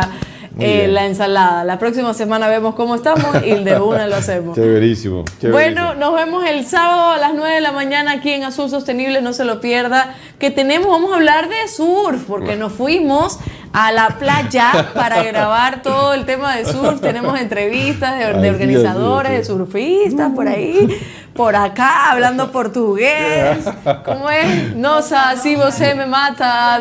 eh, 0.60 0.88
la 0.88 1.06
ensalada. 1.06 1.64
La 1.64 1.80
próxima 1.80 2.14
semana 2.14 2.48
vemos 2.48 2.76
cómo 2.76 2.96
estamos 2.96 3.44
y 3.44 3.52
de 3.64 3.80
una 3.80 4.08
lo 4.08 4.16
hacemos. 4.16 4.56
Chéverísimo. 4.56 5.26
chéverísimo. 5.40 5.52
Bueno, 5.52 5.96
nos 5.96 6.16
vemos 6.16 6.46
el 6.46 6.66
sábado 6.66 7.12
a 7.12 7.18
las 7.18 7.34
9 7.34 7.56
de 7.56 7.62
la 7.62 7.72
mañana 7.72 8.12
aquí 8.12 8.32
en 8.32 8.44
Azul 8.44 8.70
Sostenible, 8.70 9.22
no 9.22 9.34
se 9.34 9.46
lo 9.46 9.62
pierda. 9.62 10.16
Que 10.38 10.52
tenemos, 10.52 10.88
vamos 10.88 11.12
a 11.12 11.16
hablar 11.16 11.50
de 11.50 11.68
surf, 11.68 12.24
porque 12.28 12.56
nos 12.56 12.74
fuimos 12.74 13.40
a 13.74 13.92
la 13.92 14.10
playa 14.20 14.92
para 14.94 15.24
grabar 15.32 15.82
todo 15.82 16.14
el 16.14 16.26
tema 16.26 16.56
de 16.56 16.66
surf. 16.66 17.02
Tenemos 17.02 17.40
entrevistas 17.40 18.18
de, 18.18 18.50
organizadores, 18.50 19.32
de 19.32 19.44
surfistas 19.44 20.32
por 20.34 20.48
ahí, 20.48 20.90
por 21.34 21.56
acá, 21.56 22.12
hablando 22.12 22.52
portugués. 22.52 23.66
¿Cómo 24.06 24.30
es? 24.30 24.76
No 24.76 25.02
sé 25.02 25.16
si 25.42 25.56
você 25.56 25.96
me 25.96 26.06
mata. 26.06 26.80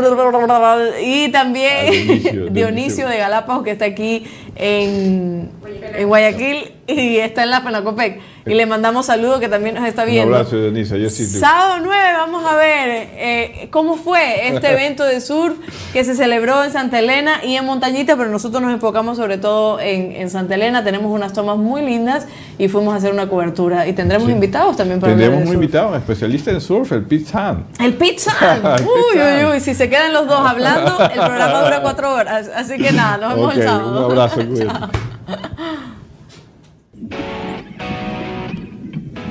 Y 1.02 1.28
también 1.30 1.90
Dionisio, 1.90 2.32
Dionisio, 2.32 2.50
Dionisio. 2.50 3.08
de 3.08 3.18
Galápagos 3.18 3.64
que 3.64 3.70
está 3.70 3.84
aquí 3.84 4.24
en, 4.60 5.50
en 5.94 6.08
Guayaquil 6.08 6.72
y 6.86 7.16
está 7.16 7.44
en 7.44 7.50
la 7.50 7.64
Penacopec. 7.64 8.20
Y 8.46 8.54
le 8.54 8.66
mandamos 8.66 9.06
saludos 9.06 9.38
que 9.38 9.48
también 9.48 9.74
nos 9.74 9.86
está 9.86 10.04
viendo. 10.04 10.28
Un 10.28 10.34
abrazo, 10.34 10.56
Denise. 10.56 10.98
Yo 10.98 11.10
sí, 11.10 11.26
Sábado 11.26 11.76
9, 11.82 12.12
vamos 12.14 12.44
a 12.44 12.56
ver 12.56 12.88
eh, 12.88 13.68
cómo 13.70 13.96
fue 13.96 14.48
este 14.48 14.72
evento 14.72 15.04
de 15.04 15.20
surf 15.20 15.56
que 15.92 16.04
se 16.04 16.14
celebró 16.14 16.64
en 16.64 16.72
Santa 16.72 16.98
Elena 16.98 17.44
y 17.44 17.56
en 17.56 17.66
Montañita, 17.66 18.16
pero 18.16 18.30
nosotros 18.30 18.62
nos 18.62 18.72
enfocamos 18.72 19.18
sobre 19.18 19.38
todo 19.38 19.78
en, 19.78 20.12
en 20.12 20.30
Santa 20.30 20.54
Elena. 20.54 20.82
Tenemos 20.82 21.12
unas 21.12 21.32
tomas 21.32 21.58
muy 21.58 21.82
lindas 21.82 22.26
y 22.58 22.68
fuimos 22.68 22.94
a 22.94 22.96
hacer 22.96 23.12
una 23.12 23.28
cobertura. 23.28 23.86
Y 23.86 23.92
tendremos 23.92 24.28
invitados 24.30 24.76
también 24.76 25.00
para 25.00 25.12
Tendremos 25.12 25.46
un 25.46 25.54
invitado, 25.54 25.90
un 25.90 25.96
especialista 25.96 26.50
en 26.50 26.60
surf, 26.60 26.92
el 26.92 27.02
Pete 27.02 27.26
Sam. 27.26 27.64
El 27.78 27.94
pizza. 27.94 28.32
El 28.78 28.82
Uy, 28.84 28.90
Pete 29.12 29.44
uy, 29.44 29.52
uy. 29.52 29.60
Si 29.60 29.74
se 29.74 29.88
quedan 29.88 30.12
los 30.12 30.26
dos 30.26 30.40
hablando, 30.40 30.98
el 31.04 31.20
programa 31.20 31.62
dura 31.62 31.82
cuatro 31.82 32.14
horas. 32.14 32.50
Así 32.54 32.78
que 32.78 32.90
nada, 32.92 33.18
nos 33.18 33.34
vemos 33.34 33.56
el 33.56 33.62
sábado. 33.62 34.06
Un 34.06 34.12
abrazo, 34.12 34.40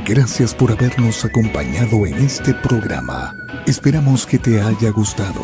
Gracias 0.06 0.56
por 0.56 0.72
habernos 0.72 1.24
acompañado 1.24 2.08
en 2.08 2.16
este 2.16 2.56
programa. 2.56 3.32
Esperamos 3.68 4.26
que 4.26 4.40
te 4.40 4.60
haya 4.60 4.90
gustado. 4.90 5.44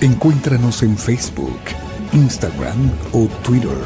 Encuéntranos 0.00 0.84
en 0.84 0.96
Facebook, 0.96 1.58
Instagram 2.12 2.92
o 3.12 3.26
Twitter 3.42 3.82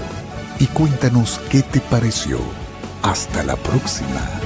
y 0.59 0.66
cuéntanos 0.66 1.40
qué 1.51 1.62
te 1.62 1.81
pareció. 1.81 2.39
Hasta 3.03 3.43
la 3.43 3.57
próxima. 3.57 4.41